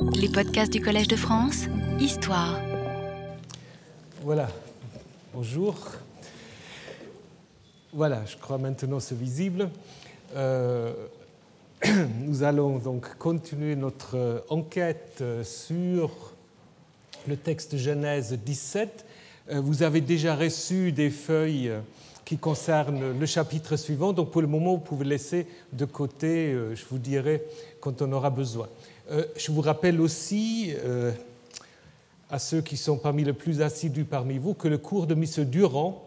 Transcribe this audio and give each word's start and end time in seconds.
Les 0.00 0.28
podcasts 0.28 0.72
du 0.72 0.80
Collège 0.80 1.08
de 1.08 1.16
France, 1.16 1.64
Histoire. 2.00 2.60
Voilà, 4.22 4.48
bonjour. 5.34 5.76
Voilà, 7.92 8.24
je 8.26 8.36
crois 8.36 8.58
maintenant 8.58 9.00
c'est 9.00 9.18
visible. 9.18 9.70
Euh, 10.36 10.92
nous 12.20 12.42
allons 12.42 12.78
donc 12.78 13.16
continuer 13.18 13.76
notre 13.76 14.44
enquête 14.48 15.22
sur 15.42 16.10
le 17.26 17.36
texte 17.36 17.76
Genèse 17.76 18.38
17. 18.44 19.06
Euh, 19.50 19.60
vous 19.60 19.82
avez 19.82 20.00
déjà 20.00 20.36
reçu 20.36 20.92
des 20.92 21.10
feuilles 21.10 21.72
qui 22.28 22.36
concernent 22.36 23.18
le 23.18 23.24
chapitre 23.24 23.76
suivant, 23.76 24.12
donc 24.12 24.30
pour 24.30 24.42
le 24.42 24.46
moment, 24.48 24.72
vous 24.74 24.80
pouvez 24.80 25.06
laisser 25.06 25.46
de 25.72 25.86
côté, 25.86 26.52
euh, 26.52 26.74
je 26.74 26.84
vous 26.90 26.98
dirai 26.98 27.42
quand 27.80 28.02
on 28.02 28.12
aura 28.12 28.28
besoin. 28.28 28.68
Euh, 29.10 29.24
je 29.36 29.52
vous 29.52 29.60
rappelle 29.60 30.00
aussi, 30.00 30.72
à 32.30 32.38
ceux 32.38 32.60
qui 32.60 32.76
sont 32.76 32.98
parmi 32.98 33.24
les 33.24 33.32
plus 33.32 33.62
assidus 33.62 34.04
parmi 34.04 34.38
vous, 34.38 34.54
que 34.54 34.68
le 34.68 34.78
cours 34.78 35.06
de 35.06 35.14
M. 35.14 35.44
Durand 35.44 36.04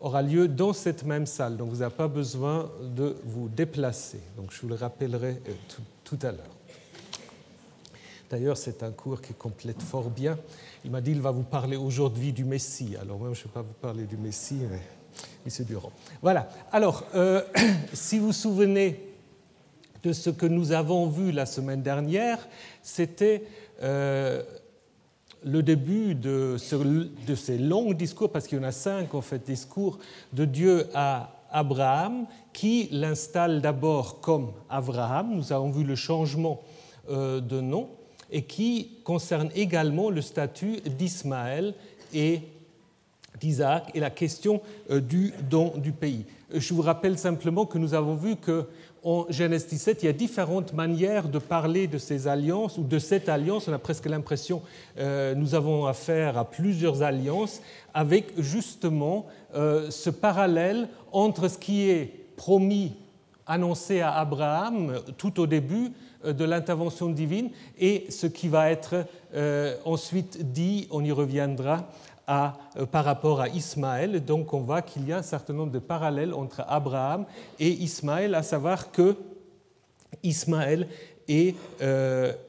aura 0.00 0.22
lieu 0.22 0.48
dans 0.48 0.72
cette 0.72 1.04
même 1.04 1.26
salle, 1.26 1.56
donc 1.56 1.70
vous 1.70 1.78
n'avez 1.78 1.94
pas 1.94 2.08
besoin 2.08 2.70
de 2.82 3.16
vous 3.24 3.48
déplacer. 3.48 4.20
Donc 4.36 4.52
je 4.52 4.60
vous 4.60 4.68
le 4.68 4.74
rappellerai 4.74 5.40
tout, 5.68 5.82
tout 6.04 6.26
à 6.26 6.32
l'heure. 6.32 6.54
D'ailleurs, 8.30 8.56
c'est 8.56 8.82
un 8.82 8.90
cours 8.90 9.20
qui 9.20 9.32
complète 9.32 9.82
fort 9.82 10.10
bien. 10.10 10.36
Il 10.84 10.90
m'a 10.90 11.00
dit 11.00 11.12
qu'il 11.12 11.20
va 11.20 11.30
vous 11.30 11.42
parler 11.42 11.76
aujourd'hui 11.76 12.32
du 12.32 12.44
Messie. 12.44 12.96
Alors, 13.00 13.18
moi, 13.18 13.30
je 13.32 13.40
ne 13.40 13.44
vais 13.44 13.50
pas 13.50 13.62
vous 13.62 13.74
parler 13.80 14.04
du 14.04 14.16
Messie, 14.16 14.58
mais 14.70 14.80
M. 15.46 15.64
Durand. 15.66 15.92
Voilà. 16.20 16.48
Alors, 16.72 17.04
euh, 17.14 17.42
si 17.92 18.18
vous 18.18 18.26
vous 18.26 18.32
souvenez 18.32 19.13
de 20.04 20.12
ce 20.12 20.28
que 20.28 20.44
nous 20.44 20.72
avons 20.72 21.08
vu 21.08 21.32
la 21.32 21.46
semaine 21.46 21.82
dernière, 21.82 22.38
c'était 22.82 23.44
euh, 23.82 24.42
le 25.42 25.62
début 25.62 26.14
de, 26.14 26.56
ces 26.58 27.58
longs 27.58 27.94
discours, 27.94 28.30
parce 28.30 28.46
qu'il 28.46 28.58
y 28.58 28.60
en 28.60 28.64
a 28.64 28.72
cinq 28.72 29.14
en 29.14 29.22
fait, 29.22 29.46
discours 29.46 29.98
de 30.34 30.44
Dieu 30.44 30.88
à 30.94 31.32
Abraham, 31.50 32.26
qui 32.52 32.88
l'installe 32.92 33.62
d'abord 33.62 34.20
comme 34.20 34.52
Abraham. 34.68 35.34
Nous 35.34 35.52
avons 35.52 35.70
vu 35.70 35.84
le 35.84 35.94
changement 35.94 36.60
euh, 37.08 37.40
de 37.40 37.60
nom 37.60 37.88
et 38.30 38.42
qui 38.42 38.98
concerne 39.04 39.50
également 39.54 40.10
le 40.10 40.20
statut 40.20 40.80
d'Ismaël 40.98 41.74
et 42.12 42.40
d'Isaac 43.40 43.90
et 43.94 44.00
la 44.00 44.10
question 44.10 44.60
euh, 44.90 45.00
du 45.00 45.32
don 45.48 45.72
du 45.76 45.92
pays. 45.92 46.26
Je 46.52 46.74
vous 46.74 46.82
rappelle 46.82 47.18
simplement 47.18 47.66
que 47.66 47.78
nous 47.78 47.94
avons 47.94 48.14
vu 48.14 48.36
qu'en 49.04 49.26
Genèse 49.28 49.66
17, 49.66 50.02
il 50.02 50.06
y 50.06 50.08
a 50.08 50.12
différentes 50.12 50.72
manières 50.72 51.28
de 51.28 51.38
parler 51.38 51.86
de 51.86 51.98
ces 51.98 52.26
alliances 52.26 52.78
ou 52.78 52.82
de 52.82 52.98
cette 52.98 53.28
alliance. 53.28 53.68
On 53.68 53.72
a 53.72 53.78
presque 53.78 54.06
l'impression 54.06 54.62
euh, 54.98 55.34
nous 55.34 55.54
avons 55.54 55.86
affaire 55.86 56.38
à 56.38 56.50
plusieurs 56.50 57.02
alliances 57.02 57.60
avec 57.92 58.32
justement 58.38 59.26
euh, 59.54 59.90
ce 59.90 60.10
parallèle 60.10 60.88
entre 61.12 61.48
ce 61.48 61.58
qui 61.58 61.88
est 61.88 62.12
promis, 62.36 62.92
annoncé 63.46 64.00
à 64.00 64.12
Abraham 64.12 65.00
tout 65.18 65.38
au 65.40 65.46
début, 65.46 65.92
euh, 66.24 66.32
de 66.32 66.44
l'intervention 66.44 67.08
divine 67.08 67.50
et 67.78 68.06
ce 68.08 68.26
qui 68.26 68.48
va 68.48 68.70
être 68.70 69.06
euh, 69.34 69.76
ensuite 69.84 70.52
dit, 70.52 70.88
on 70.90 71.04
y 71.04 71.12
reviendra, 71.12 71.88
à, 72.26 72.54
euh, 72.76 72.86
par 72.86 73.04
rapport 73.04 73.40
à 73.40 73.48
Ismaël. 73.48 74.24
Donc 74.24 74.52
on 74.52 74.60
voit 74.60 74.82
qu'il 74.82 75.06
y 75.06 75.12
a 75.12 75.18
un 75.18 75.22
certain 75.22 75.52
nombre 75.52 75.72
de 75.72 75.78
parallèles 75.78 76.34
entre 76.34 76.62
Abraham 76.68 77.24
et 77.58 77.70
Ismaël, 77.70 78.34
à 78.34 78.42
savoir 78.42 78.90
que 78.90 79.16
Ismaël 80.22 80.88
est 81.26 81.56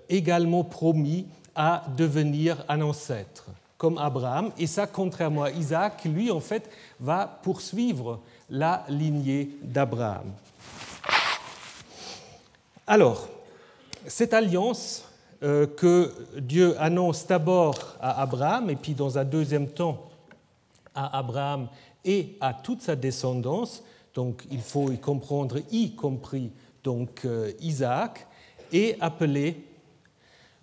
également 0.10 0.64
promis 0.64 1.26
à 1.56 1.84
devenir 1.96 2.64
un 2.68 2.82
ancêtre, 2.82 3.46
comme 3.78 3.98
Abraham. 3.98 4.52
Et 4.58 4.68
ça, 4.68 4.86
contrairement 4.86 5.44
à 5.44 5.52
Isaac, 5.52 6.04
lui, 6.06 6.30
en 6.30 6.42
fait, 6.42 6.70
va 7.00 7.40
poursuivre 7.42 8.20
la 8.50 8.84
lignée 8.90 9.50
d'Abraham. 9.64 10.32
Alors, 12.86 13.28
cette 14.06 14.34
alliance 14.34 15.04
euh, 15.04 15.15
que 15.78 16.12
Dieu 16.40 16.76
annonce 16.80 17.28
d'abord 17.28 17.98
à 18.02 18.22
Abraham 18.22 18.70
et 18.70 18.76
puis 18.76 18.94
dans 18.94 19.18
un 19.20 19.24
deuxième 19.24 19.68
temps 19.68 20.10
à 20.96 21.20
Abraham 21.20 21.68
et 22.04 22.36
à 22.42 22.54
toute 22.54 22.82
sa 22.82 22.96
descendance, 22.96 23.84
donc 24.16 24.44
il 24.50 24.62
faut 24.62 24.92
y 24.92 24.98
comprendre 24.98 25.60
y 25.72 25.94
compris 25.94 26.52
donc 26.86 27.26
euh, 27.26 27.52
Isaac, 27.60 28.28
est 28.72 28.96
appelée 29.02 29.66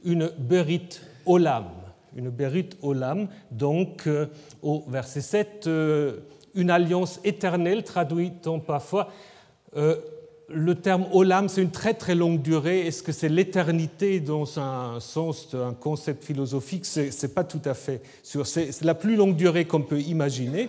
une 0.05 0.31
Berit 0.39 1.01
Olam. 1.27 1.67
Une 2.15 2.31
Berit 2.31 2.71
Olam, 2.81 3.29
donc 3.51 4.07
euh, 4.07 4.27
au 4.63 4.85
verset 4.89 5.21
7, 5.21 5.69
une 6.55 6.71
alliance 6.71 7.21
éternelle, 7.25 7.83
traduite 7.83 8.49
parfois 8.67 9.09
le 10.55 10.75
terme 10.75 11.07
olam, 11.13 11.49
c'est 11.49 11.63
une 11.63 11.71
très 11.71 11.95
très 11.95 12.15
longue 12.15 12.43
durée. 12.43 12.87
Est-ce 12.87 13.03
que 13.03 13.13
c'est 13.13 13.29
l'éternité 13.29 14.21
dans 14.21 14.59
un 14.59 15.01
sens, 15.01 15.55
un 15.55 15.75
concept 15.75 16.25
philosophique? 16.25 16.85
Ce 16.87 17.01
n'est 17.01 17.33
pas 17.33 17.45
tout 17.45 17.63
à 17.65 17.75
fait 17.75 18.03
sûr. 18.23 18.47
C'est 18.47 18.83
la 18.83 18.95
plus 18.95 19.17
longue 19.17 19.37
durée 19.37 19.65
qu'on 19.65 19.83
peut 19.83 20.01
imaginer. 20.01 20.69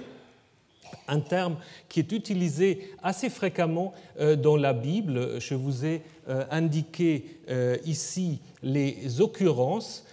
Un 1.08 1.20
terme 1.20 1.58
qui 1.90 2.00
est 2.00 2.12
utilisé 2.12 2.92
assez 3.02 3.30
fréquemment 3.30 3.94
euh, 4.20 4.36
dans 4.36 4.56
la 4.56 4.74
Bible. 4.74 5.40
Je 5.40 5.56
vous 5.56 5.86
ai 5.86 6.02
euh, 6.30 6.46
indiqué 6.50 7.26
euh, 7.50 7.78
ici 7.86 8.40
les 8.62 9.22
occurrences 9.22 10.06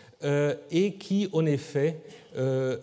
et 0.71 0.93
qui, 0.97 1.31
en 1.33 1.47
effet, 1.47 2.03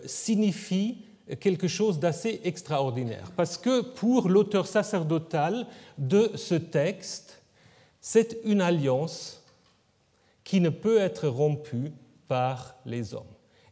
signifie 0.06 0.96
quelque 1.36 1.68
chose 1.68 1.98
d'assez 1.98 2.40
extraordinaire. 2.44 3.32
Parce 3.36 3.56
que 3.56 3.80
pour 3.80 4.28
l'auteur 4.28 4.66
sacerdotal 4.66 5.66
de 5.98 6.30
ce 6.34 6.54
texte, 6.54 7.42
c'est 8.00 8.38
une 8.44 8.60
alliance 8.60 9.42
qui 10.44 10.60
ne 10.60 10.70
peut 10.70 10.98
être 10.98 11.28
rompue 11.28 11.92
par 12.26 12.76
les 12.86 13.14
hommes. 13.14 13.24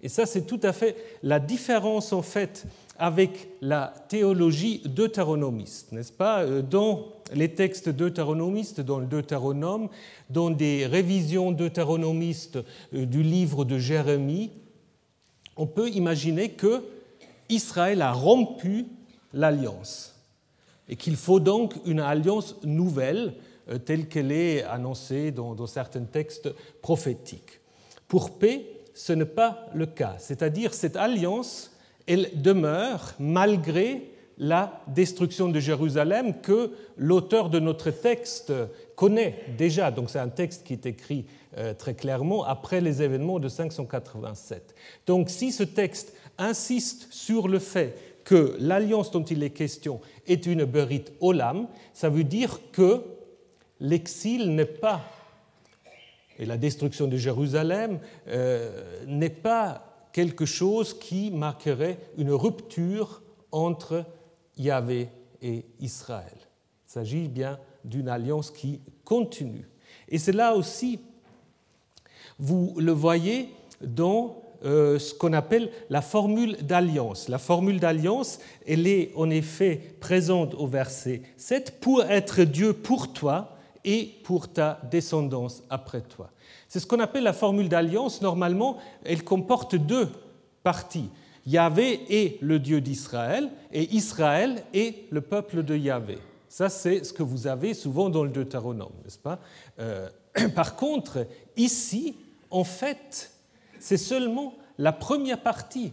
Et 0.02 0.08
ça, 0.08 0.26
c'est 0.26 0.46
tout 0.46 0.60
à 0.62 0.72
fait 0.72 0.96
la 1.22 1.40
différence 1.40 2.12
en 2.12 2.22
fait 2.22 2.66
avec 2.98 3.48
la 3.60 3.92
théologie 4.08 4.82
deutéronomiste, 4.84 5.92
n'est-ce 5.92 6.12
pas? 6.12 6.42
Euh, 6.42 6.62
Dans 6.62 7.06
les 7.32 7.50
textes 7.50 7.88
deutéronomistes, 7.88 8.80
dans 8.80 8.98
le 8.98 9.06
Deutéronome, 9.06 9.88
dans 10.30 10.50
des 10.50 10.86
révisions 10.86 11.52
deutéronomistes 11.52 12.58
euh, 12.94 13.06
du 13.06 13.22
livre 13.22 13.64
de 13.64 13.78
Jérémie, 13.78 14.52
on 15.56 15.66
peut 15.66 15.88
imaginer 15.88 16.50
que 16.50 16.82
Israël 17.48 18.02
a 18.02 18.12
rompu 18.12 18.86
l'alliance 19.32 20.14
et 20.88 20.96
qu'il 20.96 21.16
faut 21.16 21.40
donc 21.40 21.74
une 21.84 22.00
alliance 22.00 22.56
nouvelle 22.62 23.34
euh, 23.68 23.78
telle 23.78 24.08
qu'elle 24.08 24.32
est 24.32 24.62
annoncée 24.64 25.30
dans, 25.30 25.66
certains 25.66 26.04
textes 26.04 26.48
prophétiques. 26.80 27.60
Pour 28.08 28.38
paix, 28.38 28.66
ce 28.94 29.12
n'est 29.12 29.24
pas 29.24 29.66
le 29.74 29.86
cas, 29.86 30.16
c'est-à-dire 30.18 30.72
cette 30.72 30.96
alliance, 30.96 31.72
elle 32.06 32.30
demeure 32.40 33.14
malgré 33.18 34.12
la 34.38 34.82
destruction 34.88 35.48
de 35.48 35.58
Jérusalem 35.58 36.40
que 36.40 36.72
l'auteur 36.96 37.50
de 37.50 37.58
notre 37.58 37.90
texte 37.90 38.52
connaît 38.94 39.44
déjà. 39.56 39.90
Donc 39.90 40.10
c'est 40.10 40.18
un 40.18 40.28
texte 40.28 40.64
qui 40.64 40.74
est 40.74 40.86
écrit 40.86 41.24
très 41.78 41.94
clairement 41.94 42.44
après 42.44 42.80
les 42.80 43.02
événements 43.02 43.38
de 43.38 43.48
587. 43.48 44.74
Donc 45.06 45.30
si 45.30 45.52
ce 45.52 45.62
texte 45.62 46.12
insiste 46.38 47.08
sur 47.10 47.48
le 47.48 47.58
fait 47.58 47.96
que 48.24 48.56
l'alliance 48.58 49.10
dont 49.10 49.22
il 49.22 49.42
est 49.42 49.50
question 49.50 50.00
est 50.26 50.46
une 50.46 50.64
berit 50.64 51.04
olam, 51.20 51.68
ça 51.94 52.08
veut 52.08 52.24
dire 52.24 52.60
que 52.72 53.02
l'exil 53.80 54.54
n'est 54.54 54.64
pas, 54.64 55.02
et 56.38 56.46
la 56.46 56.56
destruction 56.56 57.06
de 57.06 57.16
Jérusalem 57.16 57.98
euh, 58.28 59.04
n'est 59.06 59.30
pas 59.30 60.08
quelque 60.12 60.44
chose 60.44 60.98
qui 60.98 61.30
marquerait 61.30 61.98
une 62.18 62.32
rupture 62.32 63.22
entre 63.52 64.04
Yahvé 64.56 65.08
et 65.42 65.64
Israël. 65.80 66.36
Il 66.86 66.90
s'agit 66.90 67.28
bien 67.28 67.58
d'une 67.84 68.08
alliance 68.08 68.50
qui 68.50 68.80
continue. 69.04 69.68
Et 70.08 70.18
c'est 70.18 70.32
là 70.32 70.54
aussi, 70.54 71.00
vous 72.38 72.74
le 72.76 72.92
voyez 72.92 73.48
dans 73.80 74.42
euh, 74.64 74.98
ce 74.98 75.14
qu'on 75.14 75.32
appelle 75.32 75.70
la 75.90 76.00
formule 76.00 76.56
d'alliance. 76.62 77.28
La 77.28 77.38
formule 77.38 77.78
d'alliance, 77.78 78.38
elle 78.66 78.86
est 78.86 79.12
en 79.14 79.30
effet 79.30 79.80
présente 80.00 80.54
au 80.54 80.66
verset 80.66 81.22
7 81.36 81.78
pour 81.80 82.02
être 82.04 82.42
Dieu 82.42 82.72
pour 82.72 83.12
toi 83.12 83.56
et 83.84 84.14
pour 84.24 84.48
ta 84.48 84.80
descendance 84.90 85.62
après 85.70 86.00
toi. 86.00 86.30
C'est 86.68 86.80
ce 86.80 86.86
qu'on 86.86 87.00
appelle 87.00 87.22
la 87.24 87.32
formule 87.32 87.68
d'alliance. 87.68 88.22
Normalement, 88.22 88.78
elle 89.04 89.22
comporte 89.22 89.76
deux 89.76 90.08
parties. 90.62 91.10
Yahvé 91.46 92.00
est 92.10 92.42
le 92.42 92.58
Dieu 92.58 92.80
d'Israël 92.80 93.50
et 93.72 93.94
Israël 93.94 94.64
est 94.74 95.04
le 95.10 95.20
peuple 95.20 95.62
de 95.62 95.76
Yahvé. 95.76 96.18
Ça, 96.48 96.68
c'est 96.68 97.04
ce 97.04 97.12
que 97.12 97.22
vous 97.22 97.46
avez 97.46 97.74
souvent 97.74 98.08
dans 98.08 98.24
le 98.24 98.30
Deutéronome, 98.30 98.92
n'est-ce 99.04 99.18
pas? 99.18 99.38
Euh, 99.78 100.08
Par 100.56 100.74
contre, 100.74 101.26
ici, 101.56 102.16
en 102.50 102.64
fait, 102.64 103.32
c'est 103.78 103.96
seulement 103.96 104.54
la 104.78 104.92
première 104.92 105.42
partie, 105.42 105.92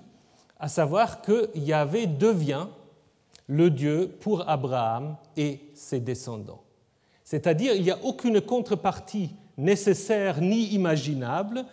à 0.59 0.67
savoir 0.67 1.21
que 1.21 1.49
Yahvé 1.55 2.07
devient 2.07 2.67
le 3.47 3.69
Dieu 3.69 4.15
pour 4.21 4.47
Abraham 4.49 5.17
et 5.35 5.59
ses 5.73 5.99
descendants. 5.99 6.63
C'est-à-dire, 7.23 7.73
il 7.73 7.83
n'y 7.83 7.91
a 7.91 8.03
aucune 8.03 8.41
contrepartie 8.41 9.31
nécessaire 9.57 10.41
ni 10.41 10.67
imaginable. 10.67 11.65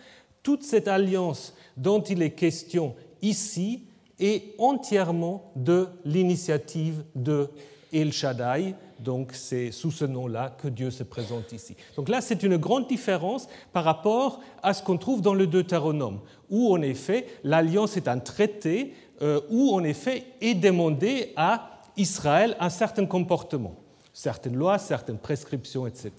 Toute 0.42 0.62
cette 0.62 0.88
alliance 0.88 1.54
dont 1.76 2.02
il 2.02 2.22
est 2.22 2.32
question 2.32 2.94
ici 3.22 3.84
est 4.18 4.54
entièrement 4.58 5.52
de 5.56 5.88
l'initiative 6.04 7.04
de 7.14 7.48
El 7.92 8.12
Shaddai, 8.12 8.74
donc 9.00 9.32
c'est 9.32 9.72
sous 9.72 9.90
ce 9.90 10.04
nom-là 10.04 10.54
que 10.58 10.68
Dieu 10.68 10.90
se 10.90 11.02
présente 11.02 11.52
ici. 11.52 11.76
Donc 11.96 12.08
là, 12.08 12.20
c'est 12.20 12.42
une 12.42 12.56
grande 12.56 12.86
différence 12.86 13.48
par 13.72 13.84
rapport 13.84 14.40
à 14.62 14.74
ce 14.74 14.82
qu'on 14.82 14.98
trouve 14.98 15.22
dans 15.22 15.34
le 15.34 15.46
Deutéronome, 15.46 16.20
où 16.50 16.72
en 16.72 16.82
effet 16.82 17.26
l'alliance 17.42 17.96
est 17.96 18.08
un 18.08 18.18
traité 18.18 18.94
euh, 19.22 19.40
où 19.50 19.74
en 19.74 19.84
effet 19.84 20.24
est 20.40 20.54
demandé 20.54 21.32
à 21.36 21.80
Israël 21.96 22.56
un 22.60 22.70
certain 22.70 23.06
comportement, 23.06 23.74
certaines 24.12 24.56
lois, 24.56 24.78
certaines 24.78 25.18
prescriptions, 25.18 25.86
etc. 25.86 26.12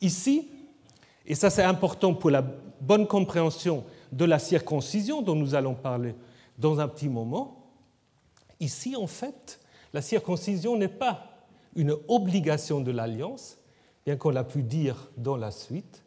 Ici, 0.00 0.48
et 1.26 1.34
ça 1.34 1.50
c'est 1.50 1.62
important 1.62 2.14
pour 2.14 2.30
la 2.30 2.44
bonne 2.80 3.06
compréhension 3.06 3.84
de 4.12 4.24
la 4.24 4.38
circoncision 4.38 5.22
dont 5.22 5.34
nous 5.34 5.54
allons 5.54 5.74
parler 5.74 6.14
dans 6.58 6.80
un 6.80 6.88
petit 6.88 7.08
moment, 7.08 7.64
ici 8.60 8.94
en 8.96 9.06
fait, 9.06 9.60
la 9.92 10.02
circoncision 10.02 10.76
n'est 10.76 10.88
pas 10.88 11.33
une 11.76 11.96
obligation 12.08 12.80
de 12.80 12.90
l'alliance, 12.90 13.58
bien 14.06 14.16
qu'on 14.16 14.30
l'a 14.30 14.44
pu 14.44 14.62
dire 14.62 15.10
dans 15.16 15.36
la 15.36 15.50
suite, 15.50 16.04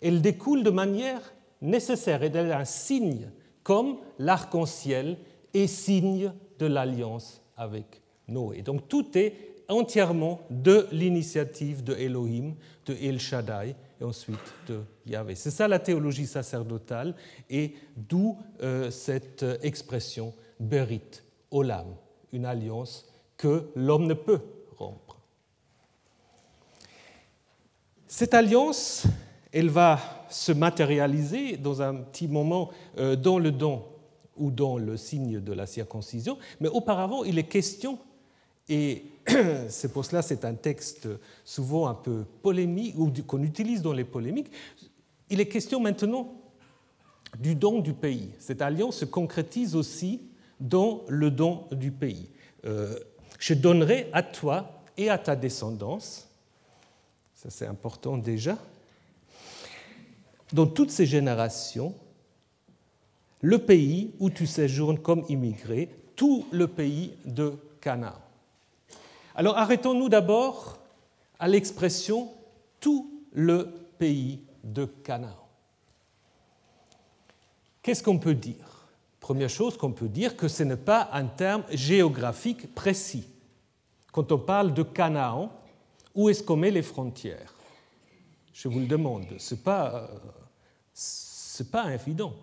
elle 0.00 0.22
découle 0.22 0.62
de 0.62 0.70
manière 0.70 1.34
nécessaire, 1.60 2.22
et 2.22 2.26
elle 2.26 2.48
est 2.48 2.52
un 2.52 2.64
signe, 2.64 3.30
comme 3.62 3.98
l'arc-en-ciel 4.18 5.18
est 5.52 5.66
signe 5.66 6.32
de 6.58 6.66
l'alliance 6.66 7.42
avec 7.56 8.02
Noé. 8.28 8.62
Donc 8.62 8.88
tout 8.88 9.06
est 9.18 9.34
entièrement 9.68 10.40
de 10.50 10.86
l'initiative 10.90 11.84
de 11.84 11.94
Elohim, 11.94 12.54
de 12.86 12.94
El 12.94 13.20
Shaddai 13.20 13.74
et 14.00 14.04
ensuite 14.04 14.38
de 14.66 14.80
Yahvé. 15.06 15.34
C'est 15.34 15.50
ça 15.50 15.68
la 15.68 15.78
théologie 15.78 16.26
sacerdotale 16.26 17.14
et 17.48 17.74
d'où 17.96 18.36
euh, 18.62 18.90
cette 18.90 19.44
expression 19.62 20.32
Berit 20.58 21.22
Olam, 21.50 21.86
une 22.32 22.46
alliance 22.46 23.06
que 23.36 23.70
l'homme 23.74 24.06
ne 24.06 24.14
peut 24.14 24.40
Cette 28.12 28.34
alliance, 28.34 29.04
elle 29.52 29.68
va 29.68 30.00
se 30.28 30.50
matérialiser 30.50 31.56
dans 31.56 31.80
un 31.80 31.94
petit 31.94 32.26
moment 32.26 32.70
euh, 32.98 33.14
dans 33.14 33.38
le 33.38 33.52
don 33.52 33.84
ou 34.36 34.50
dans 34.50 34.78
le 34.78 34.96
signe 34.96 35.38
de 35.38 35.52
la 35.52 35.64
circoncision, 35.64 36.36
mais 36.58 36.66
auparavant, 36.66 37.22
il 37.22 37.38
est 37.38 37.44
question, 37.44 38.00
et 38.68 39.04
c'est 39.68 39.92
pour 39.92 40.04
cela 40.04 40.22
c'est 40.22 40.44
un 40.44 40.54
texte 40.54 41.06
souvent 41.44 41.86
un 41.86 41.94
peu 41.94 42.24
polémique, 42.42 42.96
ou 42.98 43.12
qu'on 43.28 43.44
utilise 43.44 43.80
dans 43.80 43.92
les 43.92 44.04
polémiques, 44.04 44.50
il 45.30 45.40
est 45.40 45.46
question 45.46 45.78
maintenant 45.78 46.34
du 47.38 47.54
don 47.54 47.78
du 47.78 47.92
pays. 47.92 48.30
Cette 48.40 48.60
alliance 48.60 48.96
se 48.96 49.04
concrétise 49.04 49.76
aussi 49.76 50.20
dans 50.58 51.04
le 51.06 51.30
don 51.30 51.68
du 51.70 51.92
pays. 51.92 52.28
Euh, 52.64 52.98
je 53.38 53.54
donnerai 53.54 54.10
à 54.12 54.24
toi 54.24 54.82
et 54.96 55.08
à 55.08 55.16
ta 55.16 55.36
descendance 55.36 56.26
ça 57.40 57.48
c'est 57.48 57.66
important 57.66 58.18
déjà, 58.18 58.58
dans 60.52 60.66
toutes 60.66 60.90
ces 60.90 61.06
générations, 61.06 61.94
le 63.40 63.56
pays 63.56 64.12
où 64.18 64.28
tu 64.28 64.46
séjournes 64.46 64.98
comme 64.98 65.24
immigré, 65.30 65.88
tout 66.16 66.46
le 66.52 66.68
pays 66.68 67.14
de 67.24 67.54
Canaan. 67.80 68.20
Alors 69.34 69.56
arrêtons-nous 69.56 70.10
d'abord 70.10 70.80
à 71.38 71.48
l'expression 71.48 72.30
tout 72.78 73.10
le 73.32 73.72
pays 73.96 74.42
de 74.62 74.84
Canaan. 74.84 75.48
Qu'est-ce 77.80 78.02
qu'on 78.02 78.18
peut 78.18 78.34
dire? 78.34 78.86
Première 79.18 79.48
chose 79.48 79.78
qu'on 79.78 79.92
peut 79.92 80.10
dire, 80.10 80.36
que 80.36 80.48
ce 80.48 80.62
n'est 80.62 80.76
pas 80.76 81.08
un 81.14 81.24
terme 81.24 81.64
géographique 81.70 82.74
précis. 82.74 83.26
Quand 84.12 84.30
on 84.30 84.38
parle 84.38 84.74
de 84.74 84.82
Canaan, 84.82 85.50
où 86.20 86.28
est-ce 86.28 86.42
qu'on 86.42 86.56
met 86.56 86.70
les 86.70 86.82
frontières? 86.82 87.54
Je 88.52 88.68
vous 88.68 88.78
le 88.78 88.86
demande. 88.86 89.24
Ce 89.38 89.54
n'est 89.54 89.60
pas, 89.60 90.10
pas 91.72 91.94
évident. 91.94 92.34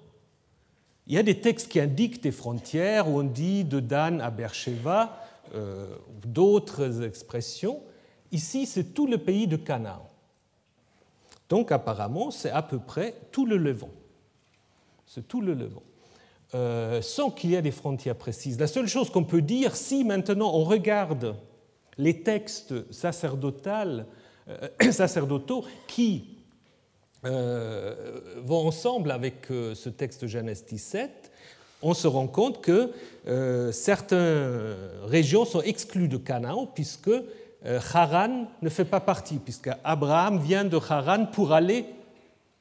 Il 1.05 1.13
y 1.13 1.19
a 1.19 1.23
des 1.23 1.39
textes 1.39 1.67
qui 1.67 1.79
indiquent 1.79 2.23
des 2.23 2.31
frontières 2.31 3.07
où 3.07 3.19
on 3.19 3.23
dit 3.23 3.63
de 3.63 3.79
Dan 3.79 4.19
à 4.19 4.31
Beersheba, 4.31 5.23
euh, 5.53 5.95
d'autres 6.25 7.03
expressions. 7.03 7.79
Ici, 8.31 8.65
c'est 8.65 8.95
tout 8.95 9.05
le 9.05 9.19
pays 9.19 9.45
de 9.45 9.57
Canaan. 9.57 10.09
Donc 11.47 11.71
apparemment, 11.71 12.31
c'est 12.31 12.49
à 12.49 12.63
peu 12.63 12.79
près 12.79 13.13
tout 13.31 13.45
le 13.45 13.57
Levant. 13.57 13.91
C'est 15.05 15.27
tout 15.27 15.41
le 15.41 15.53
Levant. 15.53 15.83
Euh, 16.55 17.03
sans 17.03 17.29
qu'il 17.29 17.51
y 17.51 17.55
ait 17.55 17.61
des 17.61 17.69
frontières 17.69 18.15
précises. 18.15 18.59
La 18.59 18.67
seule 18.67 18.87
chose 18.87 19.11
qu'on 19.11 19.23
peut 19.23 19.43
dire, 19.43 19.75
si 19.75 20.03
maintenant 20.03 20.51
on 20.55 20.63
regarde 20.63 21.35
les 21.97 22.21
textes 22.21 22.71
euh, 22.71 22.85
sacerdotaux 24.91 25.65
qui 25.87 26.37
euh, 27.25 28.19
vont 28.43 28.67
ensemble 28.67 29.11
avec 29.11 29.51
euh, 29.51 29.75
ce 29.75 29.89
texte 29.89 30.27
Genèse 30.27 30.65
17, 30.65 31.31
on 31.81 31.93
se 31.93 32.07
rend 32.07 32.27
compte 32.27 32.61
que 32.61 32.91
certaines 33.71 34.75
régions 35.03 35.45
sont 35.45 35.61
exclues 35.61 36.07
de 36.07 36.17
Canaan 36.17 36.65
puisque 36.65 37.11
Haran 37.93 38.47
ne 38.63 38.69
fait 38.69 38.83
pas 38.83 38.99
partie, 38.99 39.37
puisque 39.37 39.69
Abraham 39.83 40.39
vient 40.39 40.65
de 40.65 40.77
Haran 40.77 41.27
pour 41.27 41.53
aller 41.53 41.85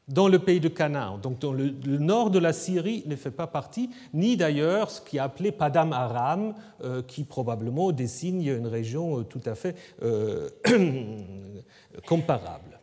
dans 0.08 0.28
le 0.28 0.38
pays 0.38 0.60
de 0.60 0.68
Canaan. 0.68 1.18
Donc 1.18 1.40
dans 1.40 1.52
le, 1.52 1.72
nord 1.84 2.30
de 2.30 2.38
la 2.38 2.52
Syrie 2.52 3.02
ne 3.06 3.16
fait 3.16 3.30
pas 3.30 3.46
partie, 3.46 3.90
ni 4.14 4.36
d'ailleurs 4.36 4.90
ce 4.90 5.00
qui 5.00 5.16
est 5.16 5.20
appelé 5.20 5.50
Padam 5.50 5.92
Aram, 5.92 6.54
euh, 6.84 7.02
qui 7.02 7.24
probablement 7.24 7.90
désigne 7.92 8.46
une 8.46 8.68
région 8.68 9.20
euh, 9.20 9.24
tout 9.24 9.40
à 9.46 9.54
fait 9.54 9.74
euh, 10.02 10.48
comparable. 12.06 12.78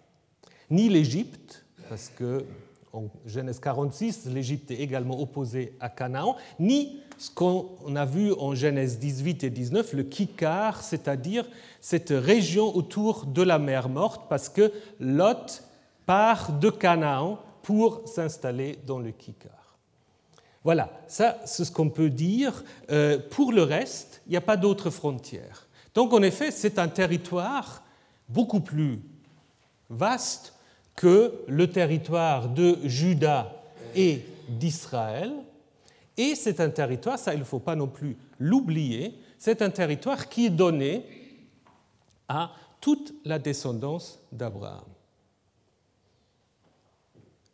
Ni 0.70 0.90
l'Égypte, 0.90 1.66
parce 1.90 2.10
que 2.10 2.46
en 2.92 3.06
Genèse 3.26 3.60
46, 3.60 4.28
l'Égypte 4.28 4.69
est 4.69 4.80
également 4.80 5.19
opposée 5.19 5.76
à 5.80 5.90
Canaan, 5.90 6.36
ni 6.59 7.00
ce 7.18 7.31
qu'on 7.31 7.95
a 7.95 8.06
vu 8.06 8.33
en 8.33 8.54
Genèse 8.54 9.00
18 9.00 9.45
et 9.45 9.50
19, 9.50 9.94
le 9.94 10.04
Kikar, 10.04 10.83
c'est-à-dire 10.83 11.45
cette 11.81 12.14
région 12.16 12.76
autour 12.76 13.26
de 13.26 13.42
la 13.42 13.57
mer 13.57 13.90
morte, 13.90 14.24
parce 14.30 14.47
que 14.47 14.71
Lot 15.00 15.64
part 16.06 16.54
de 16.54 16.69
Canaan 16.69 17.40
pour 17.62 18.07
s'installer 18.07 18.80
dans 18.86 19.00
le 19.00 19.12
Kikar. 19.12 19.78
Voilà, 20.64 20.90
ça 21.07 21.40
c'est 21.45 21.66
ce 21.66 21.72
qu'on 21.72 21.90
peut 21.90 22.10
dire. 22.10 22.64
Euh, 22.90 23.19
pour 23.31 23.52
le 23.52 23.64
reste, 23.64 24.22
il 24.28 24.31
n'y 24.31 24.38
a 24.38 24.42
pas 24.42 24.57
d'autres 24.57 24.90
frontières. 24.90 25.68
Donc 25.94 26.14
en 26.14 26.22
effet, 26.22 26.52
c'est 26.52 26.80
un 26.80 26.88
territoire 26.88 27.83
beaucoup 28.30 28.62
plus 28.62 29.02
vaste 29.90 30.54
que 30.95 31.44
le 31.48 31.69
territoire 31.69 32.50
de 32.50 32.78
Juda 32.83 33.54
et 33.95 34.26
d'Israël. 34.48 35.33
Et 36.16 36.36
c'est 36.36 36.60
un 36.60 36.69
territoire, 36.69 37.18
ça 37.18 37.33
il 37.33 37.40
ne 37.40 37.45
faut 37.45 37.60
pas 37.60 37.76
non 37.76 37.88
plus 37.88 38.16
l'oublier, 38.40 39.18
c'est 39.40 39.62
un 39.62 39.69
territoire 39.69 40.30
qui 40.30 40.45
est 40.45 40.52
donné 40.52 41.06
à 42.28 42.52
toute 42.80 43.14
la 43.26 43.40
descendance 43.40 44.19
d'Abraham. 44.31 44.93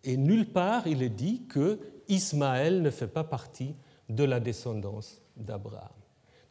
Et 0.04 0.18
nulle 0.18 0.48
part 0.48 0.88
il 0.88 1.04
est 1.04 1.10
dit 1.10 1.44
que 1.50 1.80
Ismaël 2.08 2.82
ne 2.82 2.90
fait 2.90 3.08
pas 3.08 3.24
partie 3.24 3.76
de 4.10 4.24
la 4.24 4.40
descendance 4.40 5.22
d'Abraham. 5.38 5.90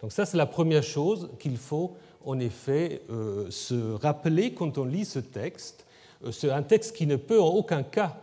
Donc 0.00 0.12
ça, 0.12 0.24
c'est 0.24 0.36
la 0.36 0.46
première 0.46 0.84
chose 0.84 1.30
qu'il 1.38 1.56
faut 1.56 1.96
en 2.24 2.38
effet 2.38 3.02
euh, 3.10 3.50
se 3.50 3.92
rappeler 3.94 4.54
quand 4.54 4.78
on 4.78 4.84
lit 4.84 5.04
ce 5.04 5.18
texte. 5.18 5.86
Euh, 6.24 6.30
c'est 6.30 6.50
un 6.50 6.62
texte 6.62 6.94
qui 6.94 7.06
ne 7.06 7.16
peut 7.16 7.40
en 7.40 7.48
aucun 7.48 7.82
cas 7.82 8.16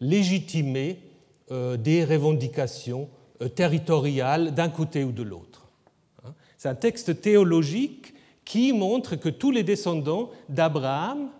légitimer 0.00 1.00
euh, 1.50 1.76
des 1.76 2.04
revendications 2.04 3.08
territoriales 3.54 4.54
d'un 4.54 4.68
côté 4.68 5.04
ou 5.04 5.12
de 5.12 5.22
l'autre. 5.22 5.68
Hein. 6.24 6.34
C'est 6.56 6.68
un 6.68 6.74
texte 6.74 7.20
théologique 7.20 8.14
qui 8.44 8.72
montre 8.72 9.16
que 9.16 9.28
tous 9.28 9.50
les 9.50 9.62
descendants 9.62 10.30
d'Abraham 10.48 11.30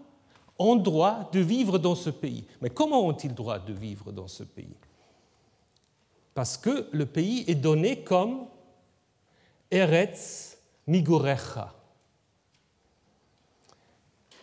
ont 0.58 0.76
droit 0.76 1.30
de 1.32 1.40
vivre 1.40 1.78
dans 1.78 1.94
ce 1.94 2.10
pays. 2.10 2.44
Mais 2.60 2.70
comment 2.70 3.06
ont-ils 3.06 3.34
droit 3.34 3.58
de 3.58 3.72
vivre 3.72 4.12
dans 4.12 4.28
ce 4.28 4.42
pays? 4.42 4.76
Parce 6.34 6.56
que 6.56 6.88
le 6.92 7.06
pays 7.06 7.44
est 7.46 7.54
donné 7.54 8.02
comme 8.02 8.46
Eretz 9.70 10.58
Migorecha, 10.86 11.74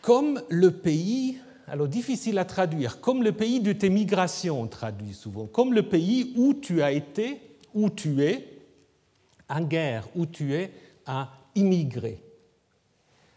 comme 0.01 0.41
le 0.49 0.71
pays 0.71 1.39
alors 1.67 1.87
difficile 1.87 2.37
à 2.37 2.45
traduire, 2.45 3.01
comme 3.01 3.23
le 3.23 3.31
pays 3.31 3.59
de 3.59 3.73
tes 3.73 3.89
migrations, 3.89 4.61
on 4.61 4.67
traduit 4.67 5.13
souvent, 5.13 5.47
comme 5.47 5.73
le 5.73 5.83
pays 5.83 6.33
où 6.37 6.53
tu 6.53 6.83
as 6.83 6.91
été, 6.91 7.41
où 7.73 7.89
tu 7.89 8.23
es, 8.23 8.59
en 9.49 9.61
guerre, 9.61 10.07
où 10.15 10.25
tu 10.25 10.53
es 10.53 10.71
à 11.05 11.29
immigrer. 11.55 12.21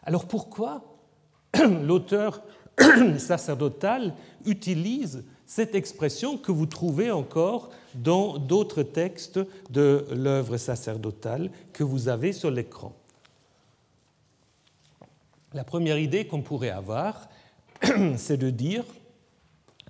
Alors 0.02 0.26
pourquoi 0.26 0.84
l'auteur 1.82 2.42
sacerdotal 3.18 4.14
utilise 4.46 5.24
cette 5.46 5.74
expression 5.74 6.36
que 6.36 6.52
vous 6.52 6.66
trouvez 6.66 7.10
encore 7.10 7.70
dans 7.94 8.38
d'autres 8.38 8.82
textes 8.82 9.40
de 9.70 10.06
l'œuvre 10.12 10.56
sacerdotale 10.56 11.50
que 11.72 11.82
vous 11.82 12.08
avez 12.08 12.32
sur 12.32 12.50
l'écran. 12.50 12.94
La 15.54 15.64
première 15.64 15.98
idée 15.98 16.26
qu'on 16.26 16.42
pourrait 16.42 16.70
avoir, 16.70 17.28
c'est 18.16 18.36
de 18.36 18.50
dire 18.50 18.84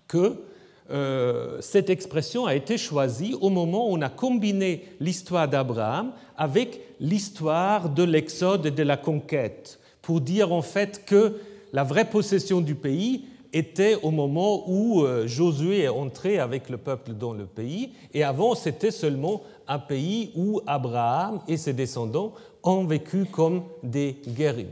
que 0.06 0.44
euh, 0.90 1.60
cette 1.60 1.90
expression 1.90 2.46
a 2.46 2.54
été 2.54 2.78
choisie 2.78 3.34
au 3.40 3.50
moment 3.50 3.90
où 3.90 3.94
on 3.94 4.00
a 4.00 4.08
combiné 4.08 4.84
l'histoire 5.00 5.48
d'Abraham 5.48 6.12
avec 6.36 6.80
l'histoire 7.00 7.90
de 7.90 8.04
l'Exode 8.04 8.64
et 8.64 8.70
de 8.70 8.82
la 8.82 8.96
conquête, 8.96 9.80
pour 10.00 10.20
dire 10.20 10.52
en 10.52 10.62
fait 10.62 11.04
que 11.04 11.40
la 11.72 11.84
vraie 11.84 12.08
possession 12.08 12.60
du 12.60 12.74
pays 12.74 13.26
était 13.52 13.96
au 14.02 14.10
moment 14.10 14.68
où 14.68 15.02
euh, 15.02 15.26
Josué 15.26 15.80
est 15.80 15.88
entré 15.88 16.38
avec 16.38 16.68
le 16.68 16.76
peuple 16.76 17.12
dans 17.12 17.32
le 17.32 17.46
pays, 17.46 17.92
et 18.12 18.22
avant 18.22 18.54
c'était 18.54 18.90
seulement 18.90 19.42
un 19.66 19.78
pays 19.78 20.32
où 20.36 20.60
Abraham 20.66 21.40
et 21.48 21.56
ses 21.56 21.72
descendants 21.72 22.34
ont 22.62 22.84
vécu 22.84 23.24
comme 23.24 23.64
des 23.82 24.16
guérim. 24.28 24.68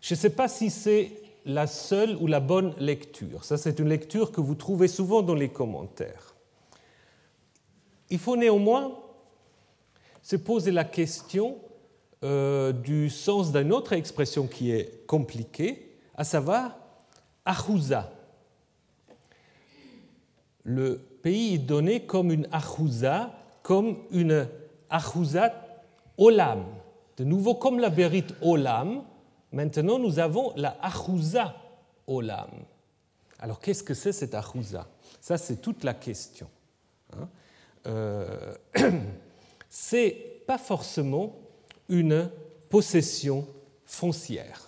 Je 0.00 0.14
ne 0.14 0.18
sais 0.18 0.30
pas 0.30 0.48
si 0.48 0.70
c'est 0.70 1.10
la 1.44 1.66
seule 1.66 2.16
ou 2.20 2.26
la 2.26 2.40
bonne 2.40 2.74
lecture. 2.78 3.44
Ça, 3.44 3.56
c'est 3.56 3.78
une 3.78 3.88
lecture 3.88 4.32
que 4.32 4.40
vous 4.40 4.56
trouvez 4.56 4.88
souvent 4.88 5.22
dans 5.22 5.34
les 5.34 5.48
commentaires. 5.48 6.34
Il 8.10 8.18
faut 8.18 8.36
néanmoins 8.36 8.92
se 10.22 10.36
poser 10.36 10.72
la 10.72 10.84
question 10.84 11.56
euh, 12.24 12.72
du 12.72 13.10
sens 13.10 13.52
d'une 13.52 13.72
autre 13.72 13.92
expression 13.92 14.46
qui 14.46 14.70
est 14.70 15.06
compliquée, 15.06 15.98
à 16.14 16.24
savoir 16.24 16.76
Ahouza. 17.44 18.10
Le 20.64 20.96
pays 21.22 21.54
est 21.54 21.58
donné 21.58 22.06
comme 22.06 22.32
une 22.32 22.48
Ahouza, 22.50 23.32
comme 23.62 23.98
une 24.10 24.48
Ahouza 24.88 25.52
Olam. 26.16 26.64
De 27.18 27.24
nouveau, 27.24 27.54
comme 27.54 27.78
la 27.78 27.90
bérite 27.90 28.34
Olam, 28.40 29.02
maintenant 29.52 29.98
nous 29.98 30.18
avons 30.18 30.52
la 30.56 30.76
Ahouza 30.80 31.54
Olam. 32.06 32.50
Alors 33.38 33.60
qu'est-ce 33.60 33.82
que 33.82 33.94
c'est 33.94 34.12
cette 34.12 34.34
Ahouza 34.34 34.86
Ça, 35.20 35.36
c'est 35.36 35.56
toute 35.56 35.84
la 35.84 35.94
question. 35.94 36.48
Hein. 37.12 37.28
Euh, 37.86 38.54
c'est 39.68 40.42
pas 40.46 40.58
forcément 40.58 41.36
une 41.88 42.30
possession 42.68 43.46
foncière. 43.84 44.62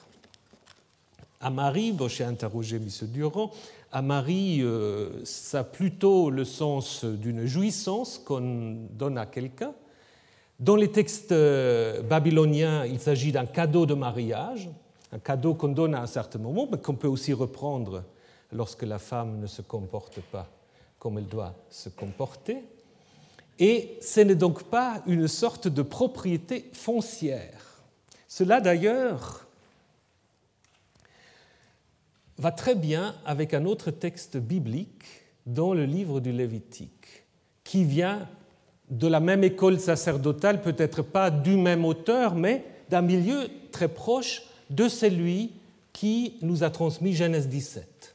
À 1.41 1.51
Marie, 1.51 1.93
bon, 1.93 2.09
j'ai 2.09 2.25
interrogé 2.25 2.77
M. 2.77 2.89
Durand, 3.03 3.53
à 3.91 4.03
Marie, 4.03 4.61
euh, 4.61 5.25
ça 5.25 5.61
a 5.61 5.65
plutôt 5.65 6.31
le 6.31 6.45
sens 6.45 7.05
d'une 7.05 7.47
jouissance 7.47 8.19
qu'on 8.19 8.77
donne 8.91 9.17
à 9.17 9.25
quelqu'un. 9.25 9.73
Dans 10.61 10.77
les 10.77 10.91
textes 10.91 11.33
euh, 11.33 12.03
babyloniens, 12.03 12.85
il 12.85 13.01
s'agit 13.01 13.33
d'un 13.33 13.47
cadeau 13.47 13.87
de 13.87 13.95
mariage, 13.95 14.69
un 15.13 15.19
cadeau 15.19 15.55
qu'on 15.55 15.69
donne 15.69 15.95
à 15.95 16.03
un 16.03 16.07
certain 16.07 16.39
moment, 16.39 16.69
mais 16.71 16.79
qu'on 16.79 16.97
peut 16.97 17.09
aussi 17.09 17.33
reprendre 17.33 18.03
lorsque 18.53 18.83
la 18.83 18.99
femme 18.99 19.41
ne 19.41 19.47
se 19.47 19.63
comporte 19.63 20.21
pas 20.21 20.49
comme 20.99 21.19
elle 21.19 21.27
doit 21.27 21.55
se 21.71 21.89
comporter. 21.89 22.59
Et 23.59 23.99
ce 24.01 24.21
n'est 24.21 24.35
donc 24.35 24.65
pas 24.65 25.03
une 25.07 25.27
sorte 25.27 25.69
de 25.69 25.83
propriété 25.83 26.71
foncière. 26.73 27.83
Cela 28.29 28.61
d'ailleurs 28.61 29.47
va 32.39 32.53
très 32.53 32.77
bien 32.77 33.17
avec 33.25 33.55
un 33.55 33.65
autre 33.65 33.91
texte 33.91 34.37
biblique 34.37 35.05
dans 35.47 35.75
le 35.75 35.85
livre 35.85 36.21
du 36.21 36.31
Lévitique, 36.31 37.25
qui 37.65 37.85
vient 37.85 38.29
de 38.91 39.09
la 39.09 39.21
même 39.21 39.43
école 39.43 39.81
sacerdotale, 39.81 40.63
peut-être 40.63 41.03
pas 41.03 41.31
du 41.31 41.57
même 41.57 41.85
auteur, 41.85 42.35
mais 42.35 42.65
d'un 42.91 43.03
milieu 43.03 43.49
très 43.73 43.89
proche 43.89 44.43
de 44.71 44.89
celui 44.89 45.53
qui 45.93 46.37
nous 46.43 46.63
a 46.63 46.71
transmis 46.71 47.15
Genèse 47.15 47.49
17. 47.49 48.15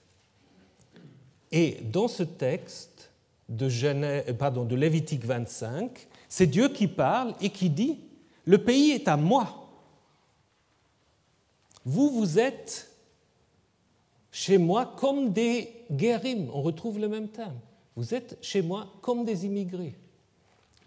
Et 1.51 1.79
dans 1.91 2.07
ce 2.07 2.23
texte 2.23 2.92
de, 3.49 3.69
Genèse, 3.69 4.35
pardon, 4.37 4.65
de 4.65 4.75
Lévitique 4.75 5.25
25, 5.25 6.07
c'est 6.29 6.47
Dieu 6.47 6.69
qui 6.69 6.87
parle 6.87 7.35
et 7.41 7.49
qui 7.49 7.69
dit, 7.69 7.99
le 8.45 8.57
pays 8.63 8.91
est 8.91 9.07
à 9.07 9.17
moi. 9.17 9.69
Vous, 11.85 12.09
vous 12.09 12.39
êtes 12.39 12.89
chez 14.31 14.57
moi 14.57 14.93
comme 14.97 15.31
des 15.31 15.85
guérims. 15.91 16.49
On 16.53 16.61
retrouve 16.61 16.99
le 16.99 17.07
même 17.07 17.29
terme. 17.29 17.59
Vous 17.95 18.13
êtes 18.13 18.37
chez 18.41 18.61
moi 18.61 18.91
comme 19.01 19.25
des 19.25 19.45
immigrés 19.45 19.95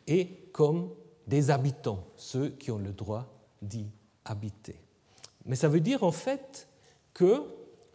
et 0.06 0.26
comme 0.52 0.90
des 1.26 1.50
habitants, 1.50 2.04
ceux 2.16 2.50
qui 2.50 2.70
ont 2.70 2.78
le 2.78 2.92
droit 2.92 3.26
d'y 3.62 3.86
habiter. 4.25 4.80
Mais 5.44 5.56
ça 5.56 5.68
veut 5.68 5.80
dire 5.80 6.02
en 6.02 6.12
fait 6.12 6.68
que 7.14 7.42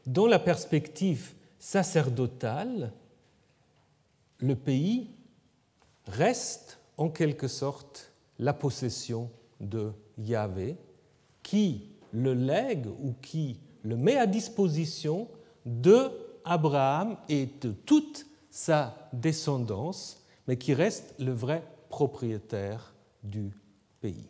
dans 0.05 0.27
la 0.27 0.39
perspective 0.39 1.33
sacerdotale, 1.59 2.93
le 4.41 4.55
pays 4.55 5.10
reste 6.07 6.79
en 6.98 7.10
quelque 7.10 7.48
sorte 7.48 8.12
la 8.39 8.53
possession 8.53 9.29
de 9.60 9.91
Yahvé, 10.17 10.77
qui 11.43 11.89
le 12.12 12.33
lègue 12.33 12.88
ou 12.88 13.13
qui 13.21 13.60
le 13.83 13.95
met 13.95 14.17
à 14.17 14.27
disposition 14.27 15.27
de 15.65 16.10
Abraham 16.43 17.17
et 17.29 17.48
de 17.62 17.71
toute 17.71 18.25
sa 18.50 19.10
descendance, 19.13 20.24
mais 20.48 20.57
qui 20.57 20.74
reste 20.74 21.13
le 21.19 21.31
vrai 21.31 21.63
propriétaire 21.89 22.93
du 23.24 23.51
pays. 24.01 24.27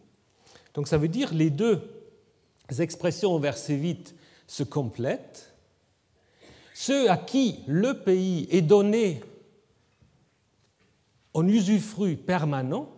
Donc 0.74 0.88
ça 0.88 0.98
veut 0.98 1.08
dire 1.08 1.34
les 1.34 1.50
deux 1.50 1.82
expressions 2.80 3.34
au 3.34 3.40
verset 3.40 3.76
8 3.76 4.16
se 4.48 4.64
complètent. 4.64 5.54
Ceux 6.74 7.10
à 7.10 7.18
qui 7.18 7.60
le 7.68 8.02
pays 8.02 8.48
est 8.52 8.62
donné 8.62 9.22
en 11.34 11.48
usufruit 11.48 12.16
permanent 12.16 12.90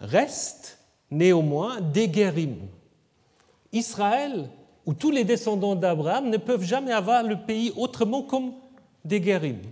restent 0.00 0.78
néanmoins 1.10 1.80
des 1.80 2.08
guérims. 2.08 2.68
Israël 3.72 4.50
où 4.86 4.94
tous 4.94 5.10
les 5.10 5.24
descendants 5.24 5.76
d'Abraham 5.76 6.30
ne 6.30 6.38
peuvent 6.38 6.64
jamais 6.64 6.92
avoir 6.92 7.22
le 7.22 7.36
pays 7.36 7.72
autrement 7.76 8.22
comme 8.22 8.54
des 9.04 9.20
guérims. 9.20 9.70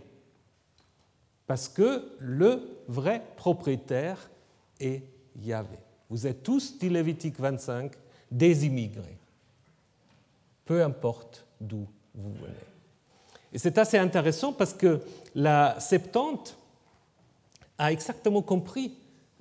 Parce 1.46 1.68
que 1.68 2.12
le 2.18 2.60
vrai 2.88 3.22
propriétaire 3.36 4.28
est 4.78 5.02
Yahvé. 5.42 5.78
Vous 6.10 6.26
êtes 6.26 6.42
tous, 6.42 6.78
dit 6.78 6.90
Lévitique 6.90 7.40
25, 7.40 7.92
des 8.30 8.66
immigrés. 8.66 9.16
Peu 10.64 10.82
importe 10.84 11.46
d'où 11.60 11.86
vous 12.14 12.32
venez. 12.34 12.52
Et 13.52 13.58
c'est 13.58 13.78
assez 13.78 13.96
intéressant 13.96 14.52
parce 14.52 14.74
que 14.74 15.00
la 15.34 15.80
Septante 15.80 16.58
a 17.78 17.92
exactement 17.92 18.42
compris 18.42 18.92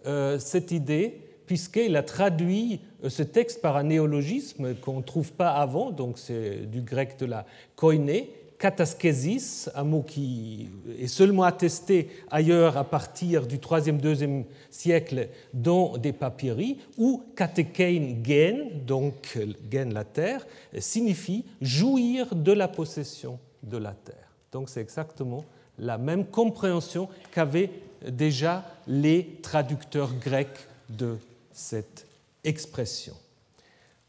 euh, 0.05 0.39
cette 0.39 0.71
idée 0.71 1.21
puisqu'il 1.45 1.95
a 1.95 2.03
traduit 2.03 2.79
euh, 3.03 3.09
ce 3.09 3.23
texte 3.23 3.61
par 3.61 3.77
un 3.77 3.83
néologisme 3.83 4.75
qu'on 4.75 4.97
ne 4.97 5.03
trouve 5.03 5.31
pas 5.33 5.51
avant, 5.51 5.91
donc 5.91 6.17
c'est 6.17 6.69
du 6.69 6.81
grec 6.81 7.17
de 7.19 7.25
la 7.25 7.45
koiné, 7.75 8.31
kataskesis, 8.57 9.69
un 9.75 9.83
mot 9.83 10.01
qui 10.01 10.69
est 10.99 11.07
seulement 11.07 11.43
attesté 11.43 12.09
ailleurs 12.31 12.77
à 12.77 12.83
partir 12.83 13.47
du 13.47 13.57
3e, 13.57 13.99
2e 13.99 14.45
siècle 14.71 15.27
dans 15.53 15.97
des 15.97 16.13
papyri, 16.13 16.77
ou 16.97 17.23
katekein 17.35 18.15
gen, 18.23 18.85
donc 18.85 19.37
gen 19.71 19.93
la 19.93 20.03
terre, 20.03 20.47
signifie 20.79 21.45
jouir 21.61 22.33
de 22.33 22.53
la 22.53 22.67
possession 22.67 23.39
de 23.63 23.77
la 23.77 23.91
terre. 23.91 24.31
Donc 24.51 24.69
c'est 24.69 24.81
exactement 24.81 25.43
la 25.77 25.97
même 25.97 26.25
compréhension 26.25 27.09
qu'avaient 27.33 27.69
déjà 28.09 28.63
les 28.87 29.39
traducteurs 29.41 30.13
grecs 30.13 30.67
de 30.89 31.17
cette 31.51 32.05
expression. 32.43 33.13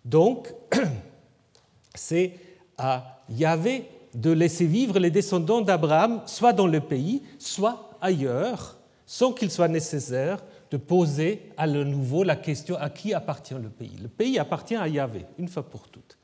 Donc, 0.05 0.53
c'est 1.95 2.35
à 2.79 3.23
Yahvé 3.29 3.89
de 4.15 4.31
laisser 4.31 4.67
vivre 4.67 4.99
les 4.99 5.11
descendants 5.11 5.61
d'Abraham, 5.61 6.23
soit 6.27 6.53
dans 6.53 6.67
le 6.67 6.81
pays, 6.81 7.23
soit 7.39 7.91
ailleurs, 8.01 8.77
sans 9.05 9.33
qu'il 9.33 9.51
soit 9.51 9.69
nécessaire 9.69 10.43
de 10.71 10.77
poser 10.77 11.53
à 11.57 11.67
nouveau 11.67 12.25
la 12.25 12.37
question 12.37 12.77
à 12.77 12.91
qui 12.91 13.15
appartient 13.15 13.55
le 13.55 13.69
pays? 13.69 13.97
Le 14.03 14.09
pays 14.09 14.39
appartient 14.39 14.75
à 14.75 14.89
Yahvé, 14.89 15.27
une 15.39 15.49
fois 15.49 15.63
pour 15.63 15.89
toutes. 15.89 16.19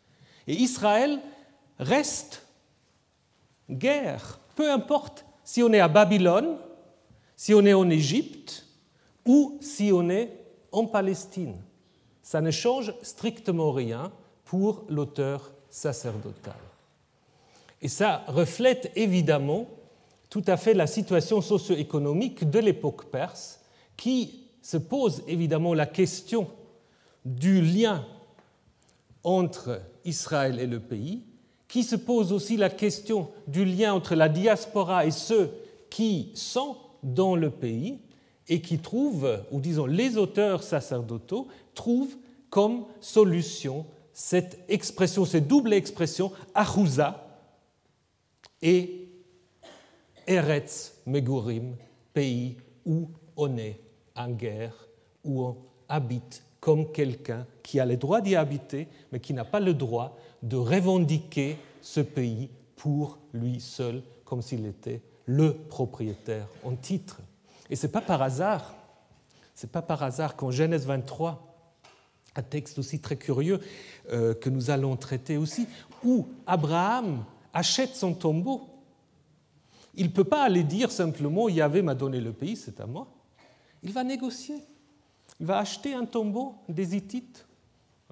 Et 0.46 0.54
Israël 0.54 1.20
reste 1.78 2.46
guerre, 3.70 4.40
peu 4.56 4.70
importe 4.70 5.24
si 5.44 5.62
on 5.62 5.72
est 5.72 5.80
à 5.80 5.88
Babylone, 5.88 6.56
si 7.42 7.54
on 7.54 7.66
est 7.66 7.74
en 7.74 7.90
Égypte 7.90 8.64
ou 9.26 9.58
si 9.60 9.90
on 9.92 10.08
est 10.10 10.30
en 10.70 10.86
Palestine. 10.86 11.56
Ça 12.22 12.40
ne 12.40 12.52
change 12.52 12.94
strictement 13.02 13.72
rien 13.72 14.12
pour 14.44 14.84
l'auteur 14.88 15.52
sacerdotal. 15.68 16.54
Et 17.80 17.88
ça 17.88 18.22
reflète 18.28 18.92
évidemment 18.94 19.66
tout 20.30 20.44
à 20.46 20.56
fait 20.56 20.72
la 20.72 20.86
situation 20.86 21.40
socio-économique 21.40 22.48
de 22.48 22.60
l'époque 22.60 23.06
perse 23.06 23.58
qui 23.96 24.44
se 24.62 24.76
pose 24.76 25.24
évidemment 25.26 25.74
la 25.74 25.86
question 25.86 26.46
du 27.24 27.60
lien 27.60 28.06
entre 29.24 29.82
Israël 30.04 30.60
et 30.60 30.68
le 30.68 30.78
pays, 30.78 31.24
qui 31.66 31.82
se 31.82 31.96
pose 31.96 32.32
aussi 32.32 32.56
la 32.56 32.70
question 32.70 33.30
du 33.48 33.64
lien 33.64 33.94
entre 33.94 34.14
la 34.14 34.28
diaspora 34.28 35.06
et 35.06 35.10
ceux 35.10 35.50
qui 35.90 36.30
sont 36.34 36.76
dans 37.02 37.36
le 37.36 37.50
pays 37.50 37.98
et 38.48 38.60
qui 38.60 38.78
trouvent, 38.78 39.44
ou 39.50 39.60
disons 39.60 39.86
les 39.86 40.16
auteurs 40.16 40.62
sacerdotaux, 40.62 41.48
trouvent 41.74 42.16
comme 42.50 42.84
solution 43.00 43.86
cette 44.12 44.58
expression, 44.68 45.24
cette 45.24 45.48
double 45.48 45.72
expression, 45.72 46.32
Ahouza 46.54 47.40
et 48.60 49.08
Eretz 50.26 51.00
Megurim, 51.06 51.76
pays 52.12 52.56
où 52.84 53.08
on 53.36 53.56
est 53.56 53.80
en 54.14 54.30
guerre, 54.30 54.88
où 55.24 55.42
on 55.42 55.56
habite 55.88 56.44
comme 56.60 56.92
quelqu'un 56.92 57.46
qui 57.62 57.80
a 57.80 57.86
le 57.86 57.96
droit 57.96 58.20
d'y 58.20 58.36
habiter, 58.36 58.86
mais 59.10 59.20
qui 59.20 59.34
n'a 59.34 59.44
pas 59.44 59.60
le 59.60 59.74
droit 59.74 60.16
de 60.42 60.56
revendiquer 60.56 61.56
ce 61.80 62.00
pays 62.00 62.50
pour 62.76 63.18
lui 63.32 63.60
seul, 63.60 64.02
comme 64.24 64.42
s'il 64.42 64.66
était 64.66 65.00
le 65.26 65.54
propriétaire 65.54 66.46
en 66.64 66.74
titre. 66.74 67.20
Et 67.70 67.76
ce 67.76 67.86
n'est 67.86 67.92
pas 67.92 68.00
par 68.00 68.22
hasard, 68.22 68.74
c'est 69.54 69.70
pas 69.70 69.82
par 69.82 70.02
hasard 70.02 70.36
qu'en 70.36 70.50
Genèse 70.50 70.86
23, 70.86 71.52
un 72.34 72.42
texte 72.42 72.78
aussi 72.78 73.00
très 73.00 73.16
curieux 73.16 73.60
euh, 74.10 74.34
que 74.34 74.50
nous 74.50 74.70
allons 74.70 74.96
traiter 74.96 75.36
aussi, 75.36 75.66
où 76.04 76.26
Abraham 76.46 77.24
achète 77.52 77.94
son 77.94 78.14
tombeau. 78.14 78.68
Il 79.94 80.06
ne 80.06 80.12
peut 80.12 80.24
pas 80.24 80.42
aller 80.42 80.64
dire 80.64 80.90
simplement 80.90 81.48
Yahvé 81.48 81.82
m'a 81.82 81.94
donné 81.94 82.20
le 82.20 82.32
pays, 82.32 82.56
c'est 82.56 82.80
à 82.80 82.86
moi. 82.86 83.08
Il 83.82 83.92
va 83.92 84.04
négocier. 84.04 84.56
Il 85.40 85.46
va 85.46 85.58
acheter 85.58 85.94
un 85.94 86.04
tombeau 86.04 86.54
des 86.68 86.96
Hittites. 86.96 87.46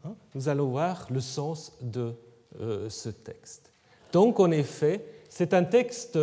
Hein. 0.05 0.14
Nous 0.35 0.49
allons 0.49 0.69
voir 0.69 1.07
le 1.11 1.21
sens 1.21 1.73
de 1.81 2.14
euh, 2.61 2.90
ce 2.90 3.09
texte. 3.09 3.73
Donc, 4.12 4.40
en 4.40 4.50
effet, 4.50 5.05
c'est 5.29 5.55
un 5.55 5.64
texte 5.64 6.19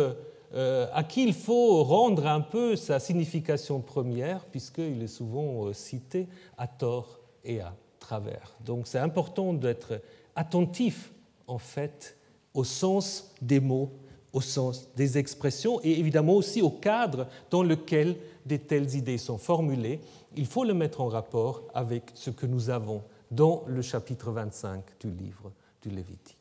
à 0.54 1.04
qui 1.04 1.24
il 1.24 1.34
faut 1.34 1.84
rendre 1.84 2.26
un 2.26 2.40
peu 2.40 2.74
sa 2.76 2.98
signification 2.98 3.80
première, 3.80 4.44
puisqu'il 4.46 5.02
est 5.02 5.06
souvent 5.06 5.72
cité 5.72 6.26
à 6.56 6.66
tort 6.66 7.20
et 7.44 7.60
à 7.60 7.74
travers. 7.98 8.54
Donc 8.64 8.86
c'est 8.86 8.98
important 8.98 9.52
d'être 9.52 10.00
attentif 10.34 11.12
en 11.46 11.58
fait 11.58 12.16
au 12.54 12.64
sens 12.64 13.34
des 13.42 13.60
mots, 13.60 13.90
au 14.32 14.40
sens 14.40 14.88
des 14.94 15.18
expressions 15.18 15.80
et 15.82 15.98
évidemment 15.98 16.34
aussi 16.34 16.62
au 16.62 16.70
cadre 16.70 17.26
dans 17.50 17.62
lequel 17.62 18.16
de 18.46 18.56
telles 18.56 18.94
idées 18.94 19.18
sont 19.18 19.38
formulées. 19.38 20.00
Il 20.36 20.46
faut 20.46 20.64
le 20.64 20.74
mettre 20.74 21.00
en 21.00 21.08
rapport 21.08 21.62
avec 21.74 22.10
ce 22.14 22.30
que 22.30 22.46
nous 22.46 22.70
avons 22.70 23.02
dans 23.30 23.64
le 23.66 23.82
chapitre 23.82 24.30
25 24.30 24.82
du 25.00 25.10
livre 25.10 25.52
du 25.82 25.90
Lévitique. 25.90 26.36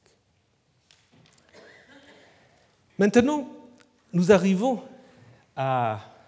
Maintenant, 2.98 3.48
nous 4.14 4.32
arrivons 4.32 4.82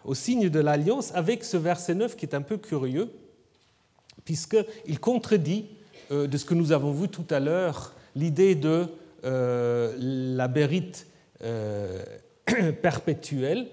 au 0.06 0.14
signe 0.14 0.50
de 0.50 0.60
l'alliance 0.60 1.12
avec 1.14 1.44
ce 1.44 1.58
verset 1.58 1.96
9 1.96 2.16
qui 2.16 2.26
est 2.26 2.36
un 2.36 2.42
peu 2.42 2.58
curieux 2.58 3.12
puisqu'il 4.26 5.00
contredit 5.00 5.66
euh, 6.12 6.28
de 6.28 6.38
ce 6.38 6.46
que 6.46 6.54
nous 6.54 6.72
avons 6.72 6.92
vu 6.92 7.10
tout 7.10 7.26
à 7.30 7.40
l'heure, 7.40 7.94
l'idée 8.16 8.56
de 8.56 8.86
euh, 9.26 9.96
la 10.00 10.48
bérite 10.48 11.08
euh, 11.42 12.04
perpétuelle, 12.82 13.68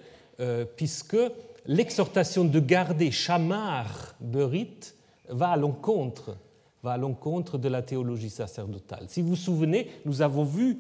puisque 0.77 1.17
l'exhortation 1.65 2.45
de 2.45 2.61
garder 2.61 3.11
chamar 3.11 4.15
berit 4.21 4.93
va 5.31 5.49
à 5.49 5.57
l'encontre 5.57 6.37
va 6.83 6.93
à 6.93 6.99
l'encontre 6.99 7.57
de 7.57 7.69
la 7.69 7.81
théologie 7.81 8.29
sacerdotale. 8.29 9.07
Si 9.09 9.23
vous 9.23 9.31
vous 9.31 9.37
souvenez, 9.37 9.91
nous 10.05 10.21
avons 10.21 10.45
vu 10.45 10.79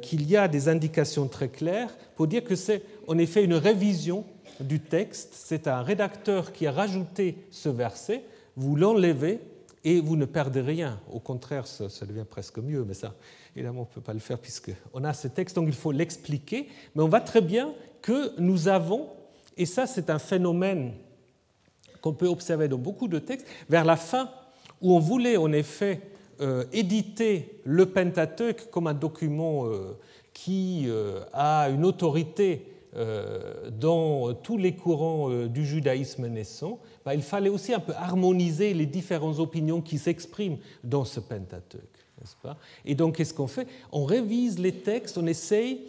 qu'il 0.00 0.28
y 0.28 0.36
a 0.36 0.48
des 0.48 0.68
indications 0.68 1.28
très 1.28 1.48
claires 1.48 1.94
pour 2.16 2.26
dire 2.26 2.42
que 2.42 2.56
c'est 2.56 2.82
en 3.06 3.18
effet 3.18 3.44
une 3.44 3.54
révision 3.54 4.24
du 4.60 4.80
texte, 4.80 5.34
c'est 5.34 5.68
un 5.68 5.82
rédacteur 5.82 6.52
qui 6.52 6.66
a 6.66 6.72
rajouté 6.72 7.36
ce 7.50 7.68
verset, 7.68 8.22
vous 8.56 8.76
l'enlevez 8.76 9.40
et 9.84 10.00
vous 10.00 10.16
ne 10.16 10.24
perdez 10.24 10.60
rien. 10.60 11.00
Au 11.12 11.20
contraire, 11.20 11.66
ça, 11.66 12.06
devient 12.06 12.24
presque 12.28 12.58
mieux, 12.58 12.84
mais 12.84 12.94
ça, 12.94 13.14
évidemment, 13.54 13.80
on 13.80 13.84
ne 13.84 13.94
peut 13.94 14.00
pas 14.00 14.12
le 14.12 14.18
faire 14.18 14.38
puisqu'on 14.38 15.04
a 15.04 15.12
ce 15.12 15.28
texte, 15.28 15.56
donc 15.56 15.68
il 15.68 15.74
faut 15.74 15.92
l'expliquer. 15.92 16.68
Mais 16.94 17.02
on 17.02 17.08
voit 17.08 17.20
très 17.20 17.40
bien 17.40 17.72
que 18.02 18.32
nous 18.38 18.68
avons, 18.68 19.08
et 19.56 19.66
ça 19.66 19.86
c'est 19.86 20.10
un 20.10 20.18
phénomène 20.18 20.92
qu'on 22.00 22.12
peut 22.12 22.26
observer 22.26 22.68
dans 22.68 22.78
beaucoup 22.78 23.08
de 23.08 23.18
textes, 23.18 23.46
vers 23.68 23.84
la 23.84 23.96
fin, 23.96 24.30
où 24.80 24.94
on 24.94 24.98
voulait 24.98 25.36
en 25.36 25.52
effet 25.52 26.00
euh, 26.40 26.64
éditer 26.72 27.60
le 27.64 27.86
Pentateuque 27.86 28.70
comme 28.70 28.86
un 28.86 28.94
document 28.94 29.66
euh, 29.66 29.98
qui 30.32 30.84
euh, 30.86 31.20
a 31.32 31.68
une 31.68 31.84
autorité 31.84 32.74
dans 33.70 34.32
tous 34.34 34.56
les 34.56 34.74
courants 34.74 35.46
du 35.46 35.64
judaïsme 35.64 36.26
naissant, 36.26 36.80
bah, 37.04 37.14
il 37.14 37.22
fallait 37.22 37.50
aussi 37.50 37.72
un 37.72 37.78
peu 37.78 37.92
harmoniser 37.92 38.72
les 38.74 38.86
différentes 38.86 39.38
opinions 39.38 39.82
qui 39.82 39.98
s'expriment 39.98 40.56
dans 40.82 41.04
ce 41.04 41.20
Pentateuque. 41.20 41.82
Et 42.86 42.96
donc, 42.96 43.16
qu'est-ce 43.16 43.34
qu'on 43.34 43.46
fait? 43.46 43.68
On 43.92 44.04
révise 44.04 44.58
les 44.58 44.72
textes, 44.72 45.16
on 45.18 45.26
essaye, 45.26 45.82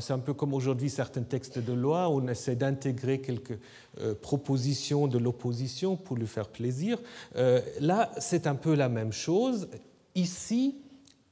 c'est 0.00 0.12
un 0.12 0.20
peu 0.20 0.34
comme 0.34 0.52
aujourd'hui 0.52 0.90
certains 0.90 1.22
textes 1.22 1.58
de 1.58 1.72
loi, 1.72 2.08
on 2.10 2.28
essaie 2.28 2.54
d'intégrer 2.54 3.20
quelques 3.20 3.58
propositions 4.20 5.08
de 5.08 5.18
l'opposition 5.18 5.96
pour 5.96 6.16
lui 6.16 6.28
faire 6.28 6.48
plaisir. 6.48 6.98
Là, 7.80 8.12
c'est 8.18 8.46
un 8.46 8.54
peu 8.54 8.74
la 8.74 8.90
même 8.90 9.12
chose. 9.12 9.68
Ici, 10.14 10.76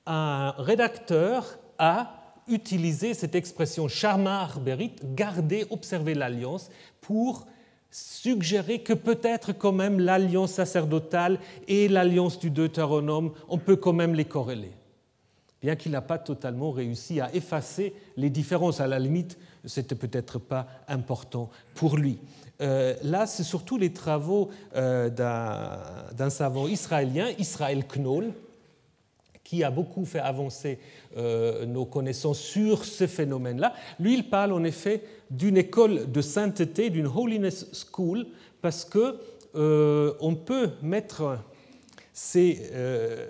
un 0.06 0.52
rédacteur 0.58 1.58
a 1.78 2.34
utilisé 2.48 3.14
cette 3.14 3.34
expression 3.34 3.88
charmar 3.88 4.60
berit, 4.60 4.92
garder, 5.14 5.66
observer 5.70 6.14
l'alliance, 6.14 6.70
pour 7.00 7.46
suggérer 7.90 8.80
que 8.80 8.92
peut-être 8.92 9.52
quand 9.52 9.72
même 9.72 10.00
l'alliance 10.00 10.52
sacerdotale 10.52 11.38
et 11.68 11.88
l'alliance 11.88 12.38
du 12.38 12.50
Deutéronome, 12.50 13.32
on 13.48 13.58
peut 13.58 13.76
quand 13.76 13.92
même 13.92 14.14
les 14.14 14.24
corréler. 14.24 14.72
Bien 15.60 15.76
qu'il 15.76 15.92
n'a 15.92 16.00
pas 16.00 16.18
totalement 16.18 16.70
réussi 16.70 17.20
à 17.20 17.34
effacer 17.34 17.94
les 18.16 18.30
différences, 18.30 18.80
à 18.80 18.86
la 18.86 18.98
limite, 18.98 19.38
c'était 19.64 19.94
peut-être 19.94 20.38
pas 20.38 20.66
important 20.88 21.50
pour 21.74 21.98
lui. 21.98 22.18
Euh, 22.62 22.94
là, 23.02 23.26
c'est 23.26 23.42
surtout 23.42 23.76
les 23.76 23.92
travaux 23.92 24.50
euh, 24.74 25.10
d'un 25.10 26.30
savant 26.30 26.66
israélien, 26.66 27.28
Israël 27.38 27.84
Knoll, 27.86 28.32
qui 29.50 29.64
a 29.64 29.70
beaucoup 29.72 30.04
fait 30.04 30.20
avancer 30.20 30.78
euh, 31.16 31.66
nos 31.66 31.84
connaissances 31.84 32.38
sur 32.38 32.84
ce 32.84 33.08
phénomène-là. 33.08 33.74
Lui, 33.98 34.14
il 34.14 34.30
parle 34.30 34.52
en 34.52 34.62
effet 34.62 35.02
d'une 35.28 35.56
école 35.56 36.12
de 36.12 36.20
sainteté, 36.20 36.88
d'une 36.88 37.08
holiness 37.08 37.66
school, 37.72 38.26
parce 38.62 38.84
que 38.84 39.16
euh, 39.56 40.12
on 40.20 40.36
peut 40.36 40.70
mettre 40.82 41.38
ces, 42.12 42.70
euh, 42.72 43.26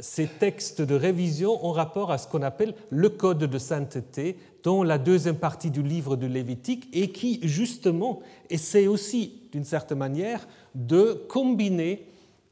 ces, 0.00 0.26
textes 0.26 0.80
de 0.80 0.94
révision 0.94 1.62
en 1.66 1.72
rapport 1.72 2.10
à 2.10 2.16
ce 2.16 2.26
qu'on 2.26 2.40
appelle 2.40 2.72
le 2.88 3.10
code 3.10 3.40
de 3.44 3.58
sainteté 3.58 4.38
dans 4.62 4.82
la 4.82 4.96
deuxième 4.96 5.36
partie 5.36 5.70
du 5.70 5.82
livre 5.82 6.16
du 6.16 6.28
Lévitique 6.28 6.88
et 6.94 7.10
qui 7.10 7.40
justement 7.42 8.20
essaie 8.48 8.86
aussi 8.86 9.42
d'une 9.52 9.64
certaine 9.64 9.98
manière 9.98 10.48
de 10.74 11.26
combiner 11.28 12.06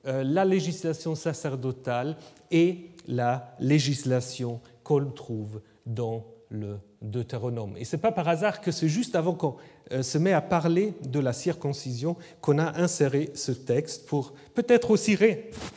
la 0.05 0.45
législation 0.45 1.15
sacerdotale 1.15 2.17
et 2.53 2.91
la 3.09 3.57
législation 3.59 4.61
qu'on 4.85 5.07
trouve 5.11 5.61
dans 5.87 6.25
le 6.51 6.79
Deutéronome. 7.01 7.77
Et 7.77 7.85
ce 7.85 7.97
n'est 7.97 8.03
pas 8.03 8.13
par 8.13 8.29
hasard 8.29 8.61
que 8.61 8.71
c'est 8.71 8.89
juste 8.89 9.17
avant 9.17 9.35
qu'on 9.35 9.57
euh, 9.91 10.03
se 10.03 10.19
met 10.19 10.33
à 10.33 10.41
parler 10.41 10.95
de 11.03 11.19
la 11.19 11.33
circoncision 11.33 12.17
qu'on 12.41 12.59
a 12.59 12.81
inséré 12.81 13.31
ce 13.35 13.53
texte 13.53 14.07
pour 14.07 14.35
peut-être 14.55 14.91
aussi 14.91 15.19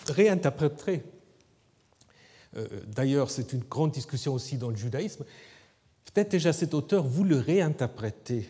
réinterpréter. 0.08 1.02
Euh, 2.58 2.68
d'ailleurs, 2.88 3.32
c'est 3.32 3.54
une 3.54 3.64
grande 3.64 3.92
discussion 3.92 4.34
aussi 4.34 4.58
dans 4.58 4.70
le 4.70 4.76
judaïsme. 4.76 5.24
Peut-être 6.14 6.32
déjà 6.32 6.54
cet 6.54 6.74
auteur 6.74 7.04
voulait 7.04 7.40
réinterpréter 7.40 8.50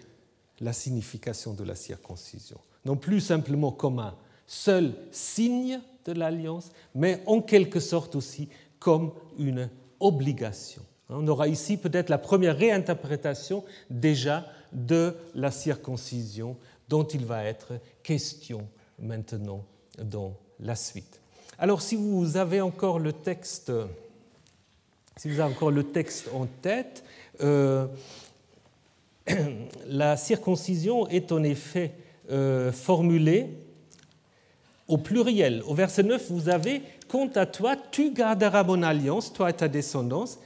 la 0.60 0.74
signification 0.74 1.54
de 1.54 1.64
la 1.64 1.76
circoncision, 1.76 2.60
non 2.86 2.96
plus 2.96 3.22
simplement 3.22 3.72
comme 3.72 4.00
un 4.00 4.16
seul 4.48 4.94
signe 5.12 5.80
de 6.06 6.20
l'alliance, 6.20 6.72
mais 6.94 7.22
en 7.26 7.42
quelque 7.42 7.80
sorte 7.80 8.16
aussi 8.16 8.50
comme 8.80 9.12
une 9.38 9.70
obligation. 10.00 10.82
On 11.10 11.28
aura 11.28 11.48
ici 11.48 11.78
peut-être 11.78 12.10
la 12.10 12.18
première 12.18 12.58
réinterprétation 12.58 13.64
déjà 13.90 14.46
de 14.72 15.16
la 15.36 15.52
circoncision 15.52 16.58
dont 16.90 17.04
il 17.04 17.26
va 17.26 17.44
être 17.44 17.74
question 18.04 18.68
maintenant 19.00 19.64
dans 19.98 20.36
la 20.60 20.76
suite. 20.76 21.20
Alors 21.58 21.82
si 21.82 21.96
vous 21.96 22.38
avez 22.38 22.62
encore 22.62 23.00
le 23.00 23.14
texte, 23.14 23.72
si 25.18 25.30
vous 25.30 25.40
avez 25.40 25.54
encore 25.54 25.72
le 25.72 25.84
texte 25.84 26.30
en 26.34 26.48
tête, 26.62 27.04
euh, 27.42 27.88
la 29.88 30.18
circoncision 30.18 31.08
est 31.08 31.32
en 31.32 31.44
effet 31.44 31.94
euh, 32.30 32.72
formulée 32.72 33.50
au 34.88 34.98
pluriel. 34.98 35.64
Au 35.66 35.74
verset 35.74 36.04
9, 36.04 36.32
vous 36.32 36.50
avez 36.50 36.82
Quant 37.08 37.30
à 37.36 37.46
toi, 37.46 37.76
tu 37.92 38.12
garderas 38.12 38.64
mon 38.64 38.82
alliance, 38.84 39.32
toi 39.32 39.50
et 39.50 39.54
ta 39.54 39.68
descendance. 39.68 40.40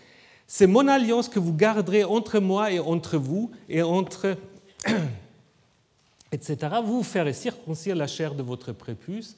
C'est 0.47 0.67
mon 0.67 0.88
alliance 0.88 1.30
que 1.30 1.39
vous 1.39 1.54
garderez 1.54 2.04
entre 2.04 2.39
moi 2.39 2.71
et 2.71 2.80
entre 2.80 3.17
vous, 3.17 3.52
et 3.69 3.82
entre. 3.82 4.38
etc. 6.32 6.58
Vous 6.84 7.04
ferez 7.04 7.34
circoncire 7.34 7.95
la 7.95 8.08
chair 8.08 8.36
de 8.36 8.43
votre 8.43 8.71
prépuce, 8.71 9.36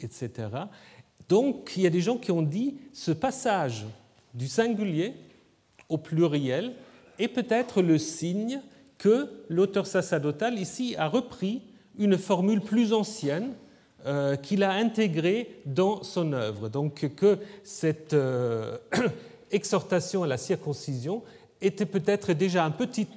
etc. 0.00 0.48
Donc, 1.28 1.72
il 1.76 1.82
y 1.82 1.86
a 1.86 1.90
des 1.90 2.00
gens 2.00 2.16
qui 2.16 2.30
ont 2.30 2.42
dit 2.42 2.76
ce 2.92 3.10
passage 3.10 3.84
du 4.34 4.48
singulier 4.48 5.14
au 5.88 5.98
pluriel 5.98 6.74
est 7.18 7.28
peut-être 7.28 7.82
le 7.82 7.98
signe 7.98 8.60
que 8.98 9.30
l'auteur 9.48 9.86
sacerdotal 9.86 10.58
ici 10.58 10.94
a 10.98 11.08
repris 11.08 11.62
une 11.98 12.18
formule 12.18 12.60
plus 12.60 12.92
ancienne 12.92 13.52
euh, 14.06 14.36
qu'il 14.36 14.62
a 14.62 14.70
intégrée 14.70 15.60
dans 15.66 16.02
son 16.02 16.32
œuvre. 16.32 16.68
Donc 16.68 17.14
que 17.16 17.38
cette 17.64 18.14
euh, 18.14 18.78
exhortation 19.50 20.22
à 20.22 20.26
la 20.26 20.36
circoncision 20.36 21.22
était 21.60 21.86
peut-être 21.86 22.32
déjà 22.32 22.64
un 22.64 22.70
petit, 22.70 23.08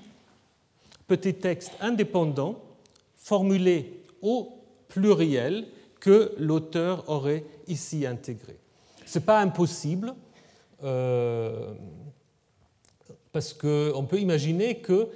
petit 1.08 1.36
texte 1.36 1.72
indépendant 1.82 2.60
formulé 3.16 4.02
au 4.22 4.50
pluriel 4.88 5.68
que 6.00 6.34
l'auteur 6.38 7.08
aurait 7.08 7.46
ici 7.68 8.06
intégré. 8.06 8.58
Ce 9.06 9.20
n'est 9.20 9.26
pas 9.26 9.40
impossible, 9.40 10.16
euh, 10.84 11.74
parce 13.32 13.54
qu'on 13.54 14.06
peut 14.10 14.20
imaginer 14.20 14.80
que 14.80 15.10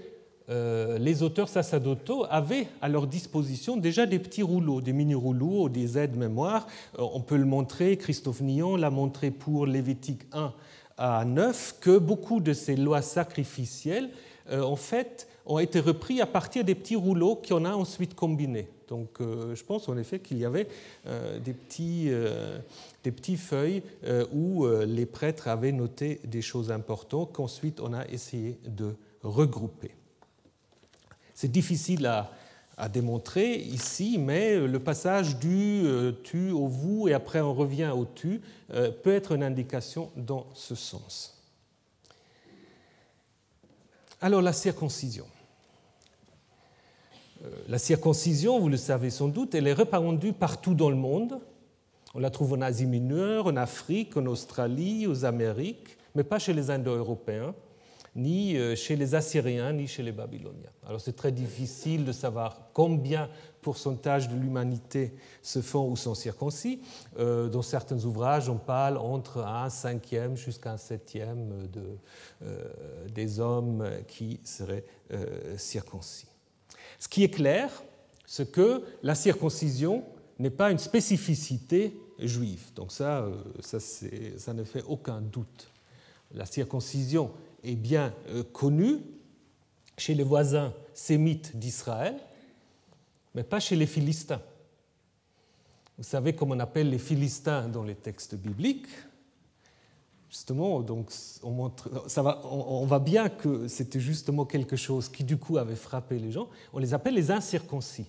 euh, 0.50 1.00
les 1.00 1.24
auteurs 1.24 1.50
sacerdotaux 1.50 2.26
avaient 2.30 2.68
à 2.82 2.88
leur 2.88 3.08
disposition 3.08 3.78
déjà 3.78 4.06
des 4.06 4.20
petits 4.20 4.44
rouleaux, 4.44 4.82
des 4.82 4.94
mini-rouleaux 4.94 5.64
ou 5.64 5.70
des 5.70 5.98
aides-mémoires. 5.98 6.68
Euh, 7.00 7.06
on 7.14 7.22
peut 7.22 7.38
le 7.38 7.46
montrer, 7.46 7.98
Christophe 7.98 8.42
Nillon 8.42 8.76
l'a 8.76 8.92
montré 8.92 9.32
pour 9.32 9.66
Lévitique 9.66 10.22
1 10.34 10.54
à 10.98 11.26
9, 11.26 11.78
que 11.82 11.98
beaucoup 11.98 12.40
de 12.40 12.54
ces 12.54 12.76
lois 12.76 13.02
sacrificielles, 13.02 14.10
euh, 14.52 14.62
en 14.62 14.76
fait, 14.76 15.28
ont 15.48 15.60
été 15.60 15.80
repris 15.80 16.22
à 16.22 16.26
partir 16.26 16.64
des 16.64 16.76
petits 16.76 16.96
rouleaux 16.96 17.36
qu'on 17.36 17.66
a 17.66 17.74
ensuite 17.74 18.16
combinés. 18.16 18.68
Donc 18.88 19.18
je 19.20 19.64
pense 19.64 19.90
en 19.90 19.98
effet 19.98 20.20
qu'il 20.20 20.38
y 20.38 20.46
avait 20.46 20.68
des, 21.44 21.54
petits, 21.54 22.12
des 23.04 23.12
petites 23.12 23.40
feuilles 23.40 23.82
où 24.32 24.68
les 24.68 25.08
prêtres 25.08 25.48
avaient 25.48 25.72
noté 25.72 26.20
des 26.24 26.44
choses 26.44 26.72
importantes 26.72 27.32
qu'ensuite 27.34 27.80
on 27.80 27.94
a 27.94 28.08
essayé 28.08 28.60
de 28.68 28.96
regrouper. 29.24 29.92
C'est 31.36 31.52
difficile 31.52 32.06
à, 32.08 32.32
démontrer 32.90 33.56
ici, 33.56 34.18
mais 34.18 34.58
le 34.58 34.80
passage 34.80 35.38
du 35.38 35.84
euh, 35.86 36.12
tu 36.26 36.52
au 36.52 36.68
vous 36.68 37.08
et 37.08 37.14
après 37.14 37.40
on 37.40 37.54
revient 37.54 37.94
au 37.96 38.04
tu 38.04 38.42
euh, 38.74 38.92
peut 38.92 39.14
être 39.14 39.32
une 39.32 39.44
indication 39.44 40.12
dans 40.18 40.48
ce 40.54 40.76
sens. 40.76 41.42
Alors 44.20 44.42
la 44.42 44.52
circoncision. 44.52 45.26
Euh, 47.46 47.50
la 47.70 47.78
circoncision, 47.78 48.60
vous 48.60 48.68
le 48.68 48.76
savez 48.76 49.10
sans 49.10 49.30
doute, 49.30 49.56
elle 49.56 49.68
est 49.68 49.74
répandue 49.74 50.34
partout 50.34 50.74
dans 50.74 50.90
le 50.90 50.98
monde. 50.98 51.40
On 52.14 52.20
la 52.20 52.30
trouve 52.30 52.54
en 52.54 52.62
Asie 52.62 52.86
mineure, 52.86 53.48
en 53.48 53.56
Afrique, 53.56 54.18
en 54.18 54.26
Australie, 54.26 55.08
aux 55.08 55.24
Amériques, 55.24 55.98
mais 56.14 56.26
pas 56.26 56.40
chez 56.40 56.54
les 56.54 56.72
Indo-Européens 56.72 57.56
ni 58.16 58.56
euh, 58.56 58.76
chez 58.76 58.96
les 58.96 59.14
Assyriens, 59.14 59.74
ni 59.74 59.88
chez 59.88 60.02
les 60.02 60.14
Babyloniens. 60.14 60.72
Alors 60.88 61.02
c'est 61.02 61.16
très 61.16 61.32
difficile 61.32 62.06
de 62.06 62.12
savoir 62.12 62.70
combien 62.74 63.30
pourcentage 63.62 64.30
de 64.30 64.36
l'humanité 64.36 65.14
se 65.42 65.62
font 65.62 65.90
ou 65.90 65.96
sont 65.98 66.16
circoncis. 66.16 66.82
Euh, 67.20 67.50
dans 67.50 67.62
certains 67.62 68.04
ouvrages, 68.06 68.48
on 68.48 68.58
parle 68.58 68.98
entre 68.98 69.40
un 69.40 69.70
cinquième 69.70 70.38
jusqu'à 70.38 70.72
un 70.72 70.78
septième 70.78 71.68
euh, 72.44 72.70
des 73.14 73.40
hommes 73.40 73.90
qui 74.08 74.40
seraient 74.44 74.86
circoncis. 75.58 76.28
Ce 77.00 77.08
qui 77.08 77.24
est 77.24 77.30
clair, 77.30 77.70
c'est 78.26 78.52
que 78.52 78.84
la 79.04 79.16
circoncision 79.16 80.04
n'est 80.40 80.50
pas 80.50 80.72
une 80.72 80.80
spécificité 80.80 82.00
juive. 82.20 82.74
Donc 82.76 82.92
ça, 82.92 83.28
ça, 83.60 83.80
ça 83.80 84.54
ne 84.54 84.64
fait 84.64 84.84
aucun 84.84 85.22
doute. 85.22 85.72
La 86.34 86.46
circoncision 86.46 87.32
est 87.66 87.76
bien 87.76 88.14
euh, 88.30 88.44
connu 88.44 89.00
chez 89.98 90.14
les 90.14 90.24
voisins 90.24 90.74
sémites 90.94 91.58
d'Israël, 91.58 92.16
mais 93.34 93.44
pas 93.44 93.60
chez 93.60 93.76
les 93.76 93.86
Philistins. 93.86 94.42
Vous 95.98 96.04
savez 96.04 96.34
comment 96.34 96.56
on 96.56 96.60
appelle 96.60 96.90
les 96.90 97.00
Philistins 97.00 97.68
dans 97.68 97.84
les 97.84 97.96
textes 97.96 98.36
bibliques 98.36 98.90
Justement, 100.30 100.82
donc 100.82 101.12
on, 101.44 101.52
montre, 101.52 102.10
ça 102.10 102.22
va, 102.22 102.42
on, 102.44 102.86
on 102.92 103.00
bien 103.00 103.30
que 103.30 103.70
c'était 103.70 104.02
justement 104.02 104.44
quelque 104.44 104.76
chose 104.76 105.08
qui 105.08 105.24
du 105.24 105.38
coup 105.38 105.58
avait 105.58 105.78
frappé 105.78 106.20
les 106.20 106.34
gens. 106.34 106.50
On 106.74 106.80
les 106.80 106.94
appelle 106.94 107.14
les 107.14 107.32
incirconcis. 107.32 108.06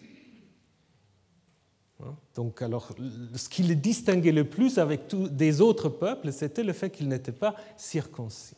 Hein? 2.03 2.15
Donc, 2.35 2.63
alors, 2.63 2.93
ce 3.35 3.49
qui 3.49 3.63
les 3.63 3.77
distinguait 3.77 4.33
le 4.33 4.49
plus 4.49 4.79
avec 4.79 5.09
tous 5.09 5.29
des 5.29 5.61
autres 5.61 5.89
peuples, 5.89 6.33
c'était 6.33 6.65
le 6.65 6.73
fait 6.73 6.91
qu'ils 6.91 7.09
n'étaient 7.09 7.33
pas 7.33 7.55
circoncis. 7.77 8.57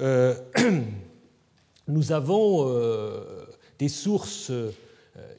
Euh, 0.00 0.34
nous 1.88 2.12
avons 2.12 2.68
euh, 2.68 3.46
des 3.78 3.88
sources 3.88 4.50
euh, 4.50 4.70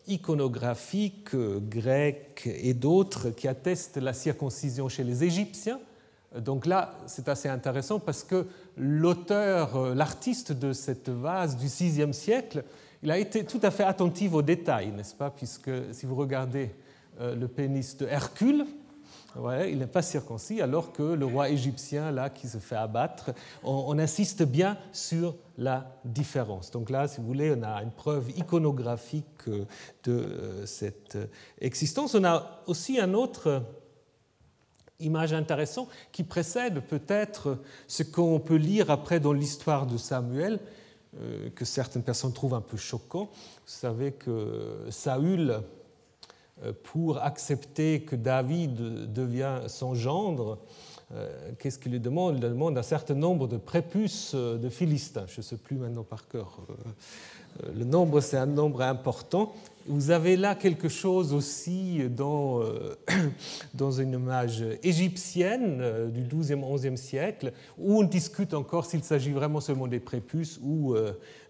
iconographiques 0.07 1.35
grecques 1.35 2.49
et 2.61 2.73
d'autres 2.73 3.29
qui 3.29 3.47
attestent 3.47 3.97
la 3.97 4.13
circoncision 4.13 4.89
chez 4.89 5.03
les 5.03 5.23
Égyptiens. 5.23 5.79
Donc 6.37 6.65
là, 6.65 6.97
c'est 7.07 7.29
assez 7.29 7.49
intéressant 7.49 7.99
parce 7.99 8.23
que 8.23 8.45
l'auteur, 8.77 9.95
l'artiste 9.95 10.51
de 10.51 10.73
cette 10.73 11.09
vase 11.09 11.57
du 11.57 11.67
VIe 11.67 12.13
siècle, 12.13 12.63
il 13.01 13.09
a 13.09 13.17
été 13.17 13.45
tout 13.45 13.59
à 13.63 13.71
fait 13.71 13.83
attentif 13.83 14.33
aux 14.33 14.41
détails, 14.41 14.91
n'est-ce 14.91 15.15
pas? 15.15 15.31
Puisque 15.31 15.71
si 15.91 16.05
vous 16.05 16.15
regardez 16.15 16.69
le 17.19 17.47
pénis 17.47 17.97
de 17.97 18.05
Hercule, 18.05 18.65
il 19.35 19.77
n'est 19.77 19.87
pas 19.87 20.01
circoncis, 20.01 20.61
alors 20.61 20.91
que 20.91 21.03
le 21.03 21.25
roi 21.25 21.49
égyptien, 21.49 22.11
là, 22.11 22.29
qui 22.29 22.47
se 22.47 22.57
fait 22.57 22.75
abattre, 22.75 23.31
on, 23.63 23.97
insiste 23.99 24.43
bien 24.43 24.77
sur 24.91 25.35
la 25.57 25.99
différence. 26.05 26.71
Donc 26.71 26.89
là, 26.89 27.07
si 27.07 27.19
vous 27.21 27.27
voulez, 27.27 27.53
on 27.57 27.63
a 27.63 27.81
une 27.83 27.91
preuve 27.91 28.31
iconographique 28.37 29.25
euh, 29.47 29.65
de 30.03 30.11
euh, 30.11 30.65
cette 30.65 31.17
existence. 31.59 32.15
On 32.15 32.23
a 32.23 32.61
aussi 32.67 32.99
un 32.99 33.13
autre 33.13 33.63
image 34.99 35.33
intéressante 35.33 35.89
qui 36.11 36.23
précède 36.23 36.81
peut-être 36.81 37.57
ce 37.87 38.03
qu'on 38.03 38.39
peut 38.39 38.55
lire 38.55 38.91
après 38.91 39.19
dans 39.19 39.33
l'histoire 39.33 39.85
de 39.85 39.97
Samuel, 39.97 40.59
euh, 41.17 41.49
que 41.55 41.65
certaines 41.65 42.03
personnes 42.03 42.33
trouvent 42.33 42.53
un 42.53 42.61
peu 42.61 42.77
choquant. 42.77 43.29
Vous 43.31 43.31
savez 43.65 44.11
que 44.11 44.85
Saül 44.89 45.49
euh, 45.49 45.59
pour 46.83 47.21
accepter 47.23 48.01
que 48.01 48.15
David 48.15 49.11
devient 49.13 49.61
son 49.67 49.95
gendre, 49.95 50.59
euh, 51.15 51.51
qu'est-ce 51.57 51.79
qu'il 51.79 51.91
lui 51.91 51.99
demande? 51.99 52.35
Il 52.35 52.41
demande 52.41 52.77
un 52.77 52.83
certain 52.83 53.15
nombre 53.15 53.47
de 53.47 53.57
prépuces 53.57 54.33
euh, 54.35 54.57
de 54.57 54.69
Philistins. 54.69 55.25
Je 55.27 55.39
ne 55.39 55.43
sais 55.43 55.57
plus 55.57 55.77
maintenant 55.77 56.03
par 56.03 56.27
cœur. 56.27 56.59
Le 57.75 57.83
nombre, 57.83 58.21
c'est 58.21 58.37
un 58.37 58.45
nombre 58.45 58.83
important. 58.83 59.53
Vous 59.87 60.11
avez 60.11 60.37
là 60.37 60.53
quelque 60.53 60.87
chose 60.87 61.33
aussi 61.33 62.07
dans, 62.09 62.61
dans 63.73 63.91
une 63.91 64.13
image 64.13 64.63
égyptienne 64.83 66.11
du 66.11 66.21
XIIe, 66.21 66.61
XIe 66.61 66.95
siècle, 66.95 67.53
où 67.79 67.99
on 67.99 68.03
discute 68.03 68.53
encore 68.53 68.85
s'il 68.85 69.03
s'agit 69.03 69.31
vraiment 69.31 69.61
seulement 69.61 69.87
des 69.87 69.99
prépuces 69.99 70.59
ou 70.61 70.95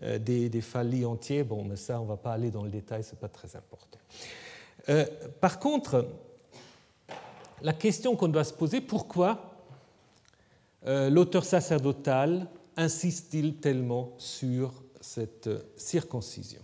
des, 0.01 0.47
des 0.47 0.61
phallies 0.61 1.05
entiers. 1.05 1.43
Bon, 1.43 1.65
mais 1.65 1.75
ça, 1.75 1.99
on 1.99 2.05
ne 2.05 2.09
va 2.09 2.17
pas 2.17 2.31
aller 2.31 2.49
dans 2.49 2.63
le 2.63 2.71
détail, 2.71 3.03
ce 3.03 3.11
n'est 3.11 3.19
pas 3.19 3.27
très 3.27 3.57
important. 3.57 3.99
Euh, 4.87 5.05
par 5.41 5.59
contre, 5.59 6.07
la 7.61 7.73
question 7.73 8.15
qu'on 8.15 8.29
doit 8.29 8.43
se 8.43 8.53
poser, 8.53 8.81
pourquoi 8.81 9.55
euh, 10.87 11.09
l'auteur 11.09 11.43
sacerdotal 11.43 12.47
insiste-t-il 12.77 13.57
tellement 13.57 14.13
sur 14.17 14.71
cette 15.01 15.49
circoncision? 15.75 16.61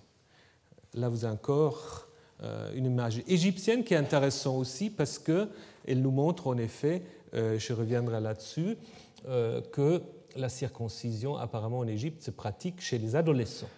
Là, 0.94 1.10
vous 1.10 1.26
avez 1.26 1.34
encore 1.34 2.08
euh, 2.42 2.74
une 2.74 2.86
image 2.86 3.22
égyptienne 3.28 3.84
qui 3.84 3.94
est 3.94 3.98
intéressante 3.98 4.58
aussi 4.58 4.90
parce 4.90 5.20
qu'elle 5.20 6.02
nous 6.02 6.12
montre 6.12 6.48
en 6.48 6.58
effet, 6.58 7.04
je 7.34 7.74
reviendrai 7.74 8.22
là-dessus, 8.22 8.78
que 9.26 10.02
la 10.38 10.48
circoncision, 10.48 11.36
apparemment 11.36 11.80
en 11.80 11.88
Égypte, 11.88 12.24
se 12.24 12.32
pratique 12.32 12.80
chez 12.80 12.98
les 12.98 13.18
adolescents 13.18 13.70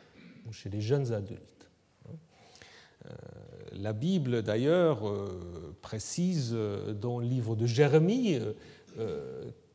ou 0.48 0.54
chez 0.54 0.70
les 0.70 0.80
jeunes 0.80 1.12
adultes. 1.12 1.68
Euh, 3.78 3.84
la 3.84 3.94
Bible, 3.94 4.42
d'ailleurs, 4.44 5.08
euh, 5.08 5.76
précise 5.82 6.52
euh, 6.54 6.94
dans 6.94 7.20
le 7.20 7.26
livre 7.26 7.56
de 7.56 7.66
Jérémie 7.66 8.40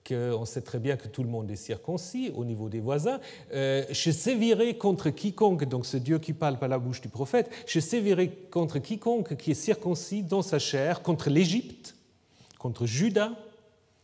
qu'on 0.04 0.44
sait 0.44 0.62
très 0.62 0.80
bien 0.80 0.96
que 0.96 1.06
tout 1.06 1.22
le 1.22 1.28
monde 1.28 1.48
est 1.48 1.56
circoncis 1.56 2.32
au 2.34 2.44
niveau 2.44 2.68
des 2.68 2.80
voisins. 2.80 3.20
je 3.52 4.10
sévirai 4.10 4.76
contre 4.76 5.10
quiconque, 5.10 5.64
donc 5.64 5.86
ce 5.86 5.96
Dieu 5.96 6.18
qui 6.18 6.32
parle 6.32 6.58
par 6.58 6.68
la 6.68 6.80
bouche 6.80 7.00
du 7.00 7.08
prophète, 7.08 7.48
je 7.68 7.78
sévirai 7.78 8.30
contre 8.50 8.80
quiconque 8.80 9.36
qui 9.36 9.52
est 9.52 9.54
circoncis 9.54 10.24
dans 10.24 10.42
sa 10.42 10.58
chair, 10.58 11.02
contre 11.02 11.30
l'Égypte, 11.30 11.94
contre 12.58 12.84
Juda, 12.84 13.30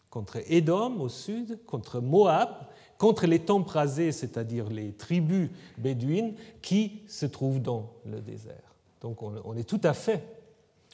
contre 0.08 0.38
Édom 0.46 1.00
au 1.00 1.08
sud, 1.08 1.58
contre 1.66 2.00
Moab, 2.00 2.50
contre 2.96 3.26
les 3.26 3.42
rasés, 3.66 4.12
c'est-à-dire 4.12 4.70
les 4.70 4.92
tribus 4.92 5.50
bédouines 5.78 6.34
qui 6.62 7.00
se 7.08 7.26
trouvent 7.26 7.61
dans 7.61 7.90
le 8.06 8.20
désert. 8.20 8.67
Donc 9.00 9.22
on 9.22 9.56
est 9.56 9.68
tout 9.68 9.80
à 9.84 9.94
fait 9.94 10.24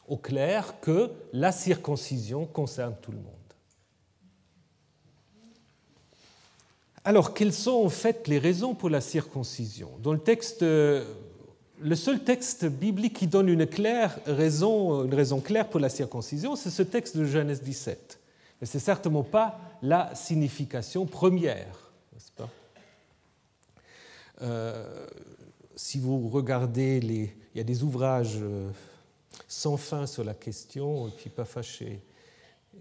au 0.08 0.16
clair 0.16 0.80
que 0.80 1.10
la 1.32 1.52
circoncision 1.52 2.46
concerne 2.46 2.94
tout 3.00 3.12
le 3.12 3.18
monde. 3.18 3.34
Alors, 7.06 7.34
quelles 7.34 7.52
sont 7.52 7.84
en 7.84 7.90
fait 7.90 8.28
les 8.28 8.38
raisons 8.38 8.74
pour 8.74 8.88
la 8.88 9.02
circoncision? 9.02 9.90
Dans 10.02 10.14
le 10.14 10.18
texte, 10.18 10.62
le 10.62 11.04
seul 11.94 12.24
texte 12.24 12.64
biblique 12.64 13.14
qui 13.14 13.26
donne 13.26 13.48
une, 13.50 13.66
claire 13.66 14.18
raison, 14.26 15.04
une 15.04 15.14
raison 15.14 15.40
claire 15.40 15.68
pour 15.68 15.80
la 15.80 15.90
circoncision, 15.90 16.56
c'est 16.56 16.70
ce 16.70 16.82
texte 16.82 17.16
de 17.16 17.26
Genèse 17.26 17.62
17. 17.62 18.18
Mais 18.60 18.66
ce 18.66 18.78
n'est 18.78 18.82
certainement 18.82 19.22
pas 19.22 19.60
la 19.82 20.14
signification 20.14 21.04
première, 21.04 21.92
n'est-ce 22.14 22.32
pas? 22.32 22.48
Euh, 24.40 25.06
Si 25.76 25.98
vous 25.98 26.30
regardez, 26.30 27.00
les, 27.00 27.36
il 27.54 27.58
y 27.58 27.60
a 27.60 27.64
des 27.64 27.82
ouvrages 27.82 28.38
euh, 28.40 28.68
sans 29.48 29.76
fin 29.76 30.06
sur 30.06 30.24
la 30.24 30.34
question, 30.34 31.08
et 31.08 31.10
puis 31.10 31.30
fâché. 31.44 32.00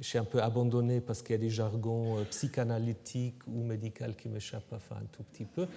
J'ai 0.01 0.17
un 0.17 0.23
peu 0.23 0.41
abandonné 0.41 1.01
parce 1.01 1.21
qu'il 1.21 1.33
y 1.33 1.36
a 1.36 1.41
des 1.41 1.51
jargons 1.51 2.17
euh, 2.17 2.23
psychanalytiques 2.23 3.45
ou 3.47 3.63
médicaux 3.63 4.05
qui 4.17 4.27
m'échappent 4.27 4.73
enfin 4.73 4.95
un 4.95 5.05
tout 5.12 5.23
petit 5.23 5.45
peu. 5.45 5.67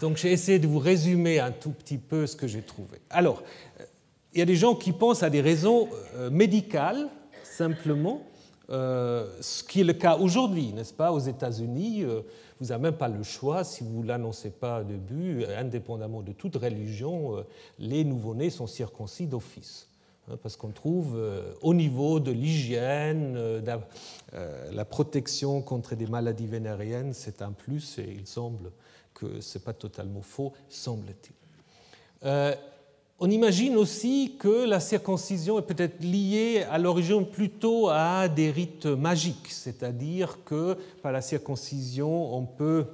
Donc 0.00 0.16
j'ai 0.16 0.30
essayé 0.30 0.58
de 0.58 0.66
vous 0.66 0.78
résumer 0.78 1.40
un 1.40 1.50
tout 1.50 1.70
petit 1.70 1.98
peu 1.98 2.26
ce 2.26 2.36
que 2.36 2.46
j'ai 2.46 2.62
trouvé. 2.62 3.00
Alors, 3.10 3.42
il 4.32 4.38
y 4.38 4.42
a 4.42 4.46
des 4.46 4.56
gens 4.56 4.74
qui 4.74 4.92
pensent 4.92 5.22
à 5.22 5.30
des 5.30 5.40
raisons 5.40 5.88
médicales, 6.30 7.08
simplement, 7.42 8.22
euh, 8.72 9.28
ce 9.40 9.62
qui 9.62 9.80
est 9.80 9.84
le 9.84 9.92
cas 9.92 10.16
aujourd'hui, 10.16 10.72
n'est-ce 10.72 10.94
pas 10.94 11.12
Aux 11.12 11.18
États-Unis, 11.18 12.04
euh, 12.04 12.22
vous 12.62 12.68
n'avez 12.68 12.82
même 12.82 12.96
pas 12.96 13.08
le 13.08 13.22
choix, 13.22 13.64
si 13.64 13.84
vous 13.84 14.02
ne 14.02 14.08
l'annoncez 14.08 14.50
pas 14.50 14.80
au 14.80 14.84
début, 14.84 15.44
indépendamment 15.44 16.22
de 16.22 16.32
toute 16.32 16.56
religion, 16.56 17.36
euh, 17.36 17.42
les 17.78 18.04
nouveau-nés 18.04 18.50
sont 18.50 18.66
circoncis 18.66 19.26
d'office. 19.26 19.88
Hein, 20.30 20.36
parce 20.42 20.56
qu'on 20.56 20.70
trouve 20.70 21.20
au 21.62 21.74
niveau 21.74 22.20
de 22.20 22.30
l'hygiène, 22.30 23.36
la 24.32 24.84
protection 24.84 25.60
contre 25.60 25.96
des 25.96 26.06
maladies 26.06 26.46
vénériennes, 26.46 27.12
c'est 27.12 27.42
un 27.42 27.52
plus, 27.52 27.98
et 27.98 28.16
il 28.20 28.26
semble 28.26 28.70
que 29.14 29.40
ce 29.40 29.58
n'est 29.58 29.64
pas 29.64 29.72
totalement 29.72 30.22
faux, 30.22 30.52
semble-t-il. 30.68 31.34
On 33.18 33.30
imagine 33.30 33.76
aussi 33.76 34.34
que 34.38 34.66
la 34.66 34.80
circoncision 34.80 35.58
est 35.58 35.66
peut-être 35.66 36.02
liée 36.02 36.64
à 36.68 36.78
l'origine 36.78 37.24
plutôt 37.24 37.88
à 37.88 38.28
des 38.28 38.50
rites 38.50 38.86
magiques, 38.86 39.48
c'est-à-dire 39.48 40.38
que 40.44 40.76
par 41.02 41.12
la 41.12 41.20
circoncision, 41.20 42.34
on 42.34 42.44
peut 42.44 42.86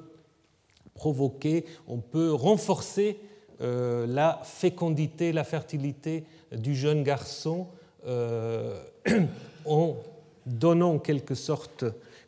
provoquer, 0.95 1.65
on 1.87 1.99
peut 1.99 2.33
renforcer 2.33 3.19
euh, 3.61 4.07
la 4.07 4.41
fécondité, 4.45 5.33
la 5.33 5.45
fertilité 5.45 6.25
du 6.53 6.75
jeune 6.75 7.03
garçon 7.03 7.69
euh, 8.07 8.81
en 9.65 9.97
donnant 10.45 10.95
en 10.95 10.99
quelque 10.99 11.35
sorte 11.35 11.85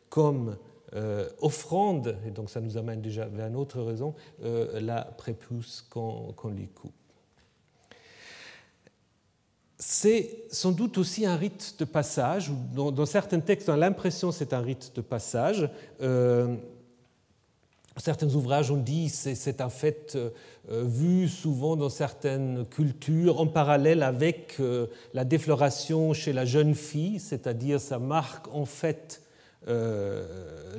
comme 0.09 0.57
euh, 0.93 1.29
offrande, 1.39 2.17
et 2.27 2.31
donc 2.31 2.49
ça 2.49 2.59
nous 2.61 2.77
amène 2.77 3.01
déjà 3.01 3.25
vers 3.25 3.47
une 3.47 3.55
autre 3.55 3.81
raison, 3.81 4.13
la 4.41 5.03
prépuce 5.03 5.85
qu'on 5.89 6.33
lui 6.49 6.67
coupe 6.67 6.91
c'est 9.83 10.43
sans 10.51 10.71
doute 10.71 10.99
aussi 10.99 11.25
un 11.25 11.35
rite 11.35 11.73
de 11.79 11.85
passage, 11.85 12.51
ou 12.51 12.91
dans, 12.91 13.05
certains 13.07 13.39
textes, 13.39 13.67
on 13.67 13.73
a 13.73 13.77
l'impression 13.77 14.31
c'est 14.31 14.53
un 14.53 14.59
rite 14.59 14.91
de 14.95 15.01
passage. 15.01 15.67
Euh, 16.03 16.55
certains 17.97 18.31
ouvrages 18.35 18.69
ont 18.69 18.77
dit 18.77 19.07
que 19.07 19.33
c'est 19.33 19.59
un 19.59 19.69
fait 19.69 20.15
euh, 20.15 20.29
vu 20.85 21.27
souvent 21.27 21.75
dans 21.75 21.89
certaines 21.89 22.63
cultures 22.67 23.41
en 23.41 23.47
parallèle 23.47 24.03
avec 24.03 24.57
euh, 24.59 24.85
la 25.15 25.25
défloration 25.25 26.13
chez 26.13 26.31
la 26.31 26.45
jeune 26.45 26.75
fille, 26.75 27.19
c'est-à-dire 27.19 27.81
ça 27.81 27.97
marque 27.97 28.53
en 28.53 28.65
fait 28.65 29.23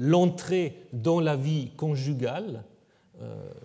l'entrée 0.01 0.87
dans 0.93 1.21
la 1.21 1.37
vie 1.37 1.71
conjugale, 1.77 2.65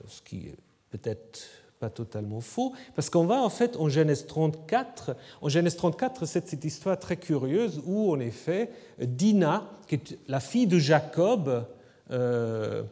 ce 0.07 0.21
qui 0.21 0.49
est 0.49 0.57
peut-être 0.91 1.39
pas 1.79 1.89
totalement 1.89 2.41
faux, 2.41 2.73
parce 2.95 3.09
qu'on 3.09 3.25
va 3.25 3.41
en 3.41 3.49
fait 3.49 3.77
en 3.77 3.89
Genèse 3.89 4.25
34. 4.25 5.15
En 5.41 5.49
Genèse 5.49 5.75
34, 5.75 6.25
c'est 6.25 6.47
cette 6.47 6.65
histoire 6.65 6.97
très 6.97 7.17
curieuse 7.17 7.81
où 7.85 8.11
en 8.11 8.19
effet 8.19 8.71
Dina, 8.99 9.69
qui 9.87 9.95
est 9.95 10.17
la 10.27 10.39
fille 10.39 10.67
de 10.67 10.79
Jacob, 10.79 11.65
euh, 12.11 12.83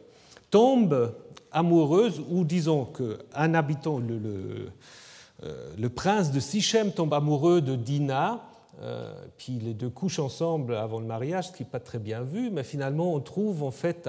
tombe 0.50 1.14
amoureuse, 1.50 2.22
ou 2.30 2.44
disons 2.44 2.84
qu'un 2.84 3.54
habitant, 3.54 4.00
euh, 4.00 4.68
le, 5.78 5.88
prince 5.88 6.30
de 6.30 6.40
Sichem 6.40 6.92
tombe 6.92 7.14
amoureux 7.14 7.60
de 7.60 7.76
Dina, 7.76 8.42
euh, 8.82 9.12
puis 9.38 9.54
les 9.54 9.72
deux 9.72 9.88
couchent 9.88 10.18
ensemble 10.18 10.76
avant 10.76 11.00
le 11.00 11.06
mariage, 11.06 11.48
ce 11.48 11.52
qui 11.52 11.62
n'est 11.62 11.68
pas 11.68 11.80
très 11.80 11.98
bien 11.98 12.22
vu, 12.22 12.50
mais 12.50 12.62
finalement 12.62 13.14
on 13.14 13.20
trouve 13.20 13.62
en 13.62 13.70
fait 13.70 14.08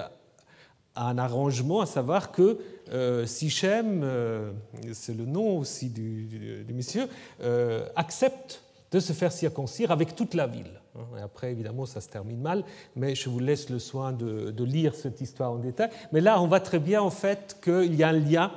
un 0.97 1.17
arrangement, 1.17 1.81
à 1.81 1.85
savoir 1.85 2.31
que 2.31 2.57
euh, 2.91 3.25
Sichem, 3.25 4.01
euh, 4.03 4.51
c'est 4.93 5.15
le 5.15 5.25
nom 5.25 5.59
aussi 5.59 5.89
du, 5.89 6.65
monsieur, 6.73 7.07
euh, 7.41 7.87
accepte 7.95 8.63
de 8.91 8.99
se 8.99 9.13
faire 9.13 9.31
circoncire 9.31 9.91
avec 9.91 10.15
toute 10.15 10.33
la 10.33 10.47
ville. 10.47 10.81
Après, 11.21 11.51
évidemment, 11.51 11.85
ça 11.85 12.01
se 12.01 12.09
termine 12.09 12.41
mal, 12.41 12.63
mais 12.95 13.13
je 13.13 13.29
vous 13.29 13.39
laisse 13.39 13.69
le 13.69 13.77
soin 13.77 14.13
de, 14.13 14.63
lire 14.63 14.95
cette 14.95 15.21
histoire 15.21 15.51
en 15.51 15.57
détail. 15.57 15.89
Mais 16.11 16.21
là, 16.21 16.41
on 16.41 16.47
voit 16.47 16.59
très 16.59 16.79
bien 16.79 17.01
en 17.01 17.11
fait 17.11 17.57
qu'il 17.63 17.93
y 17.93 18.03
a 18.03 18.09
un 18.09 18.13
lien 18.13 18.51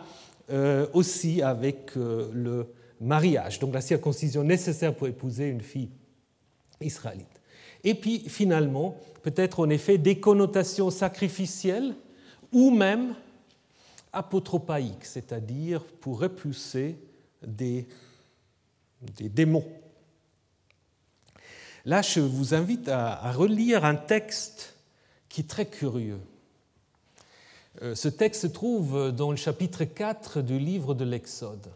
aussi 0.94 1.42
avec 1.42 1.92
le 1.96 2.66
mariage, 3.00 3.58
donc 3.58 3.74
la 3.74 3.82
circoncision 3.82 4.42
nécessaire 4.42 4.94
pour 4.94 5.06
épouser 5.06 5.48
une 5.48 5.60
fille 5.60 5.90
israélite. 6.80 7.40
Et 7.84 7.94
puis, 7.94 8.20
finalement, 8.20 8.96
peut-être 9.22 9.60
en 9.60 9.68
effet 9.68 9.98
des 9.98 10.18
connotations 10.18 10.90
sacrificielles 10.90 11.94
ou 12.52 12.70
même 12.70 13.14
apotropaïque, 14.12 15.04
c'est-à-dire 15.04 15.84
pour 15.84 16.20
repousser 16.20 16.98
des, 17.46 17.86
des, 19.02 19.28
démons. 19.28 19.66
Là, 21.84 22.02
je 22.02 22.20
vous 22.20 22.54
invite 22.54 22.88
à, 22.88 23.32
relire 23.32 23.84
un 23.84 23.94
texte 23.94 24.76
qui 25.28 25.42
est 25.42 25.48
très 25.48 25.66
curieux. 25.66 26.20
Euh, 27.82 27.94
ce 27.94 28.08
texte 28.08 28.42
se 28.42 28.46
trouve 28.48 29.12
dans 29.12 29.30
le 29.30 29.36
chapitre 29.36 29.84
4 29.84 30.42
du 30.42 30.58
livre 30.58 30.94
de 30.94 31.04
l'Exode. 31.04 31.68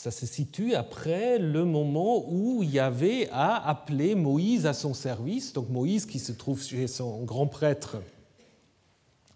Euh, 0.00 0.10
ça 0.10 0.10
se 0.10 0.26
situe 0.26 0.74
après 0.74 1.38
le 1.38 1.64
moment 1.64 2.24
où 2.28 2.62
Yahvé 2.62 3.28
a 3.30 3.68
appelé 3.68 4.14
Moïse 4.14 4.66
à 4.66 4.72
son 4.72 4.94
service, 4.94 5.52
donc 5.52 5.68
Moïse 5.68 6.06
qui 6.06 6.18
se 6.18 6.32
trouve 6.32 6.62
chez 6.62 6.86
son 6.86 7.24
grand 7.24 7.46
prêtre 7.46 7.98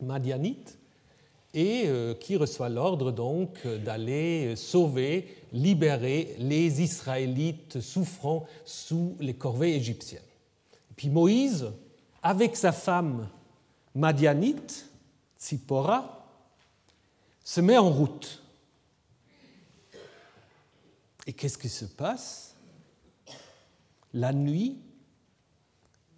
madianite 0.02 0.78
et 1.52 1.84
euh, 1.86 2.14
qui 2.14 2.36
reçoit 2.36 2.68
l'ordre 2.68 3.12
donc 3.12 3.66
d'aller 3.66 4.56
sauver, 4.56 5.28
libérer 5.52 6.34
les 6.38 6.82
Israélites 6.82 7.80
souffrant 7.80 8.46
sous 8.64 9.16
les 9.20 9.34
corvées 9.34 9.76
égyptiennes. 9.76 10.22
Et 10.90 10.94
puis 10.96 11.08
Moïse, 11.08 11.70
avec 12.22 12.56
sa 12.56 12.72
femme 12.72 13.28
madianite, 13.94 14.88
Tsipora, 15.38 16.26
se 17.44 17.60
met 17.60 17.78
en 17.78 17.90
route. 17.90 18.43
Et 21.26 21.32
qu'est-ce 21.32 21.58
qui 21.58 21.68
se 21.68 21.84
passe 21.84 22.56
La 24.12 24.32
nuit, 24.32 24.78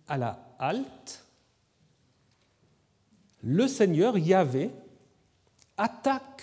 à 0.09 0.19
la 0.19 0.55
halte, 0.59 1.25
le 3.43 3.69
Seigneur 3.69 4.19
Yahvé 4.19 4.71
attaque 5.77 6.43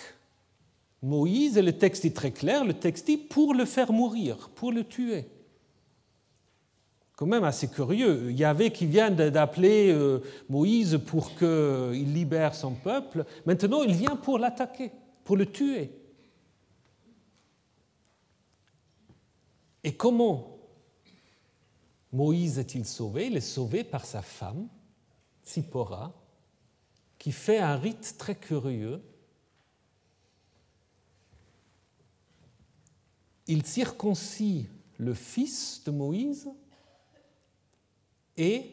Moïse, 1.02 1.58
et 1.58 1.62
le 1.62 1.78
texte 1.78 2.06
est 2.06 2.16
très 2.16 2.32
clair, 2.32 2.64
le 2.64 2.74
texte 2.74 3.08
dit 3.08 3.18
pour 3.18 3.54
le 3.54 3.66
faire 3.66 3.92
mourir, 3.92 4.50
pour 4.56 4.72
le 4.72 4.86
tuer. 4.86 5.26
quand 7.18 7.26
même 7.26 7.44
assez 7.44 7.68
curieux. 7.68 8.32
Il 8.32 8.38
y 8.38 8.46
avait 8.46 8.72
qui 8.72 8.86
vient 8.86 9.12
d'appeler 9.12 9.92
euh, 9.92 10.20
Moïse 10.50 11.00
pour 11.06 11.36
qu'il 11.36 12.14
libère 12.14 12.56
son 12.56 12.72
peuple. 12.72 13.26
Maintenant, 13.46 13.84
il 13.84 13.94
vient 13.94 14.16
pour 14.16 14.40
l'attaquer, 14.40 14.92
pour 15.26 15.36
le 15.36 15.46
tuer. 15.46 15.92
Et 19.84 19.96
comment 19.96 20.58
Moïse 22.12 22.60
est-il 22.60 22.86
sauvé? 22.86 23.28
Il 23.28 23.38
est 23.38 23.42
sauvé 23.42 23.84
par 23.84 24.06
sa 24.06 24.22
femme, 24.22 24.68
Tsipora, 25.44 26.14
qui 27.18 27.32
fait 27.32 27.58
un 27.58 27.76
rite 27.76 28.16
très 28.18 28.36
curieux. 28.36 29.02
Il 33.48 33.66
circoncis 33.66 34.68
le 34.98 35.14
fils 35.14 35.84
de 35.86 35.92
Moïse 35.92 36.50
et 38.38 38.70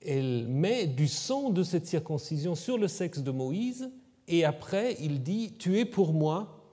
elle 0.00 0.46
met 0.48 0.86
du 0.86 1.08
sang 1.08 1.50
de 1.50 1.62
cette 1.62 1.86
circoncision 1.86 2.54
sur 2.54 2.76
le 2.76 2.88
sexe 2.88 3.20
de 3.20 3.30
Moïse 3.30 3.90
et 4.28 4.44
après 4.44 4.96
il 5.00 5.22
dit 5.22 5.54
Tu 5.58 5.78
es 5.78 5.84
pour 5.84 6.12
moi 6.12 6.63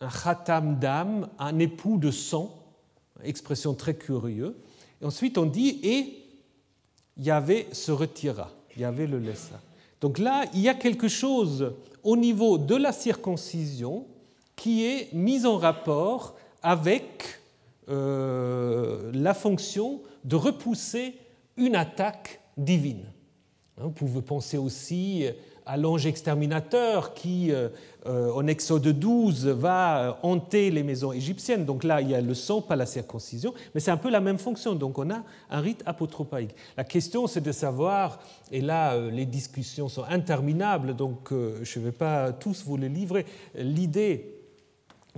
un 0.00 0.08
khatam 0.08 0.78
d'âme, 0.78 1.28
un 1.38 1.58
époux 1.58 1.98
de 1.98 2.10
sang, 2.10 2.54
expression 3.22 3.74
très 3.74 3.94
curieuse. 3.94 4.54
Et 5.02 5.04
ensuite 5.04 5.38
on 5.38 5.46
dit 5.46 5.80
Et 5.82 6.24
Yahvé 7.16 7.68
se 7.72 7.92
retira, 7.92 8.50
Yahvé 8.76 9.06
le 9.06 9.18
laissa. 9.18 9.60
Donc 10.00 10.18
là, 10.18 10.44
il 10.54 10.60
y 10.60 10.68
a 10.68 10.74
quelque 10.74 11.08
chose 11.08 11.72
au 12.04 12.16
niveau 12.16 12.58
de 12.58 12.76
la 12.76 12.92
circoncision 12.92 14.06
qui 14.54 14.84
est 14.84 15.12
mis 15.12 15.44
en 15.46 15.56
rapport 15.56 16.36
avec 16.62 17.40
euh, 17.88 19.10
la 19.12 19.34
fonction 19.34 20.00
de 20.24 20.36
repousser 20.36 21.14
une 21.56 21.74
attaque 21.74 22.40
divine. 22.56 23.06
Hein, 23.78 23.84
vous 23.84 23.90
pouvez 23.90 24.22
penser 24.22 24.58
aussi 24.58 25.26
à 25.68 25.76
l'ange 25.76 26.06
exterminateur 26.06 27.12
qui, 27.12 27.52
euh, 27.52 27.68
euh, 28.06 28.32
en 28.32 28.46
Exode 28.46 28.88
12, 28.88 29.48
va 29.48 30.18
hanter 30.22 30.70
les 30.70 30.82
maisons 30.82 31.12
égyptiennes. 31.12 31.66
Donc 31.66 31.84
là, 31.84 32.00
il 32.00 32.08
y 32.08 32.14
a 32.14 32.22
le 32.22 32.32
sang, 32.32 32.62
pas 32.62 32.74
la 32.74 32.86
circoncision, 32.86 33.52
mais 33.74 33.80
c'est 33.80 33.90
un 33.90 33.98
peu 33.98 34.08
la 34.08 34.20
même 34.20 34.38
fonction. 34.38 34.74
Donc 34.74 34.98
on 34.98 35.10
a 35.10 35.22
un 35.50 35.60
rite 35.60 35.82
apotropaïque. 35.84 36.54
La 36.78 36.84
question, 36.84 37.26
c'est 37.26 37.42
de 37.42 37.52
savoir, 37.52 38.18
et 38.50 38.62
là, 38.62 38.98
les 38.98 39.26
discussions 39.26 39.90
sont 39.90 40.04
interminables, 40.04 40.96
donc 40.96 41.28
je 41.30 41.78
ne 41.78 41.84
vais 41.84 41.92
pas 41.92 42.32
tous 42.32 42.64
vous 42.64 42.78
les 42.78 42.88
livrer, 42.88 43.26
l'idée 43.54 44.38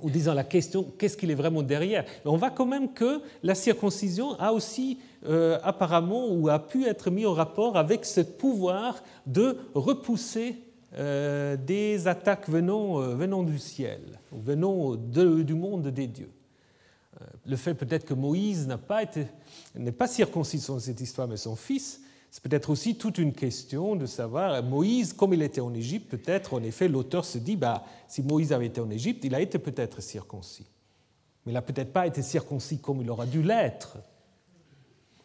ou 0.03 0.11
disons 0.11 0.35
la 0.35 0.45
question 0.45 0.85
qu'est-ce 0.99 1.17
qu'il 1.17 1.31
est 1.31 1.35
vraiment 1.35 1.63
derrière? 1.63 2.05
On 2.25 2.37
voit 2.37 2.51
quand 2.51 2.67
même 2.67 2.93
que 2.93 3.21
la 3.43 3.55
circoncision 3.55 4.39
a 4.41 4.53
aussi 4.53 4.99
euh, 5.27 5.59
apparemment 5.63 6.29
ou 6.29 6.49
a 6.49 6.59
pu 6.59 6.87
être 6.87 7.11
mis 7.11 7.27
en 7.27 7.35
rapport 7.35 7.77
avec 7.77 8.07
ce 8.07 8.23
pouvoir 8.23 9.03
de 9.27 9.59
repousser 9.75 10.57
euh, 10.95 11.59
des 11.59 12.09
attaques 12.09 12.49
venant, 12.49 13.03
euh, 13.03 13.15
venant, 13.15 13.43
du 13.43 13.59
ciel, 13.59 14.01
venant 14.33 14.95
du 14.95 15.55
monde 15.55 15.89
des 15.89 16.07
dieux. 16.07 16.31
Le 17.45 17.57
fait 17.57 17.75
peut-être 17.75 18.07
que 18.07 18.15
Moïse 18.15 18.67
n'est 19.75 19.93
pas 19.93 20.09
circoncis 20.09 20.65
dans 20.67 20.79
cette 20.79 21.03
histoire, 21.03 21.29
mais 21.29 21.37
son 21.37 21.55
fils, 21.55 22.01
c'est 22.31 22.43
peut-être 22.43 22.71
aussi 22.71 22.95
toute 22.95 23.19
une 23.19 23.35
question 23.35 23.97
de 23.97 24.07
savoir, 24.07 24.63
Moïse, 24.63 25.13
comme 25.13 25.35
il 25.35 25.43
était 25.43 25.61
en 25.61 25.75
Égypte, 25.75 26.11
peut-être, 26.11 26.55
en 26.55 26.63
effet, 26.63 26.89
l'auteur 26.89 27.27
se 27.27 27.37
dit, 27.37 27.57
bah, 27.57 27.85
si 28.09 28.23
Moïse 28.23 28.53
avait 28.53 28.67
été 28.67 28.81
en 28.81 28.89
Égypte, 28.89 29.23
il 29.25 29.35
a 29.35 29.41
été 29.43 29.59
peut-être 29.59 30.01
circoncis. 30.01 30.67
Mais 31.45 31.53
il 31.53 31.55
n'a 31.55 31.63
peut-être 31.63 31.93
pas 31.93 32.07
été 32.07 32.23
circoncis 32.23 32.79
comme 32.79 33.03
il 33.03 33.11
aurait 33.11 33.27
dû 33.27 33.43
l'être. 33.43 33.99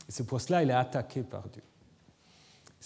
C'est 0.07 0.25
pour 0.25 0.41
cela 0.41 0.61
qu'il 0.61 0.69
est 0.69 0.73
attaqué 0.73 1.21
par 1.21 1.47
Dieu. 1.49 1.63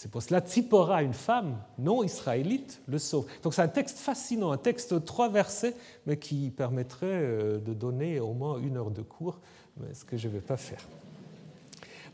C'est 0.01 0.09
pour 0.09 0.23
cela 0.23 0.39
Tzipora, 0.39 1.03
une 1.03 1.13
femme 1.13 1.57
non 1.77 2.03
israélite, 2.03 2.79
le 2.87 2.99
sauve. 2.99 3.25
Donc 3.43 3.53
c'est 3.53 3.61
un 3.61 3.67
texte 3.67 3.97
fascinant, 3.97 4.53
un 4.53 4.57
texte 4.57 4.93
de 4.93 4.99
trois 4.99 5.27
versets, 5.27 5.75
mais 6.05 6.15
qui 6.15 6.51
permettrait 6.51 7.07
euh, 7.07 7.59
de 7.59 7.73
donner 7.73 8.21
au 8.21 8.31
moins 8.31 8.59
une 8.59 8.77
heure 8.77 8.91
de 8.91 9.01
cours, 9.01 9.39
mais 9.75 9.93
ce 9.93 10.05
que 10.05 10.15
je 10.15 10.29
ne 10.29 10.33
vais 10.35 10.39
pas 10.39 10.55
faire. 10.55 10.79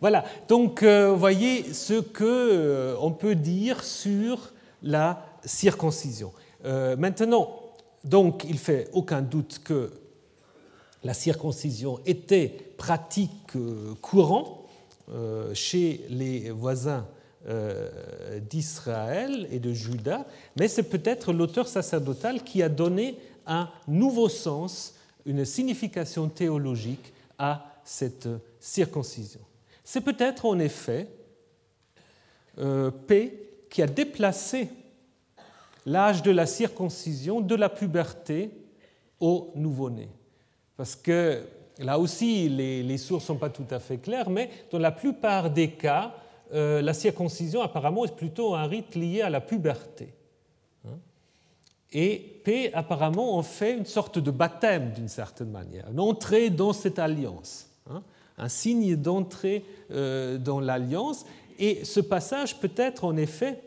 Voilà, 0.01 0.25
donc 0.47 0.81
euh, 0.81 1.11
vous 1.11 1.19
voyez 1.19 1.73
ce 1.73 1.99
qu'on 1.99 2.23
euh, 2.23 3.09
peut 3.11 3.35
dire 3.35 3.83
sur 3.83 4.51
la 4.81 5.23
circoncision. 5.43 6.33
Maintenant, 6.97 7.59
donc 8.03 8.43
il 8.49 8.57
fait 8.57 8.89
aucun 8.93 9.21
doute 9.21 9.61
que 9.63 9.91
la 11.03 11.13
circoncision 11.13 11.99
était 12.07 12.47
pratique 12.77 13.53
courante 14.01 14.64
chez 15.53 16.05
les 16.09 16.49
voisins 16.49 17.07
d'Israël 18.49 19.47
et 19.51 19.59
de 19.59 19.71
Juda, 19.71 20.25
mais 20.57 20.67
c'est 20.67 20.89
peut-être 20.89 21.31
l'auteur 21.31 21.67
sacerdotal 21.67 22.43
qui 22.43 22.63
a 22.63 22.69
donné 22.69 23.17
un 23.45 23.69
nouveau 23.87 24.29
sens, 24.29 24.95
une 25.25 25.45
signification 25.45 26.27
théologique 26.29 27.13
à 27.37 27.75
cette 27.83 28.27
circoncision. 28.59 29.41
C'est 29.83 30.01
peut-être 30.01 30.45
en 30.45 30.57
effet 30.59 31.07
euh, 32.57 32.89
P 32.89 33.67
qui 33.69 33.81
a 33.81 33.87
déplacé 33.87 34.69
l'âge 35.85 36.23
de 36.23 36.31
la 36.31 36.47
circoncision 36.47 37.41
de 37.41 37.55
la 37.55 37.69
puberté 37.69 38.49
au 39.19 39.51
nouveau-né. 39.55 40.09
Parce 40.77 40.95
que 40.95 41.43
là 41.79 41.99
aussi, 41.99 42.49
les, 42.49 42.97
sources 42.97 43.23
ne 43.23 43.27
sont 43.27 43.38
pas 43.38 43.49
tout 43.49 43.67
à 43.69 43.79
fait 43.79 43.97
claires, 43.97 44.29
mais 44.29 44.49
dans 44.71 44.79
la 44.79 44.91
plupart 44.91 45.49
des 45.49 45.71
cas, 45.71 46.15
euh, 46.53 46.81
la 46.81 46.93
circoncision 46.93 47.61
apparemment 47.61 48.05
est 48.05 48.15
plutôt 48.15 48.55
un 48.55 48.65
rite 48.65 48.95
lié 48.95 49.21
à 49.21 49.29
la 49.29 49.41
puberté. 49.41 50.13
Hein. 50.85 50.97
Et 51.91 52.39
P 52.43 52.71
apparemment 52.73 53.38
en 53.38 53.43
fait 53.43 53.73
une 53.73 53.85
sorte 53.85 54.19
de 54.19 54.31
baptême 54.31 54.91
d'une 54.93 55.07
certaine 55.07 55.51
manière, 55.51 55.89
une 55.89 55.99
entrée 55.99 56.49
dans 56.49 56.73
cette 56.73 56.99
alliance. 56.99 57.69
Hein 57.89 58.03
un 58.38 58.49
signe 58.49 58.95
d'entrée 58.95 59.65
euh, 59.91 60.38
dans 60.38 60.59
l'alliance. 60.59 61.25
Et 61.59 61.85
ce 61.85 61.99
passage 61.99 62.59
peut 62.59 62.71
être 62.75 63.05
en 63.05 63.15
effet, 63.17 63.61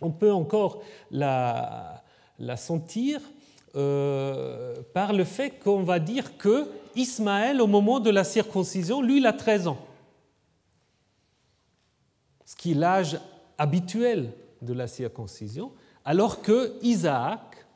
on 0.00 0.10
peut 0.10 0.32
encore 0.32 0.82
la, 1.10 2.02
sentir 2.56 3.20
euh, 3.76 4.82
par 4.92 5.12
le 5.12 5.24
fait 5.24 5.50
qu'on 5.50 5.82
va 5.82 5.98
dire 5.98 6.36
que 6.36 6.66
Ismaël, 6.96 7.60
au 7.60 7.66
moment 7.66 8.00
de 8.00 8.10
la 8.10 8.24
circoncision, 8.24 9.00
lui, 9.00 9.18
il 9.18 9.26
a 9.26 9.32
13 9.32 9.68
ans. 9.68 9.78
Ce 12.44 12.56
qui 12.56 12.72
est 12.72 12.74
l'âge 12.74 13.18
habituel 13.58 14.32
de 14.60 14.72
la 14.72 14.88
circoncision, 14.88 15.72
alors 16.04 16.42
que 16.42 16.74
Isaac, 16.82 17.66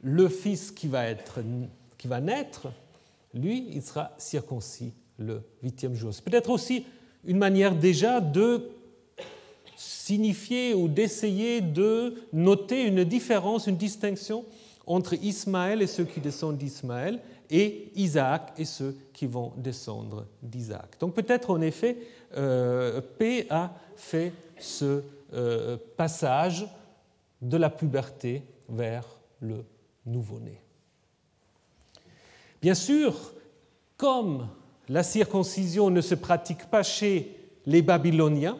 le 0.00 0.28
fils 0.28 0.70
qui 0.70 0.88
va, 0.88 1.04
être, 1.04 1.40
qui 1.98 2.08
va 2.08 2.20
naître, 2.20 2.68
lui, 3.34 3.68
il 3.72 3.82
sera 3.82 4.12
circoncis 4.16 4.94
le 5.18 5.42
huitième 5.62 5.94
jour. 5.94 6.14
C'est 6.14 6.24
peut-être 6.24 6.50
aussi 6.50 6.86
une 7.24 7.38
manière 7.38 7.74
déjà 7.74 8.20
de 8.20 8.70
signifier 9.84 10.74
ou 10.74 10.88
d'essayer 10.88 11.60
de 11.60 12.14
noter 12.32 12.86
une 12.86 13.04
différence, 13.04 13.66
une 13.66 13.76
distinction 13.76 14.44
entre 14.86 15.14
Ismaël 15.14 15.82
et 15.82 15.86
ceux 15.86 16.04
qui 16.04 16.20
descendent 16.20 16.58
d'Ismaël 16.58 17.20
et 17.50 17.90
Isaac 17.94 18.52
et 18.56 18.64
ceux 18.64 18.96
qui 19.12 19.26
vont 19.26 19.52
descendre 19.56 20.26
d'Isaac. 20.42 20.98
Donc 21.00 21.14
peut-être 21.14 21.50
en 21.50 21.60
effet, 21.60 21.98
euh, 22.36 23.00
P 23.18 23.46
a 23.50 23.74
fait 23.96 24.32
ce 24.58 25.02
euh, 25.34 25.76
passage 25.96 26.66
de 27.42 27.56
la 27.56 27.70
puberté 27.70 28.42
vers 28.68 29.06
le 29.40 29.64
nouveau-né. 30.06 30.60
Bien 32.62 32.74
sûr, 32.74 33.34
comme 33.96 34.48
la 34.88 35.02
circoncision 35.02 35.90
ne 35.90 36.00
se 36.00 36.14
pratique 36.14 36.66
pas 36.66 36.82
chez 36.82 37.36
les 37.66 37.82
Babyloniens, 37.82 38.58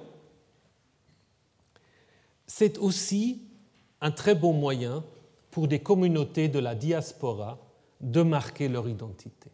c'est 2.56 2.78
aussi 2.78 3.42
un 4.00 4.12
très 4.12 4.36
bon 4.36 4.52
moyen 4.52 5.02
pour 5.50 5.66
des 5.66 5.80
communautés 5.80 6.46
de 6.46 6.60
la 6.60 6.76
diaspora 6.76 7.58
de 8.00 8.22
marquer 8.22 8.68
leur 8.68 8.88
identité. 8.88 9.50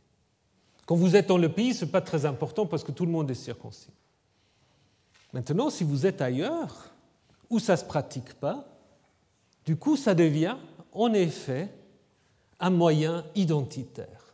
Quand 0.85 0.97
vous 0.97 1.17
êtes 1.17 1.29
dans 1.29 1.39
le 1.39 1.51
pays, 1.51 1.73
ce 1.73 1.87
n'est 1.87 1.91
pas 1.91 2.03
très 2.03 2.27
important 2.27 2.67
parce 2.67 2.85
que 2.85 2.93
tout 2.93 3.07
le 3.07 3.11
monde 3.11 3.31
est 3.31 3.35
circoncis. 3.35 3.95
Maintenant, 5.33 5.71
si 5.71 5.83
vous 5.83 6.05
êtes 6.05 6.21
ailleurs, 6.21 6.93
où 7.49 7.59
ça 7.59 7.73
ne 7.73 7.79
se 7.79 7.87
pratique 7.87 8.35
pas, 8.35 8.69
du 9.65 9.77
coup, 9.77 9.97
ça 9.97 10.15
devient 10.15 10.59
en 10.93 11.15
effet 11.15 11.73
un 12.59 12.69
moyen 12.69 13.25
identitaire. 13.35 14.30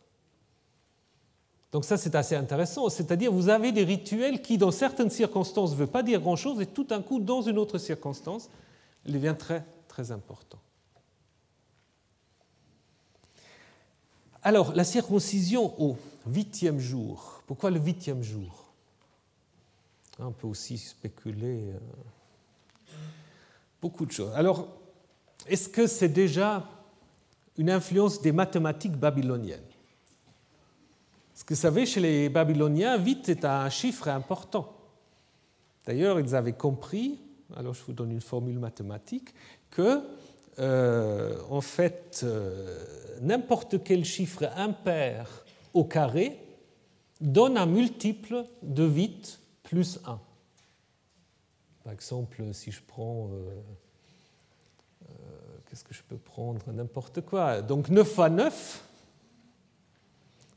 Donc 1.73 1.85
ça, 1.85 1.97
c'est 1.97 2.15
assez 2.15 2.37
intéressant. 2.37 2.89
C'est-à-dire, 2.89 3.33
vous 3.33 3.49
avez 3.49 3.73
des 3.73 3.85
rituels 3.85 4.41
qui, 4.41 4.57
dans 4.57 4.71
certaines 4.71 5.11
circonstances, 5.11 5.73
ne 5.73 5.77
veulent 5.77 5.89
pas 5.89 6.03
dire 6.03 6.21
grand-chose, 6.21 6.61
et 6.61 6.67
tout 6.67 6.85
d'un 6.85 7.03
coup, 7.03 7.21
dans 7.21 7.43
une 7.43 7.59
autre 7.59 7.79
circonstance, 7.79 8.49
il 9.05 9.13
devient 9.13 9.35
très, 9.39 9.65
très 9.89 10.11
important. 10.13 10.59
Alors, 14.43 14.73
la 14.75 14.85
circoncision 14.85 15.75
au 15.83 15.97
huitième 16.27 16.79
jour. 16.79 17.43
Pourquoi 17.47 17.71
le 17.71 17.81
huitième 17.81 18.23
jour? 18.23 18.65
On 20.19 20.31
peut 20.31 20.47
aussi 20.47 20.79
spéculer 20.79 21.73
beaucoup 23.83 24.07
de 24.07 24.13
choses. 24.13 24.33
Alors, 24.35 24.69
est-ce 25.47 25.69
que 25.69 25.87
c'est 25.87 26.09
déjà 26.09 26.65
une 27.59 27.71
influence 27.71 28.23
des 28.23 28.33
mathématiques 28.33 28.97
babyloniennes? 28.97 29.61
Parce 31.37 31.45
que 31.45 31.53
vous 31.53 31.61
savez, 31.61 31.85
chez 31.85 32.01
les 32.01 32.31
Babyloniens, 32.31 32.97
8 32.97 33.29
est 33.29 33.45
un 33.45 33.69
chiffre 33.69 34.09
important. 34.09 34.73
D'ailleurs, 35.85 36.19
ils 36.19 36.35
avaient 36.35 36.55
compris, 36.55 37.21
alors 37.55 37.75
je 37.75 37.83
vous 37.85 37.93
donne 37.93 38.11
une 38.11 38.23
formule 38.23 38.59
mathématique, 38.59 39.35
que 39.71 40.01
euh, 40.59 41.39
en 41.51 41.61
fait, 41.61 42.23
euh, 42.25 42.79
n'importe 43.21 43.85
quel 43.85 44.07
chiffre 44.07 44.49
impair 44.57 45.45
au 45.75 45.85
carré 45.85 46.41
donne 47.21 47.59
un 47.59 47.67
multiple 47.67 48.47
de 48.63 48.87
8 48.87 49.39
plus 49.63 50.01
1. 50.07 50.19
Par 51.85 51.93
exemple, 51.93 52.43
si 52.55 52.73
je 52.73 52.81
prends 52.81 53.29
euh, 53.35 53.61
Qu'est-ce 55.69 55.85
que 55.85 55.93
je 55.93 56.03
peux 56.03 56.17
prendre? 56.17 56.63
N'importe 56.73 57.21
quoi. 57.21 57.61
Donc 57.61 57.91
9 57.91 58.09
fois 58.09 58.31
9, 58.31 58.86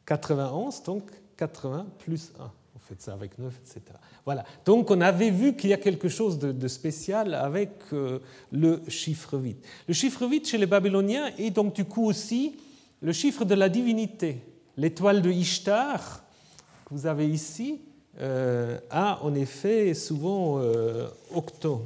91, 0.09 0.83
donc 0.83 1.03
80 1.37 1.85
plus 1.99 2.31
1. 2.39 2.43
On 2.75 2.79
fait 2.79 2.99
ça 2.99 3.13
avec 3.13 3.37
9, 3.37 3.53
etc. 3.61 3.81
Voilà. 4.25 4.43
Donc 4.65 4.89
on 4.89 5.01
avait 5.01 5.29
vu 5.29 5.55
qu'il 5.55 5.69
y 5.69 5.73
a 5.73 5.77
quelque 5.77 6.09
chose 6.09 6.39
de, 6.39 6.67
spécial 6.67 7.35
avec 7.35 7.69
euh, 7.93 8.17
le 8.51 8.81
chiffre 8.87 9.37
8. 9.37 9.63
Le 9.87 9.93
chiffre 9.93 10.25
8 10.25 10.47
chez 10.47 10.57
les 10.57 10.65
Babyloniens 10.65 11.29
est 11.37 11.51
donc 11.51 11.75
du 11.75 11.85
coup 11.85 12.05
aussi 12.05 12.55
le 13.01 13.13
chiffre 13.13 13.45
de 13.45 13.53
la 13.53 13.69
divinité. 13.69 14.41
L'étoile 14.77 15.21
de 15.21 15.29
Ishtar, 15.29 16.23
que 16.85 16.93
vous 16.95 17.05
avez 17.05 17.27
ici, 17.29 17.79
euh, 18.19 18.79
a 18.89 19.23
en 19.23 19.35
effet 19.35 19.93
souvent 19.93 20.57
euh, 20.57 21.07
octo, 21.35 21.83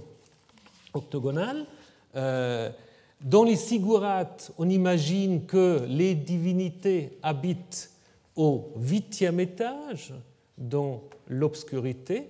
octogonal. 0.94 1.66
Dans 2.14 3.44
les 3.46 3.56
Sigurats, 3.56 4.38
on 4.58 4.70
imagine 4.70 5.46
que 5.46 5.86
les 5.88 6.14
divinités 6.14 7.18
habitent 7.24 7.93
au 8.36 8.74
huitième 8.78 9.40
étage, 9.40 10.14
dans 10.58 11.04
l'obscurité. 11.28 12.30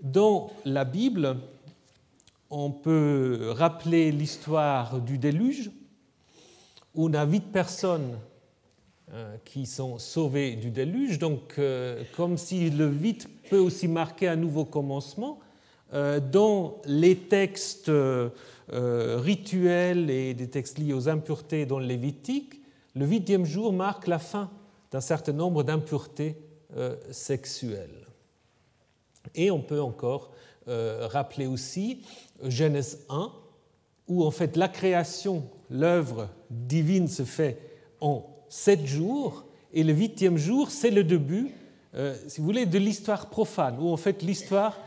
Dans 0.00 0.50
la 0.64 0.84
Bible, 0.84 1.36
on 2.50 2.70
peut 2.70 3.52
rappeler 3.54 4.12
l'histoire 4.12 5.00
du 5.00 5.18
déluge, 5.18 5.70
où 6.94 7.08
on 7.08 7.14
a 7.14 7.24
huit 7.24 7.52
personnes 7.52 8.18
euh, 9.12 9.36
qui 9.44 9.66
sont 9.66 9.98
sauvées 9.98 10.56
du 10.56 10.70
déluge. 10.70 11.18
Donc, 11.18 11.54
euh, 11.58 12.02
comme 12.16 12.36
si 12.36 12.70
le 12.70 12.88
huit 12.88 13.28
peut 13.48 13.58
aussi 13.58 13.88
marquer 13.88 14.28
un 14.28 14.36
nouveau 14.36 14.64
commencement, 14.64 15.38
euh, 15.94 16.20
dans 16.20 16.80
les 16.86 17.16
textes 17.16 17.90
rituels 18.70 20.08
et 20.08 20.32
des 20.32 20.48
textes 20.48 20.78
liés 20.78 20.94
aux 20.94 21.08
impuretés 21.08 21.66
dans 21.66 21.78
le 21.78 21.84
Lévitique, 21.84 22.62
le 22.94 23.06
huitième 23.06 23.44
jour 23.44 23.72
marque 23.72 24.06
la 24.06 24.18
fin 24.18 24.50
d'un 24.92 25.00
certain 25.00 25.32
nombre 25.32 25.64
d'impuretés 25.64 26.36
euh, 26.76 26.96
sexuelles. 27.10 28.06
Et 29.34 29.50
on 29.50 29.60
peut 29.60 29.80
encore 29.80 30.30
euh, 30.68 31.08
rappeler 31.10 31.46
aussi 31.46 32.02
Genèse 32.44 33.04
1, 33.08 33.32
où 34.06 34.24
en 34.24 34.30
fait 34.30 34.56
la 34.56 34.68
création, 34.68 35.48
l'œuvre 35.70 36.28
divine 36.50 37.08
se 37.08 37.24
fait 37.24 37.58
en 38.00 38.24
sept 38.48 38.86
jours, 38.86 39.44
et 39.72 39.82
le 39.82 39.92
huitième 39.92 40.36
jour, 40.36 40.70
c'est 40.70 40.90
le 40.90 41.02
début, 41.02 41.50
si 42.26 42.40
vous 42.40 42.46
voulez, 42.46 42.66
de 42.66 42.78
l'histoire 42.78 43.30
profane, 43.30 43.78
où 43.80 43.88
en 43.88 43.96
fait 43.96 44.22
l'histoire 44.22 44.78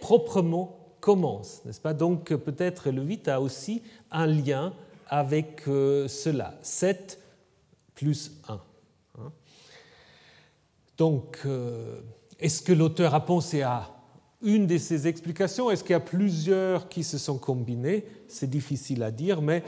proprement 0.00 0.84
commence, 1.04 1.62
n'est-ce 1.66 1.82
pas? 1.82 1.92
Donc 1.92 2.34
peut-être 2.34 2.90
le 2.90 3.02
8 3.02 3.28
a 3.28 3.40
aussi 3.40 3.82
un 4.10 4.26
lien 4.26 4.72
avec 5.08 5.68
euh, 5.68 6.08
cela. 6.08 6.54
7 6.62 7.20
plus 7.94 8.32
1. 8.48 8.58
Donc, 10.96 11.40
euh, 11.44 12.00
est-ce 12.38 12.62
que 12.62 12.72
l'auteur 12.72 13.14
a 13.14 13.24
pensé 13.24 13.62
à 13.62 13.90
une 14.42 14.66
de 14.66 14.78
ces 14.78 15.08
explications? 15.08 15.70
Est-ce 15.70 15.82
qu'il 15.82 15.92
y 15.92 15.94
a 15.94 16.00
plusieurs 16.00 16.88
qui 16.88 17.02
se 17.02 17.18
sont 17.18 17.38
combinées 17.38 18.04
C'est 18.28 18.48
difficile 18.48 19.02
à 19.02 19.10
dire, 19.10 19.42
mais 19.42 19.62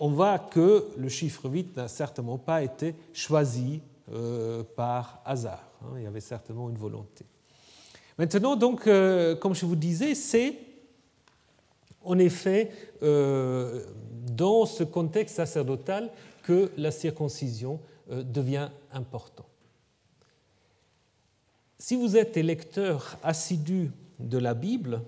on 0.00 0.10
voit 0.10 0.38
que 0.38 0.88
le 0.96 1.08
chiffre 1.08 1.48
8 1.48 1.76
n'a 1.76 1.88
certainement 1.88 2.38
pas 2.38 2.62
été 2.62 2.94
choisi 3.12 3.82
euh, 4.12 4.62
par 4.74 5.20
hasard. 5.24 5.70
Hein. 5.82 5.94
Il 5.96 6.02
y 6.02 6.06
avait 6.06 6.20
certainement 6.20 6.68
une 6.70 6.78
volonté. 6.78 7.24
Maintenant, 8.18 8.56
donc, 8.56 8.86
euh, 8.86 9.36
comme 9.36 9.54
je 9.54 9.66
vous 9.66 9.76
disais, 9.76 10.14
c'est 10.14 10.54
en 12.02 12.18
effet 12.18 12.70
dans 13.02 14.64
ce 14.64 14.84
contexte 14.84 15.36
sacerdotal 15.36 16.10
que 16.44 16.70
la 16.76 16.92
circoncision 16.92 17.80
devient 18.08 18.68
importante. 18.92 19.55
Si 21.78 21.96
vous 21.96 22.16
êtes 22.16 22.36
lecteur 22.36 23.18
assidu 23.22 23.90
de 24.18 24.38
la 24.38 24.54
Bible, 24.54 25.02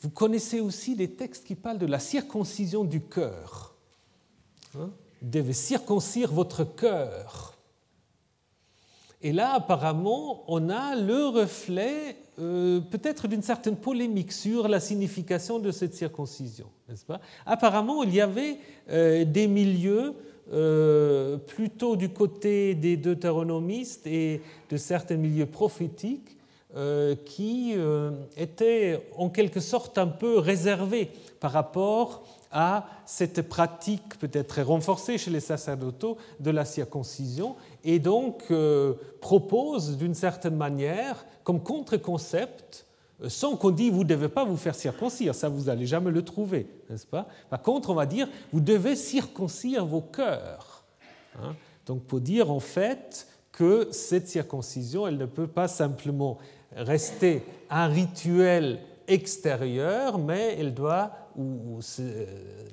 vous 0.00 0.10
connaissez 0.10 0.60
aussi 0.60 0.94
des 0.94 1.12
textes 1.12 1.46
qui 1.46 1.54
parlent 1.54 1.78
de 1.78 1.86
la 1.86 1.98
circoncision 1.98 2.84
du 2.84 3.00
cœur. 3.00 3.74
Hein? 4.76 4.90
vous 5.22 5.28
devez 5.30 5.52
circoncire 5.52 6.32
votre 6.32 6.62
cœur 6.64 7.58
et 9.20 9.32
là, 9.32 9.54
apparemment, 9.54 10.44
on 10.46 10.68
a 10.70 10.94
le 10.94 11.26
reflet 11.26 12.16
euh, 12.38 12.80
peut-être 12.80 13.26
d'une 13.26 13.42
certaine 13.42 13.76
polémique 13.76 14.30
sur 14.30 14.68
la 14.68 14.78
signification 14.78 15.58
de 15.58 15.72
cette 15.72 15.94
circoncision, 15.94 16.66
n'est-ce 16.88 17.04
pas? 17.04 17.20
Apparemment, 17.44 18.04
il 18.04 18.14
y 18.14 18.20
avait 18.20 18.58
euh, 18.90 19.24
des 19.24 19.48
milieux 19.48 20.14
euh, 20.52 21.36
plutôt 21.36 21.96
du 21.96 22.08
côté 22.08 22.74
des 22.74 22.96
deutéronomistes 22.96 24.06
et 24.06 24.40
de 24.70 24.76
certains 24.76 25.16
milieux 25.16 25.46
prophétiques 25.46 26.36
qui 27.24 27.74
étaient 28.36 29.00
en 29.16 29.30
quelque 29.30 29.58
sorte 29.58 29.96
un 29.96 30.06
peu 30.06 30.38
réservés 30.38 31.10
par 31.40 31.52
rapport 31.52 32.22
à 32.50 32.86
cette 33.04 33.42
pratique 33.42 34.18
peut-être 34.18 34.62
renforcée 34.62 35.18
chez 35.18 35.30
les 35.30 35.40
sacerdotaux 35.40 36.16
de 36.40 36.50
la 36.50 36.64
circoncision 36.64 37.56
et 37.84 37.98
donc 37.98 38.44
euh, 38.50 38.94
propose 39.20 39.96
d'une 39.96 40.14
certaine 40.14 40.56
manière 40.56 41.24
comme 41.44 41.62
contre-concept 41.62 42.84
euh, 42.84 42.87
sans 43.26 43.56
qu'on 43.56 43.70
dise 43.70 43.92
vous 43.92 44.04
ne 44.04 44.08
devez 44.08 44.28
pas 44.28 44.44
vous 44.44 44.56
faire 44.56 44.74
circoncire, 44.74 45.34
ça 45.34 45.48
vous 45.48 45.64
n'allez 45.64 45.86
jamais 45.86 46.10
le 46.10 46.22
trouver, 46.22 46.68
n'est-ce 46.88 47.06
pas? 47.06 47.26
Par 47.50 47.62
contre, 47.62 47.90
on 47.90 47.94
va 47.94 48.06
dire 48.06 48.28
vous 48.52 48.60
devez 48.60 48.94
circoncire 48.94 49.84
vos 49.84 50.02
cœurs. 50.02 50.84
Hein. 51.40 51.54
donc 51.86 52.02
pour 52.04 52.20
dire 52.20 52.50
en 52.50 52.60
fait 52.60 53.28
que 53.52 53.88
cette 53.92 54.28
circoncision, 54.28 55.06
elle 55.06 55.18
ne 55.18 55.26
peut 55.26 55.46
pas 55.46 55.68
simplement 55.68 56.38
rester 56.76 57.42
un 57.70 57.86
rituel 57.86 58.80
extérieur, 59.06 60.18
mais 60.18 60.56
elle 60.58 60.74
doit 60.74 61.12
ou 61.36 61.78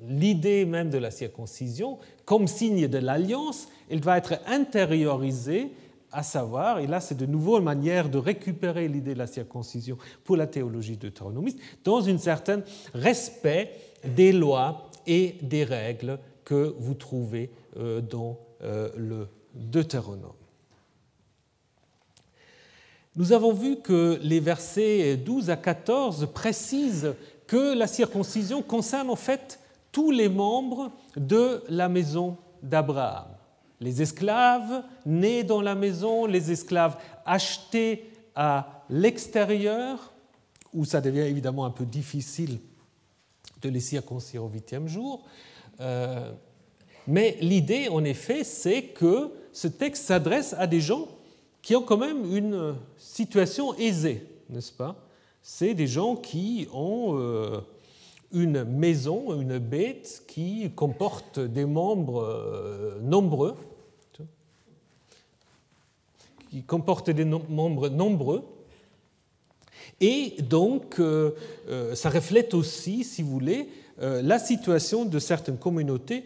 l'idée 0.08 0.64
même 0.64 0.90
de 0.90 0.98
la 0.98 1.12
circoncision, 1.12 1.98
comme 2.24 2.48
signe 2.48 2.88
de 2.88 2.98
l'alliance, 2.98 3.68
elle 3.88 4.00
va 4.00 4.18
être 4.18 4.40
intériorisée, 4.46 5.70
à 6.16 6.22
savoir, 6.22 6.78
et 6.78 6.86
là 6.86 6.98
c'est 6.98 7.14
de 7.14 7.26
nouveau 7.26 7.58
une 7.58 7.64
manière 7.64 8.08
de 8.08 8.16
récupérer 8.16 8.88
l'idée 8.88 9.12
de 9.12 9.18
la 9.18 9.26
circoncision 9.26 9.98
pour 10.24 10.38
la 10.38 10.46
théologie 10.46 10.96
deutéronomiste, 10.96 11.58
dans 11.84 12.08
un 12.08 12.16
certain 12.16 12.62
respect 12.94 13.70
des 14.02 14.32
lois 14.32 14.90
et 15.06 15.36
des 15.42 15.62
règles 15.62 16.18
que 16.42 16.74
vous 16.78 16.94
trouvez 16.94 17.50
euh, 17.76 18.00
dans 18.00 18.38
euh, 18.62 18.88
le 18.96 19.28
Deutéronome. 19.54 20.32
Nous 23.14 23.32
avons 23.32 23.52
vu 23.52 23.76
que 23.76 24.18
les 24.22 24.40
versets 24.40 25.18
12 25.18 25.50
à 25.50 25.56
14 25.56 26.28
précisent 26.32 27.14
que 27.46 27.76
la 27.76 27.86
circoncision 27.86 28.62
concerne 28.62 29.10
en 29.10 29.16
fait 29.16 29.60
tous 29.92 30.10
les 30.10 30.30
membres 30.30 30.92
de 31.16 31.62
la 31.68 31.90
maison 31.90 32.38
d'Abraham. 32.62 33.35
Les 33.80 34.02
esclaves 34.02 34.82
nés 35.04 35.44
dans 35.44 35.60
la 35.60 35.74
maison, 35.74 36.26
les 36.26 36.50
esclaves 36.50 36.96
achetés 37.24 38.10
à 38.34 38.84
l'extérieur, 38.88 40.12
où 40.72 40.84
ça 40.84 41.00
devient 41.00 41.20
évidemment 41.20 41.64
un 41.64 41.70
peu 41.70 41.84
difficile 41.84 42.58
de 43.62 43.68
les 43.68 43.80
circoncire 43.80 44.44
au 44.44 44.48
huitième 44.48 44.88
jour. 44.88 45.24
Euh, 45.80 46.32
mais 47.06 47.36
l'idée, 47.40 47.88
en 47.88 48.04
effet, 48.04 48.44
c'est 48.44 48.82
que 48.82 49.30
ce 49.52 49.68
texte 49.68 50.04
s'adresse 50.06 50.54
à 50.58 50.66
des 50.66 50.80
gens 50.80 51.08
qui 51.62 51.74
ont 51.74 51.82
quand 51.82 51.96
même 51.96 52.34
une 52.34 52.74
situation 52.96 53.74
aisée, 53.74 54.26
n'est-ce 54.50 54.72
pas? 54.72 54.96
C'est 55.42 55.74
des 55.74 55.86
gens 55.86 56.16
qui 56.16 56.68
ont 56.72 57.18
euh, 57.18 57.60
une 58.32 58.64
maison, 58.64 59.40
une 59.40 59.58
bête 59.58 60.22
qui 60.26 60.70
comporte 60.74 61.38
des 61.38 61.64
membres 61.64 62.22
euh, 62.22 62.98
nombreux. 63.00 63.54
Qui 66.56 66.62
comporte 66.62 67.10
des 67.10 67.26
membres 67.26 67.90
nombreux. 67.90 68.42
Et 70.00 70.36
donc, 70.40 70.98
euh, 70.98 71.32
euh, 71.68 71.94
ça 71.94 72.08
reflète 72.08 72.54
aussi, 72.54 73.04
si 73.04 73.20
vous 73.20 73.30
voulez, 73.30 73.68
euh, 74.00 74.22
la 74.22 74.38
situation 74.38 75.04
de 75.04 75.18
certaines 75.18 75.58
communautés 75.58 76.24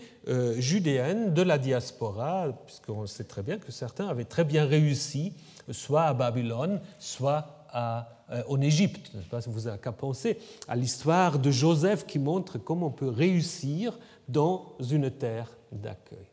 judéennes 0.59 1.35
de 1.35 1.43
la 1.43 1.59
diaspora, 1.59 2.47
puisqu'on 2.65 3.09
sait 3.09 3.25
très 3.25 3.43
bien 3.43 3.59
que 3.59 3.73
certains 3.73 4.07
avaient 4.07 4.25
très 4.25 4.45
bien 4.45 4.65
réussi, 4.67 5.33
soit 5.73 6.05
à 6.05 6.15
Babylone, 6.15 6.81
soit 7.01 7.67
en 7.75 8.61
Égypte. 8.61 9.11
Vous 9.49 9.63
n'avez 9.63 9.79
qu'à 9.79 9.91
penser 9.91 10.39
à 10.69 10.77
l'histoire 10.77 11.41
de 11.41 11.51
Joseph 11.51 12.07
qui 12.07 12.21
montre 12.21 12.59
comment 12.59 12.87
on 12.87 12.93
peut 12.93 13.09
réussir 13.09 13.99
dans 14.29 14.77
une 14.89 15.11
terre 15.11 15.51
d'accueil. 15.73 16.29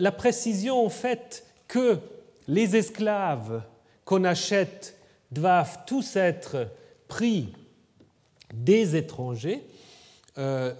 la 0.00 0.10
précision, 0.10 0.84
en 0.84 0.90
fait, 0.90 1.44
que 1.68 1.98
les 2.48 2.76
esclaves 2.76 3.62
qu'on 4.04 4.24
achète 4.24 4.96
doivent 5.30 5.78
tous 5.86 6.16
être 6.16 6.68
pris 7.08 7.52
des 8.52 8.96
étrangers 8.96 9.62
euh, 10.38 10.74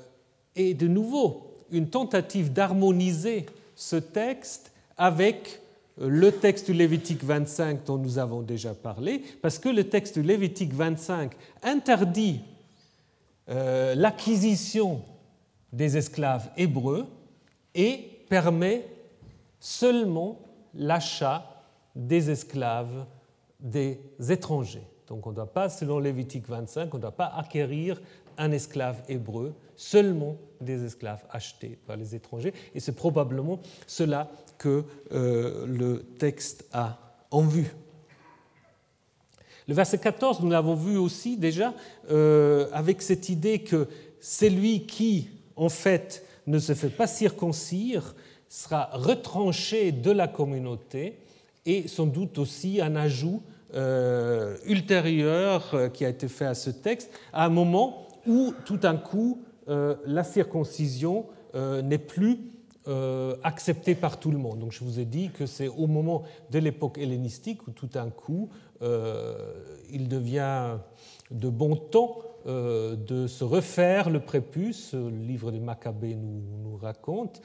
et 0.56 0.74
de 0.74 0.86
nouveau 0.88 1.52
une 1.70 1.88
tentative 1.88 2.52
d'harmoniser 2.52 3.46
ce 3.74 3.96
texte 3.96 4.72
avec 4.96 5.60
le 5.98 6.30
texte 6.30 6.66
du 6.66 6.72
Lévitique 6.72 7.24
25 7.24 7.84
dont 7.84 7.98
nous 7.98 8.18
avons 8.18 8.42
déjà 8.42 8.74
parlé, 8.74 9.22
parce 9.40 9.58
que 9.58 9.68
le 9.68 9.84
texte 9.84 10.18
du 10.18 10.22
Lévitique 10.22 10.72
25 10.72 11.32
interdit 11.62 12.40
euh, 13.48 13.94
l'acquisition 13.94 15.02
des 15.72 15.96
esclaves 15.96 16.50
hébreux 16.56 17.06
et 17.74 18.24
permet 18.28 18.86
seulement 19.60 20.38
l'achat 20.74 21.51
des 21.94 22.30
esclaves 22.30 23.06
des 23.62 24.00
étrangers. 24.28 24.86
Donc 25.06 25.26
on 25.26 25.30
ne 25.30 25.36
doit 25.36 25.52
pas, 25.52 25.68
selon 25.68 25.98
Lévitique 25.98 26.48
25, 26.48 26.92
on 26.92 26.96
ne 26.96 27.02
doit 27.02 27.12
pas 27.12 27.32
acquérir 27.36 28.00
un 28.38 28.50
esclave 28.50 29.02
hébreu, 29.08 29.54
seulement 29.76 30.36
des 30.60 30.84
esclaves 30.84 31.22
achetés 31.30 31.78
par 31.86 31.96
les 31.96 32.14
étrangers. 32.14 32.54
Et 32.74 32.80
c'est 32.80 32.92
probablement 32.92 33.60
cela 33.86 34.30
que 34.58 34.84
euh, 35.12 35.66
le 35.66 36.02
texte 36.18 36.64
a 36.72 36.98
en 37.30 37.42
vue. 37.42 37.72
Le 39.68 39.74
verset 39.74 39.98
14, 39.98 40.40
nous 40.40 40.50
l'avons 40.50 40.74
vu 40.74 40.96
aussi 40.96 41.36
déjà, 41.36 41.74
euh, 42.10 42.68
avec 42.72 43.00
cette 43.02 43.28
idée 43.28 43.60
que 43.60 43.88
celui 44.20 44.86
qui, 44.86 45.28
en 45.56 45.68
fait, 45.68 46.24
ne 46.46 46.58
se 46.58 46.74
fait 46.74 46.90
pas 46.90 47.06
circoncire 47.06 48.14
sera 48.48 48.90
retranché 48.92 49.92
de 49.92 50.10
la 50.10 50.28
communauté 50.28 51.21
et 51.66 51.88
sans 51.88 52.06
doute 52.06 52.38
aussi 52.38 52.80
un 52.80 52.96
ajout 52.96 53.42
euh, 53.74 54.58
ultérieur 54.66 55.70
euh, 55.72 55.88
qui 55.88 56.04
a 56.04 56.10
été 56.10 56.28
fait 56.28 56.44
à 56.44 56.54
ce 56.54 56.68
texte, 56.68 57.10
à 57.32 57.46
un 57.46 57.48
moment 57.48 58.06
où 58.26 58.52
tout 58.66 58.76
d'un 58.76 58.96
coup 58.96 59.40
euh, 59.68 59.96
la 60.04 60.24
circoncision 60.24 61.26
n'est 61.54 61.98
plus 61.98 62.38
acceptée 63.44 63.94
par 63.94 64.18
tout 64.18 64.30
le 64.30 64.38
monde. 64.38 64.58
Donc 64.58 64.72
je 64.72 64.82
vous 64.82 64.98
ai 64.98 65.04
dit 65.04 65.28
que 65.28 65.44
c'est 65.44 65.68
au 65.68 65.86
moment 65.86 66.22
de 66.50 66.58
l'époque 66.58 66.96
hellénistique 66.96 67.68
où 67.68 67.72
tout 67.72 67.88
d'un 67.88 68.08
coup 68.08 68.48
il 68.80 70.08
devient 70.08 70.78
de 71.30 71.48
bon 71.50 71.76
temps 71.76 72.20
de 72.46 73.26
se 73.26 73.44
refaire 73.44 74.08
le 74.08 74.20
prépuce. 74.20 74.94
Le 74.94 75.10
livre 75.10 75.52
des 75.52 75.60
Maccabées 75.60 76.14
nous, 76.14 76.40
nous 76.62 76.76
raconte 76.78 77.42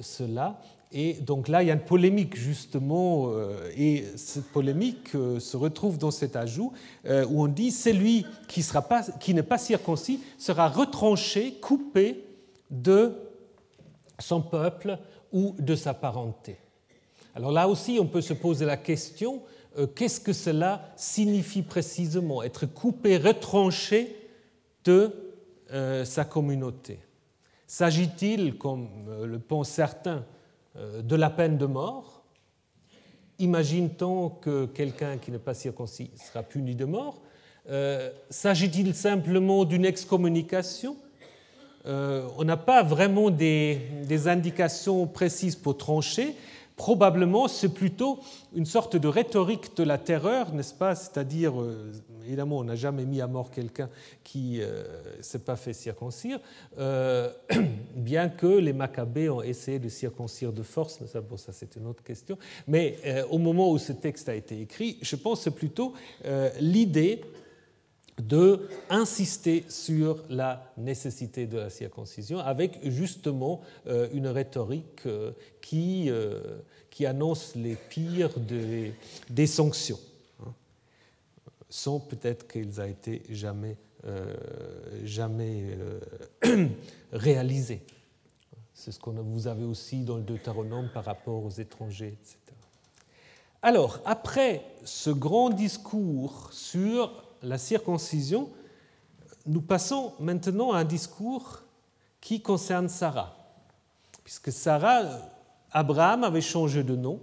cela. 0.00 0.58
Et 0.92 1.14
donc 1.14 1.48
là, 1.48 1.62
il 1.62 1.66
y 1.66 1.70
a 1.70 1.74
une 1.74 1.80
polémique 1.80 2.36
justement, 2.36 3.30
euh, 3.30 3.70
et 3.76 4.04
cette 4.16 4.46
polémique 4.46 5.14
euh, 5.14 5.40
se 5.40 5.56
retrouve 5.56 5.98
dans 5.98 6.12
cet 6.12 6.36
ajout 6.36 6.72
euh, 7.06 7.26
où 7.26 7.42
on 7.42 7.48
dit 7.48 7.72
celui 7.72 8.24
qui, 8.46 8.64
qui 9.20 9.34
n'est 9.34 9.42
pas 9.42 9.58
circoncis 9.58 10.20
sera 10.38 10.68
retranché, 10.68 11.54
coupé 11.54 12.24
de 12.70 13.14
son 14.20 14.40
peuple 14.40 14.98
ou 15.32 15.56
de 15.58 15.74
sa 15.74 15.92
parenté. 15.92 16.56
Alors 17.34 17.50
là 17.50 17.68
aussi, 17.68 17.98
on 18.00 18.06
peut 18.06 18.22
se 18.22 18.32
poser 18.32 18.64
la 18.64 18.76
question 18.76 19.42
qu'est-ce 19.94 20.20
que 20.20 20.32
cela 20.32 20.90
signifie 20.96 21.60
précisément, 21.60 22.42
être 22.42 22.64
coupé, 22.64 23.18
retranché 23.18 24.16
de 24.84 25.12
sa 26.04 26.24
communauté? 26.24 26.98
S'agit-il, 27.66 28.56
comme 28.56 28.88
le 29.22 29.38
pensent 29.38 29.68
certains, 29.68 30.24
de 31.02 31.16
la 31.16 31.30
peine 31.30 31.58
de 31.58 31.66
mort. 31.66 32.16
Imagine-t-on 33.38 34.30
que 34.30 34.64
quelqu'un 34.66 35.18
qui 35.18 35.30
n'est 35.30 35.38
pas 35.38 35.52
circoncis 35.52 36.10
sera 36.16 36.42
puni 36.42 36.74
de 36.74 36.86
mort 36.86 37.20
euh, 37.68 38.10
S'agit-il 38.30 38.94
simplement 38.94 39.64
d'une 39.66 39.84
excommunication? 39.84 40.96
Euh, 41.86 42.26
On 42.38 42.44
n'a 42.44 42.56
pas 42.56 42.82
vraiment 42.82 43.28
des, 43.28 43.78
indications 44.26 45.06
précises 45.06 45.56
pour 45.56 45.76
trancher. 45.76 46.34
Probablement, 46.76 47.48
c'est 47.48 47.72
plutôt 47.72 48.18
une 48.54 48.66
sorte 48.66 48.96
de 48.96 49.08
rhétorique 49.08 49.76
de 49.76 49.82
la 49.82 49.96
terreur, 49.96 50.52
n'est-ce 50.52 50.74
pas? 50.74 50.94
C'est-à-dire, 50.94 51.54
évidemment, 52.26 52.58
on 52.58 52.64
n'a 52.64 52.74
jamais 52.74 53.04
mis 53.04 53.20
à 53.20 53.26
mort 53.26 53.50
quelqu'un 53.50 53.88
qui 54.24 54.58
ne 54.58 54.64
euh, 54.64 55.22
s'est 55.22 55.38
pas 55.38 55.56
fait 55.56 55.72
circoncire, 55.72 56.40
euh, 56.78 57.32
bien 57.94 58.28
que 58.28 58.46
les 58.46 58.72
Maccabées 58.72 59.30
ont 59.30 59.42
essayé 59.42 59.78
de 59.78 59.88
circoncire 59.88 60.52
de 60.52 60.62
force, 60.62 61.00
mais 61.00 61.06
ça, 61.06 61.20
bon, 61.20 61.36
ça 61.36 61.52
c'est 61.52 61.76
une 61.76 61.86
autre 61.86 62.02
question. 62.02 62.36
Mais 62.66 62.98
euh, 63.06 63.24
au 63.30 63.38
moment 63.38 63.70
où 63.70 63.78
ce 63.78 63.92
texte 63.92 64.28
a 64.28 64.34
été 64.34 64.60
écrit, 64.60 64.98
je 65.00 65.16
pense 65.16 65.38
que 65.38 65.44
c'est 65.44 65.50
plutôt 65.52 65.94
l'idée 66.60 67.20
de 68.18 68.68
insister 68.88 69.64
sur 69.68 70.24
la 70.30 70.72
nécessité 70.78 71.46
de 71.46 71.58
la 71.58 71.70
circoncision 71.70 72.38
avec 72.38 72.78
justement 72.88 73.60
une 74.12 74.26
rhétorique 74.26 75.02
qui, 75.60 76.10
qui 76.88 77.04
annonce 77.04 77.54
les 77.56 77.74
pires 77.74 78.40
des, 78.40 78.94
des 79.28 79.46
sanctions 79.46 79.98
sans 81.68 82.00
peut-être 82.00 82.46
qu'ils 82.48 82.80
aient 82.80 82.90
été 82.90 83.22
jamais, 83.30 83.76
euh, 84.06 84.34
jamais 85.04 85.76
euh, 86.44 86.68
réalisés. 87.12 87.82
C'est 88.72 88.92
ce 88.92 88.98
que 88.98 89.10
vous 89.10 89.46
avez 89.46 89.64
aussi 89.64 90.04
dans 90.04 90.16
le 90.16 90.22
Deutéronome 90.22 90.88
par 90.92 91.04
rapport 91.04 91.44
aux 91.44 91.50
étrangers, 91.50 92.18
etc. 92.20 92.38
Alors, 93.62 94.00
après 94.04 94.62
ce 94.84 95.10
grand 95.10 95.50
discours 95.50 96.50
sur 96.52 97.25
la 97.42 97.58
circoncision, 97.58 98.50
nous 99.46 99.62
passons 99.62 100.14
maintenant 100.18 100.72
à 100.72 100.78
un 100.78 100.84
discours 100.84 101.62
qui 102.20 102.40
concerne 102.40 102.88
Sarah. 102.88 103.34
Puisque 104.24 104.50
Sarah, 104.50 105.04
Abraham 105.70 106.24
avait 106.24 106.40
changé 106.40 106.82
de 106.82 106.96
nom, 106.96 107.20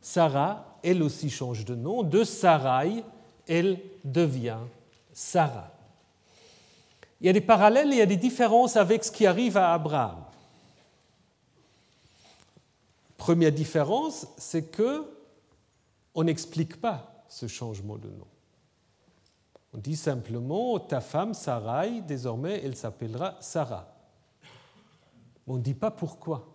Sarah, 0.00 0.78
elle 0.82 1.02
aussi 1.02 1.28
change 1.28 1.64
de 1.64 1.74
nom, 1.74 2.02
de 2.02 2.24
Sarai 2.24 3.02
elle 3.48 3.80
devient 4.04 4.58
Sarah. 5.12 5.72
Il 7.20 7.26
y 7.26 7.30
a 7.30 7.32
des 7.32 7.40
parallèles, 7.40 7.88
il 7.90 7.98
y 7.98 8.02
a 8.02 8.06
des 8.06 8.16
différences 8.16 8.76
avec 8.76 9.02
ce 9.02 9.10
qui 9.10 9.26
arrive 9.26 9.56
à 9.56 9.72
Abraham. 9.72 10.22
Première 13.16 13.50
différence, 13.50 14.26
c'est 14.36 14.70
que 14.70 15.04
on 16.14 16.24
n'explique 16.24 16.80
pas 16.80 17.24
ce 17.28 17.46
changement 17.46 17.96
de 17.96 18.08
nom. 18.08 18.26
On 19.74 19.78
dit 19.78 19.96
simplement 19.96 20.78
ta 20.78 21.00
femme 21.00 21.34
Sarai, 21.34 22.00
désormais 22.00 22.60
elle 22.64 22.76
s'appellera 22.76 23.36
Sarah. 23.40 23.94
On 25.46 25.56
ne 25.56 25.62
dit 25.62 25.74
pas 25.74 25.90
pourquoi. 25.90 26.46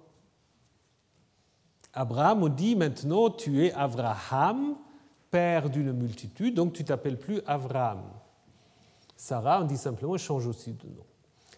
Abraham, 1.93 2.43
on 2.43 2.49
dit 2.49 2.75
maintenant 2.75 3.29
tu 3.29 3.65
es 3.65 3.73
Abraham, 3.73 4.75
père 5.29 5.69
d'une 5.69 5.91
multitude, 5.93 6.55
donc 6.55 6.73
tu 6.73 6.83
t'appelles 6.83 7.19
plus 7.19 7.41
Abraham. 7.45 8.01
Sarah, 9.15 9.61
on 9.61 9.65
dit 9.65 9.77
simplement, 9.77 10.17
change 10.17 10.47
aussi 10.47 10.73
de 10.73 10.87
nom. 10.87 11.05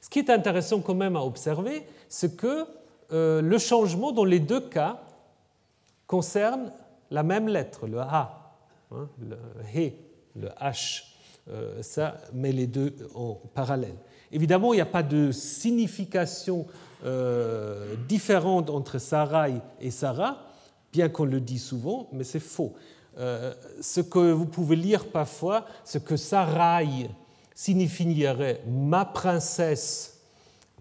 Ce 0.02 0.10
qui 0.10 0.20
est 0.20 0.30
intéressant 0.30 0.82
quand 0.82 0.94
même 0.94 1.16
à 1.16 1.22
observer, 1.22 1.88
c'est 2.10 2.36
que 2.36 2.68
euh, 3.12 3.42
le 3.42 3.58
changement 3.58 4.12
dans 4.12 4.26
les 4.26 4.40
deux 4.40 4.62
cas 4.62 5.02
concerne 6.06 6.72
la 7.10 7.24
même 7.24 7.48
lettre, 7.48 7.88
le 7.88 8.00
A, 8.00 8.54
hein, 8.92 9.10
le 10.36 10.50
H. 10.62 11.15
Euh, 11.50 11.84
ça 11.84 12.18
met 12.34 12.52
les 12.52 12.66
deux 12.66 12.96
en 13.14 13.36
parallèle. 13.54 13.96
Évidemment, 14.32 14.74
il 14.74 14.78
n'y 14.78 14.82
a 14.82 14.88
pas 14.88 15.04
de 15.04 15.32
signification 15.32 16.66
euh, 17.06 17.96
différente 18.08 18.72
entre 18.72 18.98
Sarai 18.98 19.62
et 19.80 19.92
Sarah, 19.92 20.48
bien 20.92 21.08
qu'on 21.08 21.26
le 21.26 21.40
dise 21.40 21.64
souvent, 21.64 22.10
mais 22.12 22.24
c'est 22.24 22.40
faux. 22.40 22.74
Euh, 23.18 23.54
ce 23.80 24.02
que 24.02 24.32
vous 24.32 24.48
pouvez 24.48 24.76
lire 24.76 25.08
parfois, 25.10 25.66
ce 25.84 26.00
que 26.00 26.18
Sarai 26.18 27.12
signifierait 27.54 28.64
ma 28.68 29.06
princesse 29.06 30.20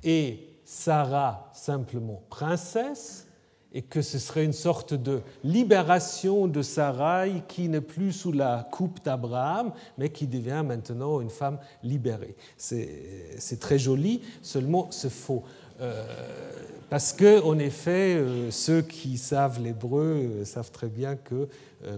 et 0.03 0.49
Sarah 0.65 1.51
simplement 1.53 2.23
princesse, 2.31 3.24
et 3.75 3.83
que 3.83 4.01
ce 4.01 4.19
serait 4.21 4.45
une 4.45 4.53
sorte 4.53 4.95
de 4.95 5.21
libération 5.43 6.47
de 6.47 6.63
Sarai 6.63 7.43
qui 7.49 7.69
n'est 7.69 7.81
plus 7.81 8.13
sous 8.13 8.31
la 8.31 8.69
coupe 8.71 9.05
d'Abraham, 9.05 9.73
mais 9.99 10.11
qui 10.11 10.29
devient 10.29 10.63
maintenant 10.65 11.21
une 11.21 11.31
femme 11.31 11.59
libérée. 11.83 12.37
C'est 12.57 13.59
très 13.61 13.79
joli, 13.79 14.23
seulement 14.41 14.89
c'est 14.93 15.11
faux. 15.11 15.43
Euh, 15.81 16.05
parce 16.89 17.13
que, 17.13 17.43
en 17.43 17.59
effet, 17.59 18.15
euh, 18.15 18.51
ceux 18.53 18.83
qui 18.83 19.19
savent 19.19 19.61
l'hébreu 19.61 20.41
euh, 20.41 20.45
savent 20.45 20.71
très 20.71 20.89
bien 20.89 21.17
que 21.17 21.49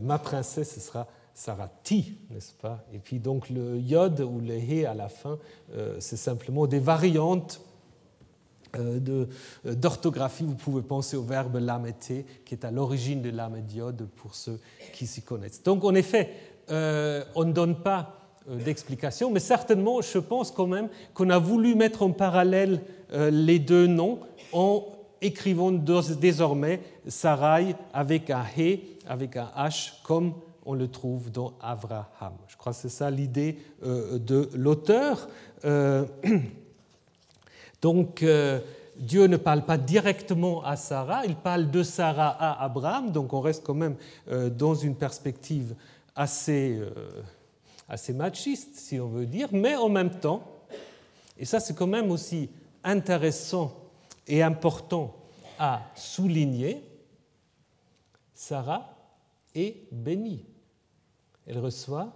ma 0.02 0.18
princesse, 0.18 0.74
ce 0.74 0.80
sera 0.80 1.06
Sarati, 1.32 2.16
n'est-ce 2.30 2.54
pas? 2.54 2.84
Et 2.92 2.98
puis 2.98 3.20
donc 3.20 3.50
le 3.50 3.78
yod 3.78 4.20
ou 4.20 4.40
le 4.40 4.54
he 4.54 4.84
à 4.84 4.94
la 4.94 5.08
fin, 5.08 5.38
c'est 6.00 6.16
simplement 6.16 6.66
des 6.66 6.80
variantes 6.80 7.60
d'orthographie. 9.64 10.44
Vous 10.44 10.54
pouvez 10.54 10.82
penser 10.82 11.16
au 11.16 11.22
verbe 11.22 11.56
lamete, 11.56 12.24
qui 12.44 12.54
est 12.54 12.64
à 12.64 12.70
l'origine 12.70 13.22
de 13.22 13.30
lamédiode 13.30 14.08
pour 14.16 14.34
ceux 14.34 14.58
qui 14.92 15.06
s'y 15.06 15.22
connaissent. 15.22 15.62
Donc 15.62 15.84
en 15.84 15.94
effet, 15.94 16.30
on 16.68 17.44
ne 17.44 17.52
donne 17.52 17.76
pas 17.76 18.20
d'explication, 18.48 19.30
mais 19.30 19.40
certainement, 19.40 20.00
je 20.00 20.18
pense 20.18 20.50
quand 20.50 20.66
même 20.66 20.88
qu'on 21.14 21.30
a 21.30 21.38
voulu 21.38 21.74
mettre 21.74 22.02
en 22.02 22.12
parallèle 22.12 22.82
les 23.12 23.58
deux 23.58 23.86
noms 23.86 24.20
en 24.52 24.84
écrivant 25.20 25.72
désormais 25.72 26.80
Sarai 27.08 27.74
avec 27.92 28.30
un 28.30 28.44
He, 28.56 28.80
avec 29.06 29.36
un 29.36 29.50
H, 29.56 30.02
comme 30.02 30.34
on 30.64 30.74
le 30.74 30.88
trouve 30.88 31.30
dans 31.30 31.54
Abraham. 31.60 32.34
Je 32.48 32.56
crois 32.56 32.72
que 32.72 32.78
c'est 32.78 32.88
ça 32.88 33.10
l'idée 33.10 33.56
euh, 33.84 34.18
de 34.18 34.50
l'auteur. 34.54 35.28
Euh, 37.86 37.92
donc, 37.92 38.22
euh, 38.22 38.60
Dieu 38.96 39.26
ne 39.26 39.36
parle 39.36 39.62
pas 39.62 39.76
directement 39.78 40.64
à 40.64 40.76
Sarah, 40.76 41.26
il 41.26 41.36
parle 41.36 41.70
de 41.70 41.82
Sarah 41.82 42.30
à 42.30 42.64
Abraham, 42.64 43.12
donc 43.12 43.32
on 43.32 43.40
reste 43.40 43.62
quand 43.62 43.74
même 43.74 43.96
dans 44.56 44.74
une 44.74 44.94
perspective 44.94 45.74
assez, 46.14 46.80
assez 47.86 48.14
machiste, 48.14 48.74
si 48.74 48.98
on 48.98 49.08
veut 49.08 49.26
dire, 49.26 49.48
mais 49.52 49.76
en 49.76 49.90
même 49.90 50.18
temps, 50.18 50.42
et 51.36 51.44
ça 51.44 51.60
c'est 51.60 51.74
quand 51.74 51.86
même 51.86 52.10
aussi 52.10 52.48
intéressant 52.82 53.70
et 54.26 54.42
important 54.42 55.14
à 55.58 55.82
souligner, 55.94 56.82
Sarah 58.34 58.94
est 59.54 59.76
bénie. 59.92 60.46
Elle 61.46 61.58
reçoit 61.58 62.12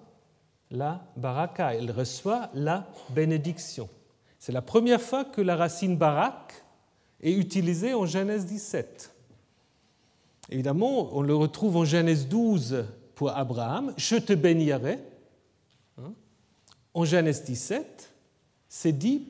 la 0.70 1.04
baraka, 1.14 1.74
elle 1.74 1.90
reçoit 1.90 2.48
la 2.54 2.86
bénédiction. 3.10 3.88
C'est 4.40 4.52
la 4.52 4.62
première 4.62 5.02
fois 5.02 5.24
que 5.26 5.42
la 5.42 5.54
racine 5.54 5.96
barak 5.96 6.64
est 7.20 7.32
utilisée 7.32 7.92
en 7.92 8.06
Genèse 8.06 8.46
17. 8.46 9.14
Évidemment, 10.48 11.14
on 11.14 11.20
le 11.20 11.34
retrouve 11.34 11.76
en 11.76 11.84
Genèse 11.84 12.26
12 12.26 12.86
pour 13.14 13.36
Abraham, 13.36 13.92
je 13.98 14.16
te 14.16 14.32
bénirai. 14.32 14.98
Hein? 15.98 16.14
En 16.94 17.04
Genèse 17.04 17.44
17, 17.44 18.10
c'est 18.66 18.92
dit 18.92 19.28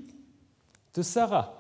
de 0.95 1.03
Sarah. 1.03 1.57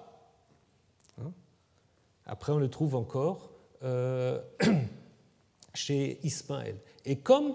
Après, 2.24 2.53
on 2.53 2.59
le 2.59 2.70
trouve 2.70 2.94
encore 2.94 3.51
euh, 3.82 4.40
chez 5.74 6.20
Ismaël. 6.22 6.76
Et 7.05 7.16
comme 7.16 7.55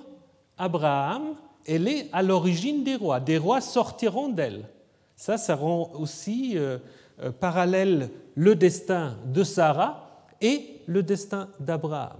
Abraham, 0.57 1.37
elle 1.65 1.87
est 1.87 2.09
à 2.11 2.21
l'origine 2.21 2.83
des 2.83 2.97
rois. 2.97 3.21
Des 3.21 3.37
rois 3.37 3.61
sortiront 3.61 4.27
d'elle. 4.27 4.67
Ça, 5.15 5.37
ça 5.37 5.55
rend 5.55 5.91
aussi 5.93 6.53
euh, 6.55 6.77
euh, 7.21 7.31
parallèle 7.31 8.09
le 8.35 8.55
destin 8.55 9.17
de 9.25 9.43
Sarah 9.43 10.27
et 10.41 10.81
le 10.87 11.03
destin 11.03 11.49
d'Abraham. 11.59 12.17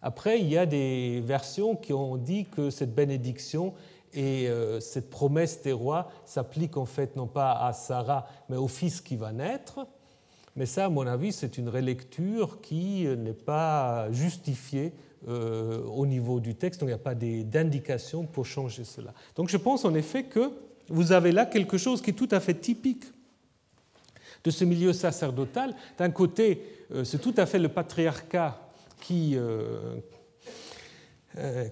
Après, 0.00 0.40
il 0.40 0.48
y 0.48 0.58
a 0.58 0.66
des 0.66 1.20
versions 1.24 1.76
qui 1.76 1.92
ont 1.92 2.16
dit 2.16 2.46
que 2.46 2.70
cette 2.70 2.94
bénédiction 2.94 3.74
et 4.14 4.48
cette 4.80 5.08
promesse 5.08 5.62
des 5.62 5.72
rois 5.72 6.10
s'applique 6.26 6.76
en 6.76 6.84
fait 6.84 7.16
non 7.16 7.26
pas 7.26 7.52
à 7.52 7.72
Sarah, 7.72 8.26
mais 8.50 8.56
au 8.56 8.68
fils 8.68 9.00
qui 9.00 9.16
va 9.16 9.32
naître. 9.32 9.86
Mais 10.54 10.66
ça, 10.66 10.86
à 10.86 10.88
mon 10.90 11.06
avis, 11.06 11.32
c'est 11.32 11.56
une 11.56 11.68
relecture 11.68 12.60
qui 12.60 13.06
n'est 13.06 13.32
pas 13.32 14.10
justifiée 14.10 14.92
euh, 15.28 15.84
au 15.84 16.04
niveau 16.04 16.40
du 16.40 16.56
texte, 16.56 16.80
donc 16.80 16.88
il 16.88 16.90
n'y 16.90 16.94
a 16.94 16.98
pas 16.98 17.14
d'indication 17.14 18.26
pour 18.26 18.44
changer 18.44 18.82
cela. 18.82 19.14
Donc 19.36 19.50
je 19.50 19.56
pense 19.56 19.84
en 19.84 19.94
effet 19.94 20.24
que 20.24 20.50
vous 20.88 21.12
avez 21.12 21.32
là 21.32 21.46
quelque 21.46 21.78
chose 21.78 22.02
qui 22.02 22.10
est 22.10 22.14
tout 22.14 22.28
à 22.30 22.40
fait 22.40 22.54
typique 22.54 23.04
de 24.44 24.50
ce 24.50 24.64
milieu 24.64 24.92
sacerdotal. 24.92 25.74
D'un 25.98 26.10
côté, 26.10 26.62
euh, 26.92 27.04
c'est 27.04 27.20
tout 27.20 27.34
à 27.36 27.46
fait 27.46 27.58
le 27.58 27.68
patriarcat 27.68 28.58
qui, 29.00 29.36
euh, 29.36 29.98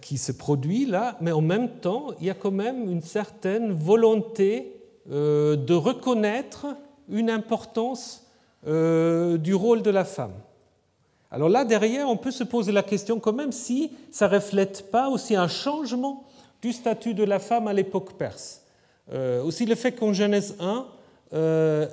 qui 0.01 0.19
se 0.19 0.33
produit 0.33 0.87
là, 0.87 1.17
mais 1.21 1.33
en 1.33 1.41
même 1.41 1.69
temps, 1.81 2.09
il 2.21 2.27
y 2.27 2.31
a 2.31 2.35
quand 2.35 2.51
même 2.51 2.91
une 2.91 3.03
certaine 3.03 3.73
volonté 3.73 4.77
de 5.07 5.75
reconnaître 5.75 6.67
une 7.09 7.31
importance 7.31 8.27
euh, 8.67 9.39
du 9.39 9.55
rôle 9.55 9.81
de 9.81 9.91
la 9.91 10.05
femme. 10.05 10.35
Alors 11.31 11.49
là, 11.49 11.65
derrière, 11.65 12.09
on 12.09 12.17
peut 12.19 12.31
se 12.31 12.45
poser 12.45 12.73
la 12.73 12.83
question 12.83 13.19
quand 13.19 13.33
même 13.33 13.53
si 13.53 13.93
ça 14.11 14.29
ne 14.29 14.35
reflète 14.35 14.91
pas 14.91 15.09
aussi 15.09 15.35
un 15.35 15.49
changement 15.49 16.25
du 16.61 16.73
statut 16.73 17.15
de 17.15 17.25
la 17.25 17.39
femme 17.39 17.69
à 17.69 17.73
l'époque 17.73 18.13
perse. 18.19 18.60
Euh, 19.13 19.43
aussi 19.43 19.67
le 19.67 19.75
fait 19.75 19.93
qu'en 19.93 20.13
Genèse 20.13 20.57
1, 20.61 20.87
euh, 21.33 21.87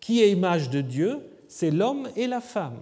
qui 0.00 0.22
est 0.22 0.30
image 0.30 0.70
de 0.70 0.80
Dieu, 0.80 1.20
c'est 1.48 1.70
l'homme 1.70 2.08
et 2.16 2.26
la 2.26 2.40
femme. 2.40 2.78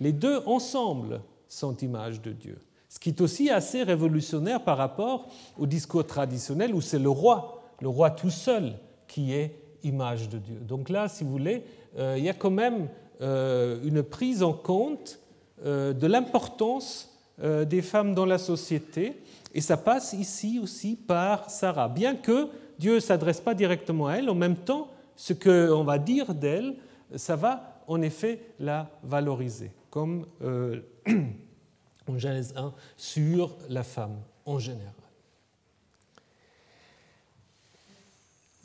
Les 0.00 0.12
deux 0.12 0.40
ensemble 0.46 1.20
sont 1.48 1.76
image 1.76 2.20
de 2.22 2.32
Dieu. 2.32 2.58
Ce 2.88 2.98
qui 2.98 3.10
est 3.10 3.20
aussi 3.20 3.50
assez 3.50 3.82
révolutionnaire 3.82 4.64
par 4.64 4.76
rapport 4.76 5.28
au 5.58 5.66
discours 5.66 6.06
traditionnel 6.06 6.74
où 6.74 6.80
c'est 6.80 6.98
le 6.98 7.10
roi, 7.10 7.62
le 7.80 7.88
roi 7.88 8.10
tout 8.10 8.30
seul, 8.30 8.74
qui 9.06 9.32
est 9.32 9.54
image 9.84 10.28
de 10.28 10.38
Dieu. 10.38 10.58
Donc 10.60 10.88
là, 10.88 11.08
si 11.08 11.22
vous 11.22 11.30
voulez, 11.30 11.62
euh, 11.98 12.16
il 12.18 12.24
y 12.24 12.28
a 12.28 12.34
quand 12.34 12.50
même 12.50 12.88
une 13.22 14.02
prise 14.02 14.42
en 14.42 14.54
compte 14.54 15.18
de 15.62 16.06
l'importance 16.06 17.14
des 17.38 17.82
femmes 17.82 18.14
dans 18.14 18.24
la 18.24 18.38
société, 18.38 19.12
et 19.52 19.60
ça 19.60 19.76
passe 19.76 20.14
ici 20.14 20.58
aussi 20.58 20.96
par 20.96 21.50
Sarah. 21.50 21.88
Bien 21.88 22.14
que 22.14 22.48
Dieu 22.80 22.94
ne 22.94 23.00
s'adresse 23.00 23.40
pas 23.40 23.54
directement 23.54 24.06
à 24.06 24.14
elle, 24.14 24.30
en 24.30 24.34
même 24.34 24.56
temps, 24.56 24.90
ce 25.14 25.34
qu'on 25.34 25.84
va 25.84 25.98
dire 25.98 26.34
d'elle, 26.34 26.76
ça 27.14 27.36
va 27.36 27.82
en 27.86 28.00
effet 28.00 28.40
la 28.58 28.90
valoriser, 29.02 29.70
comme 29.90 30.24
en 30.42 32.18
Genèse 32.18 32.54
1 32.56 32.72
sur 32.96 33.54
la 33.68 33.82
femme 33.82 34.16
en 34.46 34.58
général. 34.58 34.94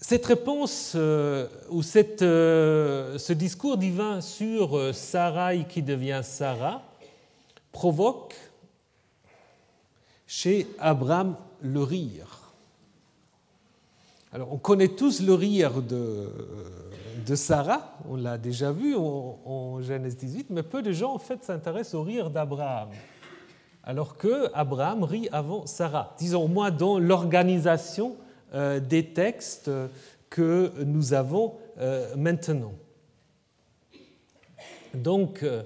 Cette 0.08 0.26
réponse 0.28 0.94
euh, 0.96 1.48
ou 1.70 1.82
euh, 2.22 3.18
ce 3.18 3.34
discours 3.34 3.76
divin 3.76 4.22
sur 4.22 4.78
euh, 4.78 4.94
Sarai 4.94 5.66
qui 5.68 5.82
devient 5.82 6.22
Sarah 6.24 6.84
provoque 7.72 8.36
chez 10.28 10.68
Abraham 10.78 11.36
le 11.60 11.82
rire. 11.82 12.45
Alors 14.36 14.52
on 14.52 14.58
connaît 14.58 14.90
tous 14.90 15.22
le 15.22 15.34
rire 15.34 15.82
de, 15.82 16.30
de 17.26 17.36
Sarah, 17.36 17.98
on 18.10 18.18
l'a 18.18 18.38
déjà 18.38 18.70
vu 18.70 18.94
en, 18.94 19.40
en, 19.46 19.82
Genèse 19.82 20.18
18, 20.18 20.48
mais 20.50 20.62
peu 20.62 20.82
de 20.82 20.92
gens 20.92 21.14
en 21.14 21.20
fait 21.20 21.42
s'intéressent 21.42 21.94
au 21.94 22.04
rire 22.04 22.30
d'Abraham. 22.30 22.90
Alors 23.86 24.18
que 24.18 24.52
Abraham 24.54 25.06
rit 25.06 25.30
avant 25.32 25.66
Sarah, 25.66 26.14
disons 26.18 26.44
au 26.44 26.48
moins 26.50 26.70
dans 26.70 27.00
l'organisation 27.00 28.18
euh, 28.54 28.82
des 28.82 29.06
textes 29.06 29.72
que 30.30 30.74
nous 30.84 31.14
avons 31.14 31.54
euh, 31.78 32.14
maintenant. 32.18 32.74
Donc, 34.94 35.44
euh, 35.44 35.64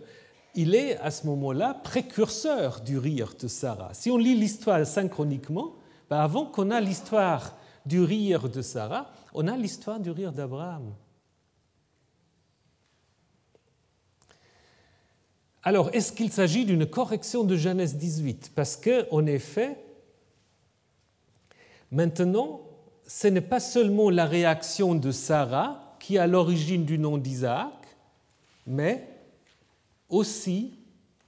il 0.53 0.75
est 0.75 0.95
à 0.99 1.09
ce 1.09 1.25
moment-là 1.25 1.73
précurseur 1.73 2.81
du 2.81 2.99
rire 2.99 3.33
de 3.41 3.47
Sarah. 3.47 3.89
Si 3.93 4.11
on 4.11 4.17
lit 4.17 4.35
l'histoire 4.35 4.85
synchroniquement, 4.85 5.73
ben, 6.07 6.19
avant 6.19 6.45
qu'on 6.45 6.69
a 6.69 6.79
l'histoire 6.79 7.55
du 7.89 8.01
rire 8.01 8.47
de 8.47 8.61
Sarah, 8.61 9.11
on 9.33 9.47
a 9.47 9.57
l'histoire 9.57 9.99
du 9.99 10.11
rire 10.11 10.31
d'Abraham. 10.31 10.93
Alors, 15.63 15.89
est-ce 15.93 16.13
qu'il 16.13 16.31
s'agit 16.31 16.63
d'une 16.63 16.85
correction 16.85 17.43
de 17.43 17.57
Genèse 17.57 17.97
18 17.97 18.53
Parce 18.55 18.77
qu'en 18.77 19.25
effet, 19.25 19.77
maintenant, 21.91 22.61
ce 23.05 23.27
n'est 23.27 23.41
pas 23.41 23.59
seulement 23.59 24.09
la 24.09 24.25
réaction 24.25 24.95
de 24.95 25.11
Sarah 25.11 25.97
qui 25.99 26.15
est 26.15 26.19
à 26.19 26.27
l'origine 26.27 26.85
du 26.85 26.97
nom 26.97 27.17
d'Isaac, 27.17 27.73
mais 28.65 29.05
aussi 30.07 30.79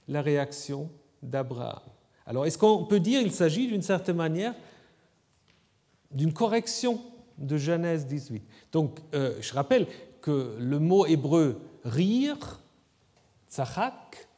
la 0.08 0.22
réaction 0.22 0.88
d'Abraham. 1.22 1.82
Alors, 2.24 2.46
est-ce 2.46 2.56
qu'on 2.56 2.84
peut 2.84 3.00
dire 3.00 3.20
qu'il 3.20 3.32
s'agit 3.32 3.66
d'une 3.66 3.82
certaine 3.82 4.16
manière 4.16 4.54
d'une 6.14 6.32
correction 6.32 7.00
de 7.38 7.56
Genèse 7.56 8.06
18 8.06 8.42
Donc, 8.72 9.00
euh, 9.14 9.36
je 9.40 9.52
rappelle 9.54 9.86
que 10.20 10.56
le 10.58 10.78
mot 10.78 11.06
hébreu 11.06 11.60
rire, 11.84 12.60
tzachak, 13.50 14.28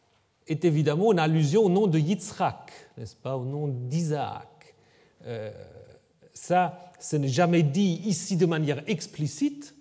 est 0.47 0.65
évidemment 0.65 1.13
une 1.13 1.19
allusion 1.19 1.65
au 1.65 1.69
nom 1.69 1.87
de 1.87 1.99
Yitzhak, 1.99 2.73
n'est-ce 2.97 3.17
pas, 3.17 3.37
au 3.37 3.45
nom 3.45 3.69
d'Isaac. 3.69 4.75
Euh, 5.27 5.51
ça, 6.33 6.93
ce 7.01 7.17
n'est 7.17 7.29
jamais 7.29 7.63
dit 7.63 8.03
ici 8.05 8.37
de 8.37 8.47
manière 8.47 8.83
explicite, 8.89 9.75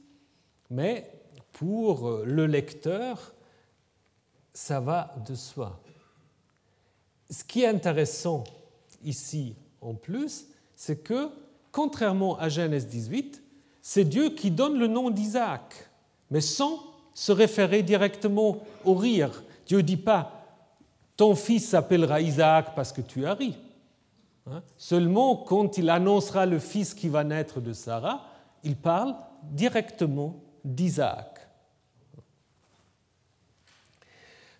mais 0.69 1.11
pour 1.51 2.21
le 2.25 2.45
lecteur, 2.45 3.33
ça 4.53 4.79
va 4.79 5.15
de 5.25 5.35
soi. 5.35 5.81
Ce 7.29 7.43
qui 7.43 7.63
est 7.63 7.67
intéressant 7.67 8.43
ici 9.03 9.55
en 9.81 9.95
plus, 9.95 10.47
c'est 10.75 11.03
que, 11.03 11.29
contrairement 11.73 12.39
à 12.39 12.47
Genèse 12.47 12.87
18, 12.87 13.43
c'est 13.81 14.05
Dieu 14.05 14.29
qui 14.29 14.49
donne 14.49 14.79
le 14.79 14.87
nom 14.87 15.09
d'Isaac, 15.09 15.89
mais 16.31 16.39
sans 16.39 16.79
se 17.13 17.33
référer 17.33 17.83
directement 17.83 18.59
au 18.85 18.93
rire. 18.93 19.43
Dieu 19.67 19.79
ne 19.79 19.81
dit 19.81 19.97
pas 19.97 20.39
ton 21.17 21.35
fils 21.35 21.69
s'appellera 21.69 22.21
Isaac 22.21 22.73
parce 22.75 22.91
que 22.91 23.01
tu 23.01 23.25
as 23.25 23.33
ri. 23.33 23.57
Hein? 24.49 24.63
Seulement 24.77 25.35
quand 25.35 25.77
il 25.77 25.89
annoncera 25.89 26.45
le 26.45 26.59
fils 26.59 26.93
qui 26.93 27.07
va 27.07 27.23
naître 27.23 27.61
de 27.61 27.73
Sarah, 27.73 28.25
il 28.63 28.75
parle 28.75 29.15
directement 29.43 30.41
d'Isaac. 30.63 31.39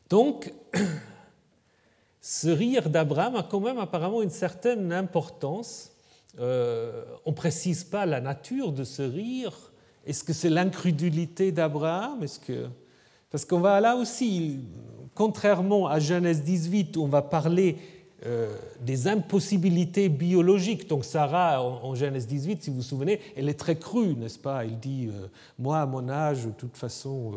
Donc, 0.09 0.53
ce 2.22 2.49
rire 2.49 2.89
d'Abraham 2.89 3.36
a 3.38 3.43
quand 3.43 3.59
même 3.59 3.80
apparemment 3.80 4.22
une 4.22 4.30
certaine 4.30 4.93
importance. 4.93 5.92
Euh, 6.39 7.03
on 7.25 7.31
ne 7.31 7.36
précise 7.36 7.84
pas 7.84 8.05
la 8.05 8.21
nature 8.21 8.71
de 8.71 8.84
ce 8.84 9.01
rire. 9.01 9.53
Est-ce 10.05 10.23
que 10.23 10.34
c'est 10.34 10.49
l'incrédulité 10.49 11.51
d'Abraham? 11.51 12.23
Est-ce 12.23 12.39
que... 12.39 12.67
Parce 13.29 13.45
qu'on 13.45 13.59
va 13.59 13.79
là 13.81 13.95
aussi, 13.95 14.59
contrairement 15.15 15.88
à 15.88 15.99
Genèse 15.99 16.43
18, 16.43 16.97
où 16.97 17.03
on 17.03 17.07
va 17.07 17.23
parler 17.23 17.77
euh, 18.25 18.55
des 18.79 19.07
impossibilités 19.07 20.07
biologiques. 20.07 20.88
Donc 20.88 21.03
Sarah, 21.03 21.63
en, 21.63 21.95
Genèse 21.95 22.27
18, 22.27 22.63
si 22.63 22.69
vous 22.69 22.77
vous 22.77 22.81
souvenez, 22.84 23.19
elle 23.36 23.49
est 23.49 23.59
très 23.59 23.75
crue, 23.75 24.15
n'est-ce 24.15 24.38
pas? 24.38 24.63
Elle 24.63 24.79
dit, 24.79 25.09
euh, 25.11 25.27
moi 25.57 25.79
à 25.79 25.86
mon 25.86 26.07
âge, 26.09 26.45
de 26.45 26.51
toute 26.51 26.77
façon, 26.77 27.34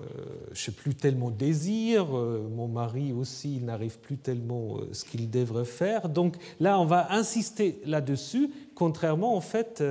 je 0.00 0.50
ne 0.50 0.54
sais 0.54 0.72
plus 0.72 0.94
tellement 0.94 1.30
désir, 1.30 2.16
euh, 2.16 2.48
mon 2.54 2.68
mari 2.68 3.12
aussi, 3.12 3.56
il 3.56 3.64
n'arrive 3.64 3.98
plus 3.98 4.18
tellement 4.18 4.78
euh, 4.78 4.88
ce 4.92 5.04
qu'il 5.04 5.30
devrait 5.30 5.64
faire. 5.64 6.08
Donc 6.08 6.36
là, 6.60 6.78
on 6.78 6.84
va 6.84 7.12
insister 7.12 7.80
là-dessus, 7.84 8.50
contrairement 8.74 9.36
en 9.36 9.40
fait 9.40 9.82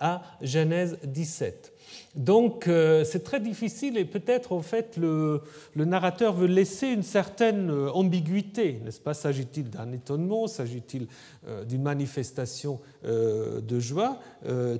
à 0.00 0.22
Genèse 0.40 0.98
17. 1.04 1.72
Donc 2.14 2.68
c'est 3.04 3.24
très 3.24 3.40
difficile 3.40 3.96
et 3.96 4.04
peut-être 4.04 4.52
en 4.52 4.62
fait 4.62 4.96
le, 4.96 5.42
le, 5.74 5.84
narrateur 5.84 6.34
veut 6.34 6.46
laisser 6.46 6.88
une 6.88 7.02
certaine 7.02 7.70
ambiguïté, 7.70 8.80
n'est-ce 8.84 9.00
pas 9.00 9.14
S'agit-il 9.14 9.70
d'un 9.70 9.92
étonnement 9.92 10.46
S'agit-il 10.46 11.08
d'une 11.66 11.82
manifestation 11.82 12.80
de 13.04 13.80
joie 13.80 14.18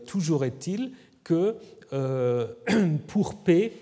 Toujours 0.07 0.45
est-il 0.45 0.93
que 1.24 1.57
pour 3.07 3.35
paix, 3.43 3.72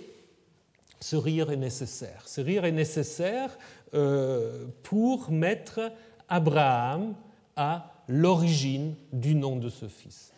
ce 1.01 1.17
rire 1.17 1.51
est 1.51 1.57
nécessaire. 1.57 2.23
Ce 2.27 2.41
rire 2.41 2.65
est 2.65 2.73
nécessaire 2.73 3.57
euh, 3.95 4.67
pour 4.83 5.31
mettre 5.31 5.93
Abraham 6.29 7.15
à 7.55 7.93
l'origine 8.09 8.95
du 9.13 9.35
nom 9.35 9.57
de 9.57 9.69
ce 9.69 9.89
fils. 9.89 10.33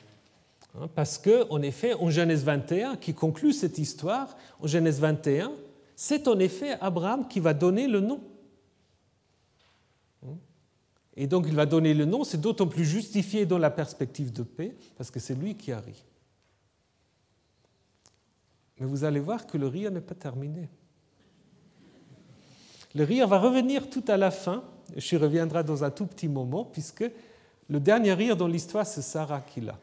Hein, 0.75 0.89
parce 0.95 1.19
que, 1.19 1.51
en 1.51 1.63
effet, 1.63 1.95
en 1.95 2.11
Genèse 2.11 2.45
21, 2.45 2.97
qui 2.97 3.15
conclut 3.15 3.53
cette 3.53 3.79
histoire, 3.79 4.37
en 4.61 4.67
Genèse 4.67 5.01
21, 5.01 5.53
c'est 5.97 6.29
en 6.29 6.39
effet 6.39 6.77
Abraham 6.81 7.27
qui 7.27 7.41
va 7.41 7.55
donner 7.55 7.89
le 7.89 8.01
nom. 8.01 8.21
Hein, 10.25 10.37
et 11.17 11.27
donc 11.27 11.47
il 11.49 11.55
va 11.55 11.67
donner 11.67 11.95
le 11.95 12.05
nom, 12.05 12.25
c'est 12.25 12.41
d'autant 12.41 12.67
plus 12.67 12.85
justifié 12.85 13.47
dans 13.47 13.59
la 13.59 13.71
perspective 13.71 14.33
de 14.33 14.43
paix, 14.43 14.77
parce 14.97 15.11
que 15.11 15.21
c'est 15.21 15.35
lui 15.35 15.55
qui 15.55 15.73
a 15.73 15.81
ri. 15.81 16.05
Mais 18.81 18.87
vous 18.87 19.05
allez 19.05 19.21
voir 19.21 19.47
que 19.47 19.59
le 19.59 19.67
rire 19.67 19.91
n'est 19.91 20.01
pas 20.01 20.15
terminé. 20.15 20.69
Le 22.95 23.05
rire 23.05 23.29
va 23.29 23.39
revenir 23.39 23.91
tout 23.91 24.05
à 24.09 24.17
la 24.17 24.31
fin, 24.31 24.65
je 24.97 25.17
reviendrai 25.17 25.63
dans 25.63 25.85
un 25.85 25.91
tout 25.91 26.07
petit 26.07 26.29
moment, 26.29 26.65
puisque 26.65 27.05
le 27.69 27.81
dernier 27.81 28.15
rire 28.15 28.37
dans 28.37 28.49
l'histoire, 28.49 28.87
c'est 28.87 29.03
Sarah 29.03 29.41
qui 29.41 29.61
l'a. 29.61 29.79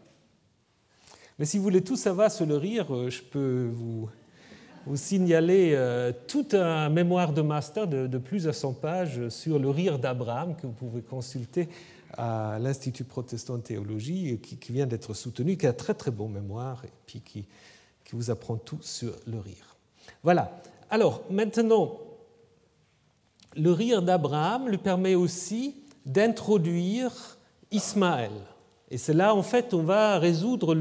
Mais 1.37 1.45
si 1.45 1.57
vous 1.57 1.63
voulez 1.63 1.83
tout 1.83 1.97
savoir 1.97 2.31
sur 2.31 2.45
le 2.45 2.57
rire, 2.57 2.93
euh, 2.95 3.09
je 3.09 3.21
peux 3.21 3.69
vous, 3.71 4.09
vous 4.85 4.95
signaler 4.95 5.73
euh, 5.75 6.11
tout 6.27 6.47
un 6.53 6.89
mémoire 6.89 7.33
de 7.33 7.41
master 7.41 7.87
de, 7.87 8.17
plus 8.17 8.45
de 8.45 8.51
100 8.51 8.73
pages 8.73 9.29
sur 9.29 9.59
le 9.59 9.69
rire 9.69 9.99
d'Abraham 9.99 10.55
que 10.55 10.65
vous 10.65 10.73
pouvez 10.73 11.01
consulter 11.01 11.67
à 12.17 12.57
l'Institut 12.59 13.03
protestant 13.03 13.57
de 13.57 13.63
théologie, 13.63 14.39
qui, 14.41 14.57
qui 14.57 14.71
vient 14.71 14.87
d'être 14.87 15.13
soutenu, 15.13 15.57
qui 15.57 15.67
a 15.67 15.71
un 15.71 15.73
très 15.73 15.93
très 15.93 16.11
bon 16.11 16.29
mémoire 16.29 16.83
et 16.85 16.91
puis 17.05 17.19
qui, 17.19 17.45
qui 18.05 18.15
vous 18.15 18.31
apprend 18.31 18.55
tout 18.55 18.79
sur 18.81 19.13
le 19.27 19.39
rire. 19.39 19.75
Voilà. 20.23 20.57
Alors, 20.89 21.23
maintenant, 21.29 21.99
le 23.55 23.71
rire 23.71 24.01
d'Abraham 24.01 24.69
lui 24.69 24.77
permet 24.77 25.15
aussi 25.15 25.75
d'introduire 26.05 27.37
Ismaël. 27.71 28.31
Et 28.91 28.97
c'est 28.97 29.13
là, 29.13 29.33
en 29.33 29.43
fait, 29.43 29.73
on 29.73 29.83
va 29.83 30.19
résoudre 30.19 30.75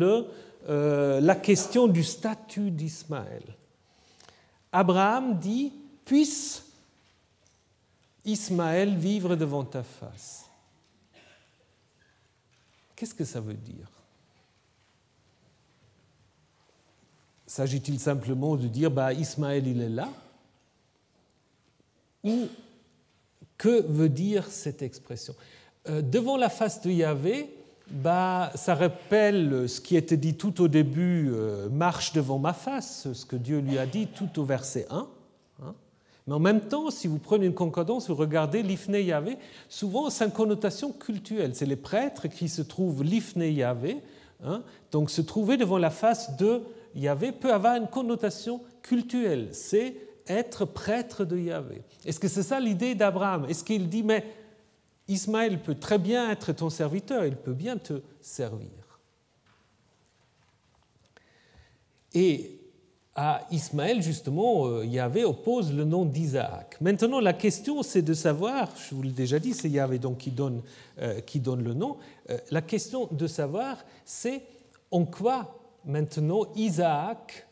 euh, 0.68 1.20
la 1.20 1.34
question 1.34 1.88
du 1.88 2.04
statut 2.04 2.70
d'Ismaël. 2.70 3.42
Abraham 4.70 5.38
dit 5.38 5.72
Puisse 6.04 6.66
Ismaël 8.24 8.94
vivre 8.94 9.36
devant 9.36 9.64
ta 9.64 9.82
face. 9.82 10.44
Qu'est-ce 12.94 13.14
que 13.14 13.24
ça 13.24 13.40
veut 13.40 13.54
dire? 13.54 13.93
S'agit-il 17.54 18.00
simplement 18.00 18.56
de 18.56 18.66
dire 18.66 18.90
bah, 18.90 19.12
Ismaël 19.12 19.68
il 19.68 19.80
est 19.80 19.88
là 19.88 20.08
Ou 22.24 22.48
que 23.56 23.86
veut 23.86 24.08
dire 24.08 24.48
cette 24.48 24.82
expression? 24.82 25.36
Euh, 25.88 26.02
Devant 26.02 26.36
la 26.36 26.48
face 26.48 26.82
de 26.82 26.90
Yahvé, 26.90 27.48
bah, 27.88 28.50
ça 28.56 28.74
rappelle 28.74 29.68
ce 29.68 29.80
qui 29.80 29.94
était 29.94 30.16
dit 30.16 30.34
tout 30.34 30.62
au 30.62 30.66
début 30.66 31.30
euh, 31.32 31.68
marche 31.68 32.12
devant 32.12 32.40
ma 32.40 32.54
face, 32.54 33.12
ce 33.12 33.24
que 33.24 33.36
Dieu 33.36 33.60
lui 33.60 33.78
a 33.78 33.86
dit 33.86 34.08
tout 34.08 34.40
au 34.40 34.44
verset 34.44 34.88
1. 34.90 35.06
Hein. 35.62 35.74
Mais 36.26 36.34
en 36.34 36.40
même 36.40 36.62
temps, 36.62 36.90
si 36.90 37.06
vous 37.06 37.18
prenez 37.18 37.46
une 37.46 37.54
concordance, 37.54 38.08
vous 38.08 38.16
regardez 38.16 38.64
l'Ifné 38.64 39.00
Yahvé, 39.00 39.38
souvent 39.68 40.10
c'est 40.10 40.24
une 40.24 40.32
connotation 40.32 40.90
cultuelle. 40.90 41.54
C'est 41.54 41.66
les 41.66 41.76
prêtres 41.76 42.26
qui 42.26 42.48
se 42.48 42.62
trouvent 42.62 43.04
l'Ifné 43.04 43.52
Yahvé, 43.52 43.98
hein. 44.44 44.64
donc 44.90 45.08
se 45.08 45.20
trouver 45.20 45.56
devant 45.56 45.78
la 45.78 45.90
face 45.90 46.36
de 46.36 46.62
Yahvé 46.94 47.32
peut 47.32 47.52
avoir 47.52 47.76
une 47.76 47.88
connotation 47.88 48.60
cultuelle, 48.82 49.48
c'est 49.52 49.96
être 50.26 50.64
prêtre 50.64 51.24
de 51.24 51.38
Yahvé. 51.38 51.82
Est-ce 52.04 52.20
que 52.20 52.28
c'est 52.28 52.42
ça 52.42 52.60
l'idée 52.60 52.94
d'Abraham? 52.94 53.46
Est-ce 53.48 53.64
qu'il 53.64 53.88
dit, 53.88 54.02
mais 54.02 54.24
Ismaël 55.08 55.60
peut 55.60 55.74
très 55.74 55.98
bien 55.98 56.30
être 56.30 56.52
ton 56.52 56.70
serviteur, 56.70 57.26
il 57.26 57.36
peut 57.36 57.52
bien 57.52 57.76
te 57.76 58.00
servir 58.20 58.70
Et 62.14 62.58
à 63.16 63.46
Ismaël, 63.50 64.02
justement, 64.02 64.66
euh, 64.66 64.84
Yahvé 64.84 65.24
oppose 65.24 65.72
le 65.72 65.84
nom 65.84 66.04
d'Isaac. 66.04 66.80
Maintenant, 66.80 67.20
la 67.20 67.32
question, 67.32 67.82
c'est 67.82 68.02
de 68.02 68.14
savoir, 68.14 68.68
je 68.76 68.94
vous 68.94 69.02
l'ai 69.02 69.12
déjà 69.12 69.38
dit, 69.38 69.52
c'est 69.52 69.70
Yahvé 69.70 69.98
donc 69.98 70.18
qui 70.18 70.30
donne, 70.30 70.62
euh, 71.00 71.20
qui 71.20 71.38
donne 71.38 71.62
le 71.62 71.74
nom, 71.74 71.96
euh, 72.30 72.38
la 72.50 72.60
question 72.60 73.08
de 73.12 73.26
savoir, 73.28 73.84
c'est 74.04 74.42
en 74.90 75.04
quoi 75.04 75.63
maintenant 75.86 76.46
Isaac 76.54 77.46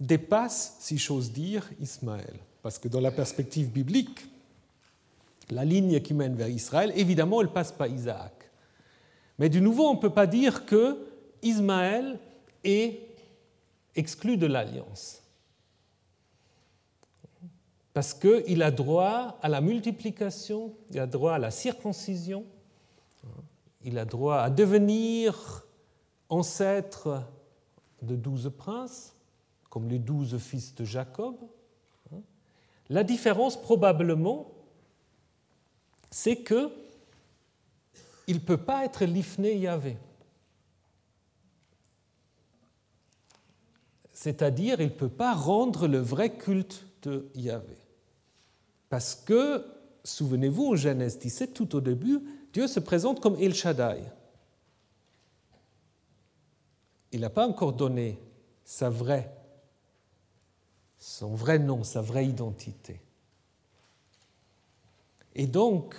dépasse, 0.00 0.76
si 0.80 0.98
j'ose 0.98 1.32
dire, 1.32 1.68
Ismaël. 1.80 2.38
Parce 2.62 2.78
que 2.78 2.88
dans 2.88 3.00
la 3.00 3.10
perspective 3.10 3.70
biblique, 3.70 4.26
la 5.50 5.64
ligne 5.64 6.00
qui 6.00 6.14
mène 6.14 6.34
vers 6.34 6.48
Israël, 6.48 6.92
évidemment, 6.94 7.40
elle 7.40 7.52
passe 7.52 7.72
pas 7.72 7.88
Isaac. 7.88 8.32
Mais 9.38 9.48
de 9.48 9.60
nouveau, 9.60 9.88
on 9.88 9.94
ne 9.94 10.00
peut 10.00 10.10
pas 10.10 10.26
dire 10.26 10.66
que 10.66 11.06
Ismaël 11.42 12.18
est 12.64 13.00
exclu 13.94 14.36
de 14.36 14.46
l'alliance. 14.46 15.22
Parce 17.94 18.14
qu'il 18.14 18.62
a 18.62 18.70
droit 18.70 19.38
à 19.42 19.48
la 19.48 19.60
multiplication, 19.60 20.72
il 20.90 21.00
a 21.00 21.06
droit 21.06 21.34
à 21.34 21.38
la 21.38 21.50
circoncision, 21.50 22.44
il 23.82 23.98
a 23.98 24.04
droit 24.04 24.38
à 24.38 24.50
devenir 24.50 25.64
ancêtre 26.28 27.22
de 28.02 28.16
douze 28.16 28.50
princes, 28.56 29.14
comme 29.70 29.88
les 29.88 29.98
douze 29.98 30.38
fils 30.38 30.74
de 30.74 30.84
Jacob. 30.84 31.36
La 32.88 33.04
différence, 33.04 33.60
probablement, 33.60 34.50
c'est 36.10 36.36
que 36.36 36.70
il 38.26 38.36
ne 38.36 38.40
peut 38.40 38.58
pas 38.58 38.84
être 38.84 39.04
l'Ifné 39.04 39.56
Yahvé. 39.56 39.96
C'est-à-dire, 44.12 44.80
il 44.80 44.88
ne 44.88 44.92
peut 44.92 45.08
pas 45.08 45.32
rendre 45.32 45.86
le 45.86 45.98
vrai 45.98 46.36
culte 46.36 46.84
de 47.02 47.30
Yahvé. 47.34 47.78
Parce 48.90 49.14
que, 49.14 49.64
souvenez-vous, 50.04 50.72
en 50.72 50.76
Genèse 50.76 51.18
17, 51.18 51.54
tout 51.54 51.76
au 51.76 51.80
début, 51.80 52.20
Dieu 52.52 52.66
se 52.66 52.80
présente 52.80 53.20
comme 53.20 53.36
El 53.40 53.54
Shaddai. 53.54 54.02
Il 57.12 57.20
n'a 57.20 57.30
pas 57.30 57.46
encore 57.46 57.72
donné 57.72 58.18
son 58.64 58.90
vrai 58.90 59.30
nom, 61.58 61.84
sa 61.84 62.02
vraie 62.02 62.26
identité. 62.26 63.00
Et 65.34 65.46
donc, 65.46 65.94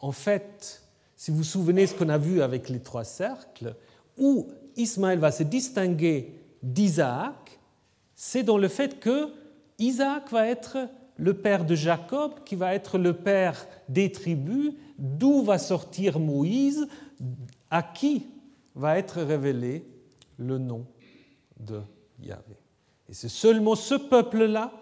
en 0.00 0.12
fait, 0.12 0.82
si 1.16 1.30
vous 1.30 1.38
vous 1.38 1.44
souvenez 1.44 1.86
ce 1.86 1.94
qu'on 1.94 2.08
a 2.08 2.18
vu 2.18 2.40
avec 2.40 2.68
les 2.68 2.80
trois 2.80 3.04
cercles, 3.04 3.74
où 4.16 4.48
Ismaël 4.76 5.18
va 5.18 5.32
se 5.32 5.42
distinguer 5.42 6.34
d'Isaac, 6.62 7.58
c'est 8.14 8.42
dans 8.42 8.58
le 8.58 8.68
fait 8.68 9.00
que 9.00 9.32
Isaac 9.78 10.30
va 10.30 10.46
être 10.46 10.88
le 11.16 11.34
père 11.34 11.64
de 11.64 11.74
Jacob, 11.74 12.44
qui 12.44 12.56
va 12.56 12.74
être 12.74 12.98
le 12.98 13.14
père 13.14 13.66
des 13.88 14.12
tribus, 14.12 14.72
d'où 14.98 15.42
va 15.42 15.58
sortir 15.58 16.18
Moïse, 16.18 16.86
à 17.70 17.82
qui 17.82 18.26
va 18.74 18.98
être 18.98 19.22
révélé 19.22 19.86
le 20.38 20.58
nom 20.58 20.86
de 21.58 21.80
Yahvé. 22.20 22.56
Et 23.08 23.14
c'est 23.14 23.28
seulement 23.28 23.74
ce 23.74 23.94
peuple-là 23.94 24.72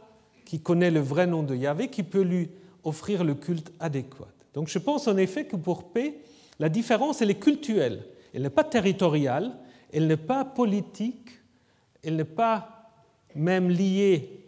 qui 0.44 0.60
connaît 0.60 0.90
le 0.90 1.00
vrai 1.00 1.26
nom 1.26 1.42
de 1.42 1.54
Yahvé 1.54 1.88
qui 1.88 2.02
peut 2.02 2.22
lui 2.22 2.50
offrir 2.82 3.24
le 3.24 3.34
culte 3.34 3.72
adéquat. 3.80 4.28
Donc 4.52 4.68
je 4.68 4.78
pense 4.78 5.08
en 5.08 5.16
effet 5.16 5.46
que 5.46 5.56
pour 5.56 5.92
paix, 5.92 6.18
la 6.58 6.68
différence, 6.68 7.22
elle 7.22 7.30
est 7.30 7.40
culturelle. 7.40 8.06
Elle 8.32 8.42
n'est 8.42 8.50
pas 8.50 8.64
territoriale, 8.64 9.56
elle 9.92 10.06
n'est 10.06 10.16
pas 10.16 10.44
politique, 10.44 11.30
elle 12.02 12.16
n'est 12.16 12.24
pas 12.24 12.90
même 13.34 13.68
liée 13.68 14.44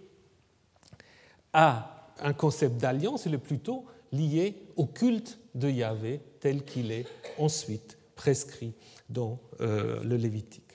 à 1.53 2.13
un 2.21 2.33
concept 2.33 2.81
d'alliance, 2.81 3.27
elle 3.27 3.35
est 3.35 3.39
plutôt 3.39 3.85
liée 4.13 4.55
au 4.77 4.87
culte 4.87 5.39
de 5.55 5.69
Yahvé 5.69 6.21
tel 6.41 6.65
qu'il 6.65 6.93
est 6.93 7.07
ensuite 7.39 7.99
prescrit 8.15 8.75
dans 9.09 9.39
euh, 9.61 10.03
le 10.03 10.17
Lévitique. 10.17 10.66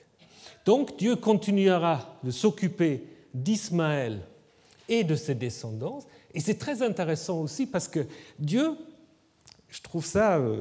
Donc 0.64 0.96
Dieu 0.96 1.16
continuera 1.16 2.16
de 2.22 2.30
s'occuper 2.30 3.04
d'Ismaël 3.34 4.20
et 4.88 5.04
de 5.04 5.14
ses 5.14 5.34
descendants. 5.34 6.00
Et 6.34 6.40
c'est 6.40 6.58
très 6.58 6.82
intéressant 6.82 7.40
aussi 7.40 7.66
parce 7.66 7.88
que 7.88 8.06
Dieu, 8.38 8.76
je 9.68 9.80
trouve 9.80 10.04
ça, 10.04 10.36
euh, 10.38 10.60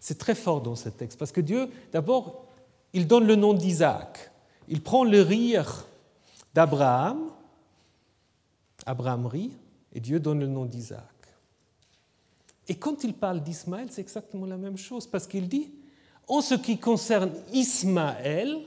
c'est 0.00 0.18
très 0.18 0.34
fort 0.34 0.60
dans 0.60 0.76
ce 0.76 0.88
texte, 0.88 1.18
parce 1.18 1.32
que 1.32 1.40
Dieu, 1.40 1.68
d'abord, 1.92 2.44
il 2.92 3.06
donne 3.06 3.26
le 3.26 3.36
nom 3.36 3.54
d'Isaac. 3.54 4.30
Il 4.68 4.82
prend 4.82 5.04
le 5.04 5.20
rire 5.20 5.86
d'Abraham, 6.54 7.30
Abraham 8.84 9.26
rit, 9.26 9.52
et 9.92 10.00
Dieu 10.00 10.20
donne 10.20 10.40
le 10.40 10.46
nom 10.46 10.64
d'Isaac. 10.64 11.02
Et 12.68 12.74
quand 12.74 13.04
il 13.04 13.14
parle 13.14 13.42
d'Ismaël, 13.42 13.88
c'est 13.90 14.00
exactement 14.00 14.46
la 14.46 14.56
même 14.56 14.76
chose, 14.76 15.06
parce 15.06 15.26
qu'il 15.26 15.48
dit, 15.48 15.72
en 16.28 16.40
ce 16.40 16.54
qui 16.54 16.78
concerne 16.78 17.32
Ismaël, 17.52 18.58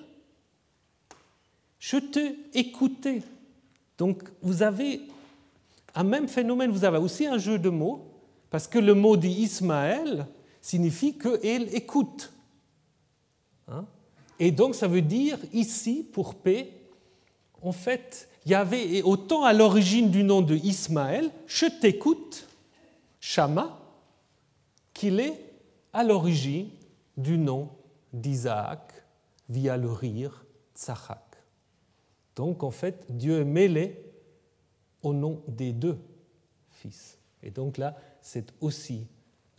je 1.79 1.97
te 1.97 2.35
écoutais. 2.53 3.21
Donc 3.97 4.23
vous 4.41 4.61
avez 4.61 5.01
un 5.95 6.03
même 6.03 6.27
phénomène, 6.27 6.71
vous 6.71 6.85
avez 6.85 6.97
aussi 6.97 7.25
un 7.25 7.37
jeu 7.37 7.57
de 7.57 7.69
mots, 7.69 8.05
parce 8.49 8.67
que 8.67 8.79
le 8.79 8.93
mot 8.93 9.17
d'Ismaël 9.17 10.27
signifie 10.61 11.17
qu'il 11.17 11.69
écoute. 11.73 12.31
Hein? 13.67 13.85
Et 14.39 14.51
donc 14.51 14.75
ça 14.75 14.87
veut 14.87 15.01
dire 15.01 15.37
ici, 15.53 16.05
pour 16.11 16.35
paix, 16.35 16.71
en 17.61 17.71
fait, 17.71 18.29
il 18.45 18.51
y 18.51 18.55
avait 18.55 19.01
autant 19.01 19.43
à 19.43 19.53
l'origine 19.53 20.09
du 20.09 20.23
nom 20.23 20.41
de 20.41 20.55
Ismaël, 20.55 21.29
je 21.45 21.65
t'écoute, 21.65 22.47
Shama, 23.19 23.77
qu'il 24.93 25.19
est 25.19 25.39
à 25.91 26.03
l'origine 26.03 26.69
du 27.17 27.37
nom 27.37 27.69
d'Isaac 28.13 28.93
via 29.49 29.75
le 29.77 29.91
rire 29.91 30.45
Tzachak. 30.75 31.28
Donc 32.39 32.63
en 32.63 32.71
fait, 32.71 33.05
Dieu 33.09 33.41
est 33.41 33.43
mêlé 33.43 34.01
au 35.03 35.13
nom 35.13 35.41
des 35.45 35.73
deux 35.73 35.97
fils. 36.71 37.17
Et 37.43 37.51
donc 37.51 37.77
là, 37.77 37.97
c'est 38.21 38.53
aussi 38.61 39.07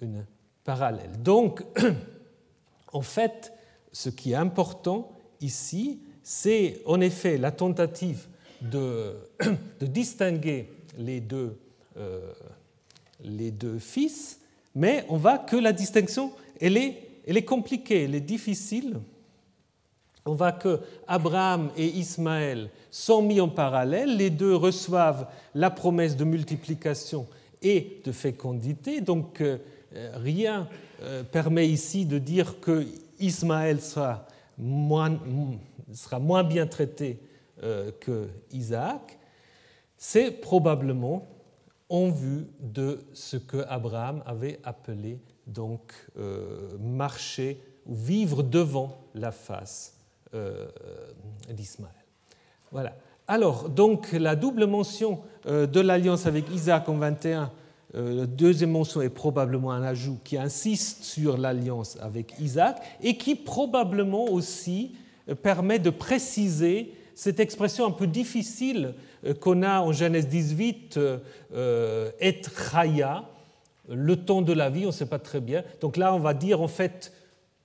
une 0.00 0.24
parallèle. 0.64 1.20
Donc, 1.22 1.62
en 2.94 3.02
fait, 3.02 3.52
ce 3.92 4.08
qui 4.08 4.32
est 4.32 4.36
important 4.36 5.12
ici, 5.42 6.00
c'est 6.22 6.80
en 6.86 7.02
effet 7.02 7.36
la 7.36 7.52
tentative 7.52 8.26
de, 8.62 9.14
distinguer 9.82 10.70
les 10.96 11.20
deux, 11.20 11.58
euh, 11.98 12.32
les 13.22 13.50
deux 13.50 13.78
fils, 13.78 14.40
mais 14.74 15.04
on 15.10 15.18
voit 15.18 15.36
que 15.36 15.56
la 15.56 15.74
distinction, 15.74 16.32
elle 16.58 16.78
est 16.78 17.44
compliquée, 17.44 18.04
elle 18.04 18.14
est 18.14 18.22
difficile, 18.22 19.00
on 20.30 20.34
voit 20.34 20.52
que 20.52 20.78
Abraham 21.08 21.70
et 21.76 21.86
Ismaël 21.86 22.70
sont 22.92 23.20
mis 23.20 23.40
en 23.40 23.48
parallèle, 23.48 24.16
les 24.16 24.30
deux 24.30 24.54
reçoivent 24.54 25.26
la 25.56 25.70
promesse 25.70 26.16
de 26.16 26.22
multiplication 26.22 27.26
et 27.62 28.00
de 28.04 28.12
fécondité, 28.12 29.00
donc 29.00 29.40
euh, 29.40 29.58
rien 30.14 30.68
euh, 31.02 31.24
permet 31.24 31.68
ici 31.68 32.06
de 32.06 32.18
dire 32.18 32.60
que 32.60 32.86
Ismaël 33.18 33.80
sera 33.80 34.24
moins, 34.56 35.18
bien 36.44 36.68
traité 36.68 37.18
euh, 37.64 37.90
que 37.98 38.28
Isaac. 38.52 39.18
C'est 39.96 40.30
probablement 40.30 41.26
en 41.88 42.08
vue 42.08 42.46
de 42.60 43.00
ce 43.14 43.36
que 43.36 43.64
Abraham 43.68 44.22
avait 44.26 44.60
appelé 44.62 45.18
donc 45.48 45.92
marcher 46.78 47.60
ou 47.84 47.94
vivre 47.96 48.44
devant 48.44 48.96
la 49.14 49.32
face 49.32 49.99
euh, 49.99 49.99
d'Ismaël. 51.48 51.94
Voilà. 52.72 52.94
Alors, 53.30 53.68
donc, 53.68 54.10
la 54.10 54.34
double 54.34 54.66
mention 54.66 55.20
euh, 55.46 55.66
de 55.66 55.80
l'alliance 55.80 56.26
avec 56.26 56.50
Isaac 56.50 56.88
en 56.88 56.96
21, 56.96 57.50
euh, 57.94 58.14
la 58.20 58.26
deuxième 58.26 58.72
mention 58.72 59.02
est 59.02 59.08
probablement 59.08 59.70
un 59.70 59.84
ajout 59.84 60.18
qui 60.24 60.36
insiste 60.36 61.04
sur 61.04 61.38
l'alliance 61.38 61.96
avec 62.00 62.34
Isaac 62.40 62.82
et 63.00 63.16
qui 63.16 63.36
probablement 63.36 64.24
aussi 64.24 64.96
permet 65.44 65.78
de 65.78 65.90
préciser 65.90 66.92
cette 67.14 67.38
expression 67.38 67.86
un 67.86 67.92
peu 67.92 68.08
difficile 68.08 68.94
qu'on 69.38 69.62
a 69.62 69.80
en 69.80 69.92
Genèse 69.92 70.26
18, 70.26 70.98
et 72.20 72.42
chaya, 72.70 73.24
le 73.88 74.16
temps 74.16 74.42
de 74.42 74.52
la 74.52 74.70
vie, 74.70 74.84
on 74.84 74.88
ne 74.88 74.92
sait 74.92 75.06
pas 75.06 75.18
très 75.18 75.40
bien. 75.40 75.62
Donc 75.80 75.96
là, 75.96 76.14
on 76.14 76.18
va 76.18 76.34
dire 76.34 76.62
en 76.62 76.68
fait 76.68 77.12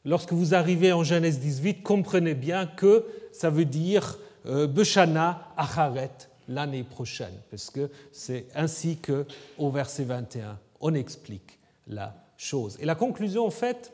lorsque 0.05 0.31
vous 0.31 0.53
arrivez 0.53 0.93
en 0.93 1.03
Genèse 1.03 1.39
18, 1.39 1.81
comprenez 1.83 2.35
bien 2.35 2.67
que 2.67 3.05
ça 3.31 3.49
veut 3.49 3.65
dire 3.65 4.19
euh, 4.45 4.67
Beshana 4.67 5.51
Acharet 5.57 6.11
l'année 6.47 6.83
prochaine, 6.83 7.33
parce 7.49 7.71
que 7.71 7.89
c'est 8.11 8.45
ainsi 8.55 8.97
que 8.97 9.25
au 9.57 9.71
verset 9.71 10.03
21, 10.03 10.59
on 10.79 10.93
explique 10.93 11.59
la 11.87 12.15
chose. 12.37 12.77
Et 12.79 12.85
la 12.85 12.93
conclusion, 12.93 13.45
en 13.45 13.51
fait, 13.51 13.91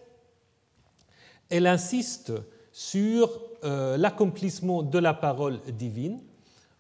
elle 1.50 1.66
insiste 1.66 2.34
sur 2.74 3.42
euh, 3.64 3.96
l'accomplissement 3.98 4.84
de 4.84 5.00
la 5.00 5.14
parole 5.14 5.60
divine. 5.78 6.20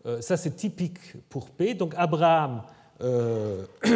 Euh, 0.05 0.21
ça, 0.21 0.36
c'est 0.36 0.55
typique 0.57 0.99
pour 1.29 1.49
paix. 1.49 1.73
Donc, 1.73 1.93
Abraham 1.97 2.63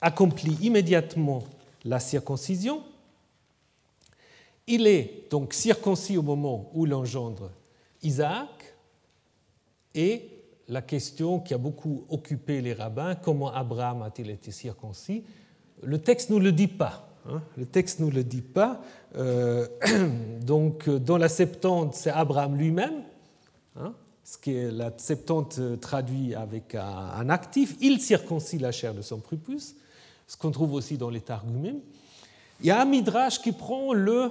accomplit 0.00 0.56
immédiatement 0.62 1.44
la 1.84 2.00
circoncision 2.00 2.82
il 4.66 4.86
est 4.86 5.26
donc 5.30 5.52
circoncis 5.52 6.16
au 6.16 6.22
moment 6.22 6.70
où 6.74 6.86
l'engendre 6.86 7.50
Isaac, 8.02 8.74
et 9.94 10.28
la 10.68 10.82
question 10.82 11.40
qui 11.40 11.54
a 11.54 11.58
beaucoup 11.58 12.04
occupé 12.08 12.60
les 12.60 12.72
rabbins, 12.72 13.14
comment 13.14 13.52
Abraham 13.52 14.02
a-t-il 14.02 14.30
été 14.30 14.50
circoncis? 14.50 15.24
Le 15.82 15.98
texte 15.98 16.30
ne 16.30 16.36
nous 16.36 16.40
le 16.40 16.52
dit 16.52 16.68
pas. 16.68 17.08
Hein. 17.26 17.40
le 17.56 17.64
texte 17.64 18.00
ne 18.00 18.04
nous 18.04 18.10
le 18.10 18.22
dit 18.22 18.42
pas. 18.42 18.82
Euh, 19.16 19.66
donc, 20.42 20.90
dans 20.90 21.16
la 21.16 21.28
Septante, 21.28 21.94
c'est 21.94 22.10
Abraham 22.10 22.56
lui-même, 22.56 23.02
hein, 23.76 23.94
ce 24.24 24.36
qui 24.36 24.54
est 24.54 24.70
la 24.70 24.92
Septante 24.96 25.58
traduit 25.80 26.34
avec 26.34 26.74
un, 26.74 27.28
actif. 27.30 27.76
Il 27.80 28.00
circoncis 28.00 28.58
la 28.58 28.72
chair 28.72 28.92
de 28.92 29.00
son 29.00 29.20
prépuce, 29.20 29.74
ce 30.26 30.36
qu'on 30.36 30.50
trouve 30.50 30.74
aussi 30.74 30.98
dans 30.98 31.08
les 31.08 31.20
Targumim. 31.20 31.76
Il 32.60 32.66
y 32.66 32.70
a 32.70 32.80
un 32.80 32.84
midrash 32.84 33.40
qui 33.40 33.52
prend 33.52 33.94
le 33.94 34.30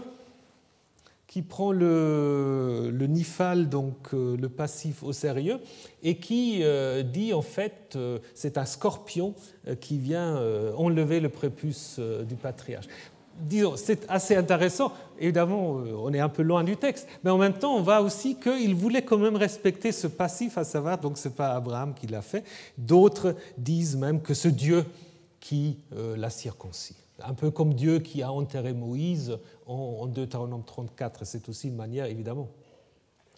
qui 1.33 1.41
prend 1.41 1.71
le, 1.71 2.91
nifal, 3.09 3.67
donc 3.67 4.13
euh, 4.13 4.37
le 4.37 4.49
passif, 4.49 5.01
au 5.01 5.13
sérieux, 5.13 5.59
et 6.03 6.17
qui 6.17 6.59
euh, 6.61 7.01
dit 7.01 7.33
en 7.33 7.41
fait 7.41 7.93
euh, 7.95 8.19
c'est 8.35 8.59
un 8.59 8.65
scorpion 8.65 9.33
qui 9.81 9.97
vient 9.97 10.39
enlever 10.77 11.19
le 11.19 11.29
prépuce 11.29 11.99
du 12.27 12.35
patriarche. 12.35 12.85
disons, 13.39 13.75
c'est 13.77 14.05
assez 14.09 14.35
intéressant. 14.35 14.91
Évidemment, 15.19 15.81
on 16.03 16.13
est 16.13 16.19
un 16.19 16.29
peu 16.29 16.43
loin 16.43 16.63
du 16.63 16.77
texte, 16.77 17.07
mais 17.23 17.31
en 17.31 17.39
même 17.39 17.53
temps, 17.53 17.77
on 17.77 17.81
voit 17.81 18.01
aussi 18.01 18.35
qu'il 18.35 18.75
voulait 18.75 19.01
quand 19.01 19.17
même 19.17 19.35
respecter 19.35 19.91
ce 19.91 20.05
passif, 20.05 20.59
à 20.59 20.63
savoir, 20.63 20.99
donc 20.99 21.17
ce 21.17 21.29
n'est 21.29 21.33
pas 21.33 21.55
Abraham 21.55 21.95
qui 21.95 22.05
l'a 22.05 22.21
fait. 22.21 22.43
D'autres 22.77 23.35
disent 23.57 23.95
même 23.95 24.21
que 24.21 24.35
ce 24.35 24.49
Dieu 24.49 24.85
qui 25.39 25.79
l'a 26.15 26.29
circoncis. 26.29 26.95
Un 27.23 27.33
peu 27.33 27.49
comme 27.49 27.73
Dieu 27.73 27.99
qui 27.99 28.21
a 28.21 28.31
enterré 28.31 28.73
Moïse 28.73 29.37
en 29.67 30.07
Deutéronome 30.07 30.63
34. 30.63 31.25
C'est 31.25 31.49
aussi 31.49 31.67
une 31.67 31.75
manière, 31.75 32.05
évidemment, 32.05 32.49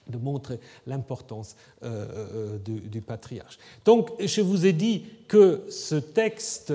de 0.08 0.18
montrer 0.18 0.60
l'importance 0.86 1.56
euh, 1.84 2.58
du, 2.60 2.80
du, 2.80 3.02
patriarche. 3.02 3.58
Donc, 3.86 4.12
je 4.20 4.42
vous 4.42 4.66
ai 4.66 4.74
dit 4.74 5.04
que 5.28 5.64
ce 5.70 5.96
texte 5.96 6.74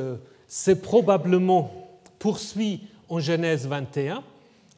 s'est 0.48 0.80
probablement 0.80 1.70
poursuit 2.18 2.88
en 3.08 3.20
Genèse 3.20 3.66
21 3.66 4.22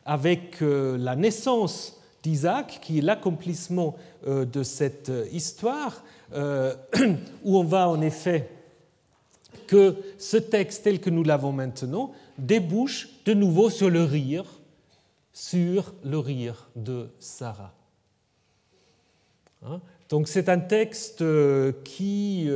avec 0.05 0.63
euh, 0.63 0.97
la 0.99 1.17
naissance 1.17 2.01
d'Isaac, 2.23 2.79
qui 2.81 2.99
est 2.99 3.03
l'accomplissement 3.03 3.97
euh, 4.27 4.45
de 4.45 4.63
cette 4.63 5.11
euh, 5.11 5.27
histoire, 5.33 6.03
où 7.45 7.59
on 7.59 7.65
va 7.65 7.91
en 7.91 8.01
effet 8.01 8.49
que 9.67 9.97
ce 10.17 10.39
texte 10.39 10.85
tel 10.85 10.99
que 10.99 11.11
nous 11.11 11.25
l'avons 11.25 11.53
maintenant 11.53 12.13
débouche 12.39 13.11
de 13.27 13.35
nouveau 13.35 13.69
sur 13.69 13.91
le 13.91 14.03
rire, 14.03 14.47
sur 15.33 15.95
le 16.05 16.19
rire 16.19 16.71
de 16.77 17.09
Sarah. 17.19 17.75
Hein? 19.65 19.81
Donc 20.09 20.29
c'est 20.29 20.49
un 20.49 20.59
texte 20.59 21.25
qui, 21.85 22.51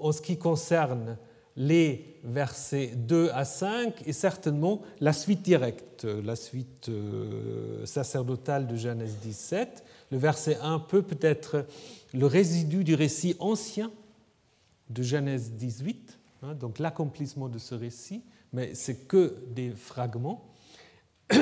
en 0.00 0.12
ce 0.12 0.22
qui 0.22 0.38
concerne 0.38 1.18
les 1.56 2.18
versets 2.24 2.92
2 2.94 3.30
à 3.32 3.44
5 3.44 4.06
est 4.06 4.12
certainement 4.12 4.82
la 5.00 5.12
suite 5.12 5.42
directe, 5.42 6.04
la 6.04 6.36
suite 6.36 6.88
euh, 6.88 7.84
sacerdotale 7.84 8.66
de 8.66 8.76
Genèse 8.76 9.16
17. 9.22 9.84
Le 10.10 10.18
verset 10.18 10.58
1 10.62 10.78
peut 10.80 11.02
peut-être 11.02 11.66
le 12.14 12.26
résidu 12.26 12.84
du 12.84 12.94
récit 12.94 13.36
ancien 13.38 13.90
de 14.90 15.02
Genèse 15.02 15.52
18, 15.52 16.18
hein, 16.42 16.54
donc 16.54 16.78
l'accomplissement 16.78 17.48
de 17.48 17.58
ce 17.58 17.74
récit, 17.74 18.22
mais 18.52 18.74
c'est 18.74 19.06
que 19.06 19.36
des 19.54 19.70
fragments. 19.70 20.44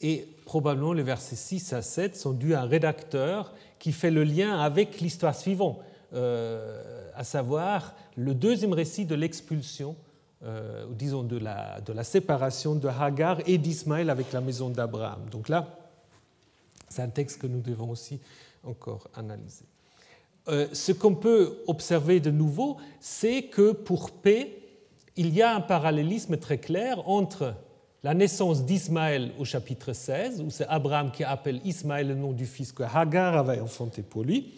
Et 0.00 0.28
probablement 0.44 0.92
les 0.92 1.02
versets 1.02 1.36
6 1.36 1.72
à 1.72 1.82
7 1.82 2.16
sont 2.16 2.32
dus 2.32 2.54
à 2.54 2.62
un 2.62 2.66
rédacteur 2.66 3.52
qui 3.78 3.92
fait 3.92 4.10
le 4.10 4.24
lien 4.24 4.58
avec 4.60 5.00
l'histoire 5.00 5.34
suivante. 5.34 5.78
Euh, 6.14 7.10
à 7.14 7.24
savoir 7.24 7.94
le 8.16 8.32
deuxième 8.32 8.72
récit 8.72 9.04
de 9.04 9.14
l'expulsion, 9.14 9.96
euh, 10.44 10.86
disons 10.90 11.24
de 11.24 11.36
la, 11.36 11.80
de 11.80 11.92
la 11.92 12.04
séparation 12.04 12.76
de 12.76 12.88
Hagar 12.88 13.40
et 13.46 13.58
d'Ismaël 13.58 14.08
avec 14.08 14.32
la 14.32 14.40
maison 14.40 14.70
d'Abraham. 14.70 15.28
Donc 15.30 15.48
là, 15.48 15.76
c'est 16.88 17.02
un 17.02 17.08
texte 17.08 17.40
que 17.40 17.46
nous 17.46 17.60
devons 17.60 17.90
aussi 17.90 18.20
encore 18.64 19.08
analyser. 19.16 19.64
Euh, 20.48 20.68
ce 20.72 20.92
qu'on 20.92 21.14
peut 21.14 21.58
observer 21.66 22.20
de 22.20 22.30
nouveau, 22.30 22.78
c'est 23.00 23.44
que 23.44 23.72
pour 23.72 24.12
P, 24.12 24.62
il 25.16 25.34
y 25.34 25.42
a 25.42 25.54
un 25.54 25.60
parallélisme 25.60 26.38
très 26.38 26.58
clair 26.58 27.06
entre 27.08 27.54
la 28.02 28.14
naissance 28.14 28.64
d'Ismaël 28.64 29.32
au 29.38 29.44
chapitre 29.44 29.92
16, 29.92 30.42
où 30.42 30.50
c'est 30.50 30.66
Abraham 30.68 31.10
qui 31.10 31.24
appelle 31.24 31.60
Ismaël 31.64 32.08
le 32.08 32.14
nom 32.14 32.32
du 32.32 32.46
fils 32.46 32.72
que 32.72 32.82
Hagar 32.82 33.36
avait 33.36 33.60
enfanté 33.60 34.02
pour 34.02 34.24
lui, 34.24 34.54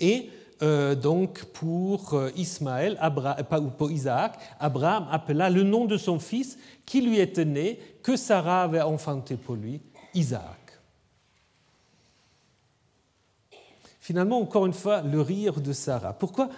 et 0.00 0.30
euh, 0.62 0.94
donc 0.94 1.44
pour 1.46 2.14
euh, 2.14 2.30
euh, 2.30 3.60
ou 3.60 3.70
pour 3.70 3.90
Isaac, 3.90 4.38
Abraham 4.60 5.08
appela 5.10 5.50
le 5.50 5.62
nom 5.62 5.84
de 5.84 5.96
son 5.96 6.18
fils 6.18 6.58
qui 6.86 7.00
lui 7.00 7.18
était 7.18 7.44
né, 7.44 7.78
que 8.02 8.16
Sarah 8.16 8.62
avait 8.62 8.80
enfanté 8.80 9.36
pour 9.36 9.56
lui, 9.56 9.80
Isaac. 10.14 10.80
Finalement, 13.98 14.38
encore 14.38 14.66
une 14.66 14.74
fois, 14.74 15.00
le 15.00 15.20
rire 15.20 15.60
de 15.60 15.72
Sarah. 15.72 16.12
Pourquoi? 16.12 16.50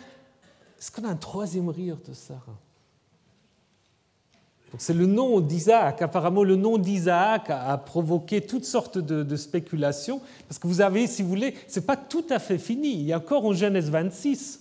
Est-ce 0.78 0.90
qu'on 0.90 1.04
a 1.04 1.08
un 1.10 1.16
troisième 1.16 1.68
rire 1.68 1.96
de 2.06 2.12
Sarah? 2.12 2.58
C'est 4.78 4.92
le 4.92 5.06
nom 5.06 5.40
d'Isaac. 5.40 6.02
Apparemment, 6.02 6.42
le 6.42 6.56
nom 6.56 6.78
d'Isaac 6.78 7.50
a 7.50 7.76
provoqué 7.78 8.40
toutes 8.40 8.64
sortes 8.64 8.98
de, 8.98 9.36
spéculations, 9.36 10.20
parce 10.48 10.58
que 10.58 10.66
vous 10.66 10.80
avez, 10.80 11.06
si 11.06 11.22
vous 11.22 11.28
voulez, 11.28 11.54
ce 11.68 11.80
n'est 11.80 11.86
pas 11.86 11.96
tout 11.96 12.24
à 12.30 12.38
fait 12.38 12.58
fini. 12.58 12.92
Il 12.92 13.02
y 13.02 13.12
a 13.12 13.18
encore 13.18 13.44
en 13.44 13.52
Genèse 13.52 13.90
26, 13.90 14.60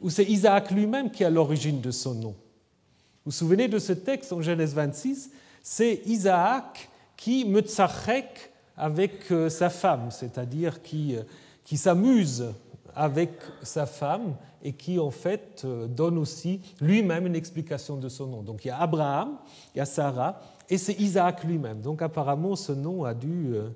où 0.00 0.10
c'est 0.10 0.24
Isaac 0.24 0.70
lui-même 0.70 1.10
qui 1.10 1.24
a 1.24 1.30
l'origine 1.30 1.80
de 1.80 1.90
son 1.90 2.14
nom. 2.14 2.30
Vous 2.30 3.26
vous 3.26 3.30
souvenez 3.32 3.68
de 3.68 3.78
ce 3.78 3.92
texte 3.92 4.32
en 4.32 4.42
Genèse 4.42 4.74
26 4.74 5.30
C'est 5.62 6.02
Isaac 6.06 6.88
qui 7.16 7.44
me 7.44 7.60
tsachek 7.60 8.50
avec 8.76 9.30
euh, 9.32 9.48
sa 9.48 9.70
femme, 9.70 10.10
c'est-à-dire 10.10 10.82
qui, 10.82 11.16
euh, 11.16 11.22
qui 11.64 11.76
s'amuse 11.76 12.46
avec 12.94 13.32
sa 13.62 13.86
femme 13.86 14.34
et 14.62 14.72
qui 14.72 14.98
en 14.98 15.10
fait 15.10 15.62
euh, 15.64 15.86
donne 15.86 16.18
aussi 16.18 16.60
lui-même 16.80 17.26
une 17.26 17.36
explication 17.36 17.96
de 17.96 18.08
son 18.08 18.26
nom. 18.26 18.42
Donc 18.42 18.64
il 18.64 18.68
y 18.68 18.70
a 18.70 18.78
Abraham, 18.78 19.38
il 19.74 19.78
y 19.78 19.80
a 19.80 19.84
Sarah 19.84 20.40
et 20.68 20.78
c'est 20.78 20.98
Isaac 21.00 21.44
lui-même. 21.44 21.80
Donc 21.80 22.02
apparemment 22.02 22.56
ce 22.56 22.72
nom 22.72 23.04
a 23.04 23.14
dû, 23.14 23.54
euh, 23.54 23.68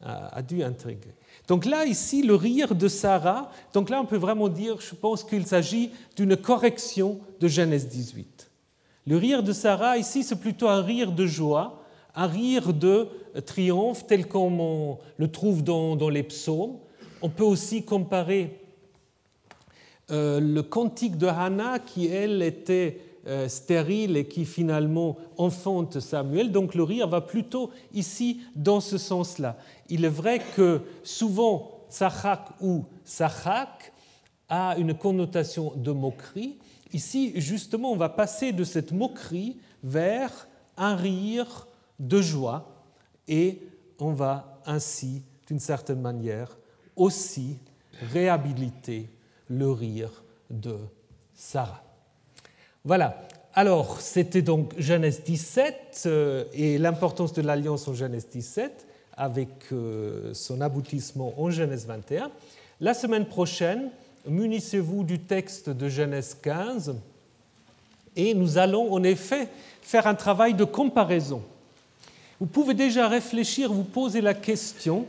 a 0.00 0.42
dû 0.42 0.62
intriguer. 0.62 1.14
Donc 1.48 1.64
là, 1.64 1.84
ici, 1.84 2.22
le 2.22 2.34
rire 2.34 2.74
de 2.74 2.88
Sarah, 2.88 3.50
donc 3.72 3.88
là 3.88 4.00
on 4.00 4.06
peut 4.06 4.16
vraiment 4.16 4.48
dire, 4.48 4.80
je 4.80 4.94
pense 4.94 5.22
qu'il 5.22 5.46
s'agit 5.46 5.92
d'une 6.16 6.36
correction 6.36 7.20
de 7.40 7.48
Genèse 7.48 7.88
18. 7.88 8.50
Le 9.06 9.16
rire 9.16 9.42
de 9.42 9.52
Sarah, 9.52 9.98
ici, 9.98 10.24
c'est 10.24 10.40
plutôt 10.40 10.68
un 10.68 10.82
rire 10.82 11.12
de 11.12 11.26
joie, 11.26 11.84
un 12.16 12.26
rire 12.26 12.72
de 12.72 13.08
triomphe 13.44 14.06
tel 14.06 14.26
qu'on 14.26 14.98
le 15.16 15.30
trouve 15.30 15.62
dans, 15.62 15.94
dans 15.94 16.08
les 16.08 16.24
psaumes. 16.24 16.78
On 17.22 17.28
peut 17.28 17.44
aussi 17.44 17.84
comparer 17.84 18.58
euh, 20.10 20.40
le 20.40 20.62
cantique 20.62 21.16
de 21.16 21.26
Hannah, 21.26 21.78
qui 21.80 22.06
elle 22.06 22.42
était 22.42 23.00
euh, 23.26 23.48
stérile 23.48 24.16
et 24.16 24.28
qui 24.28 24.44
finalement 24.44 25.16
enfante 25.36 25.98
Samuel. 25.98 26.52
Donc 26.52 26.76
le 26.76 26.84
rire 26.84 27.08
va 27.08 27.20
plutôt 27.20 27.70
ici 27.92 28.42
dans 28.54 28.80
ce 28.80 28.98
sens-là. 28.98 29.56
Il 29.88 30.04
est 30.04 30.08
vrai 30.08 30.40
que 30.54 30.82
souvent 31.02 31.86
Tsachak 31.90 32.50
ou 32.60 32.84
Sachak 33.04 33.92
a 34.48 34.76
une 34.78 34.94
connotation 34.94 35.72
de 35.74 35.90
moquerie. 35.90 36.58
Ici, 36.92 37.32
justement, 37.34 37.90
on 37.90 37.96
va 37.96 38.08
passer 38.08 38.52
de 38.52 38.62
cette 38.62 38.92
moquerie 38.92 39.56
vers 39.82 40.46
un 40.76 40.94
rire 40.94 41.66
de 41.98 42.22
joie 42.22 42.84
et 43.26 43.60
on 43.98 44.12
va 44.12 44.60
ainsi, 44.66 45.24
d'une 45.48 45.58
certaine 45.58 46.00
manière, 46.00 46.56
aussi 46.94 47.58
réhabiliter 48.12 49.08
le 49.48 49.70
rire 49.70 50.22
de 50.50 50.76
Sarah. 51.34 51.82
Voilà. 52.84 53.22
Alors, 53.54 54.00
c'était 54.00 54.42
donc 54.42 54.74
Genèse 54.78 55.22
17 55.24 56.02
euh, 56.06 56.44
et 56.52 56.78
l'importance 56.78 57.32
de 57.32 57.42
l'alliance 57.42 57.88
en 57.88 57.94
Genèse 57.94 58.28
17 58.28 58.86
avec 59.16 59.48
euh, 59.72 60.34
son 60.34 60.60
aboutissement 60.60 61.32
en 61.38 61.50
Genèse 61.50 61.86
21. 61.86 62.30
La 62.80 62.92
semaine 62.92 63.24
prochaine, 63.24 63.90
munissez-vous 64.26 65.04
du 65.04 65.20
texte 65.20 65.70
de 65.70 65.88
Genèse 65.88 66.36
15 66.42 66.96
et 68.14 68.34
nous 68.34 68.58
allons 68.58 68.92
en 68.92 69.02
effet 69.02 69.48
faire 69.80 70.06
un 70.06 70.14
travail 70.14 70.54
de 70.54 70.64
comparaison. 70.64 71.42
Vous 72.38 72.46
pouvez 72.46 72.74
déjà 72.74 73.08
réfléchir, 73.08 73.72
vous 73.72 73.84
poser 73.84 74.20
la 74.20 74.34
question 74.34 75.06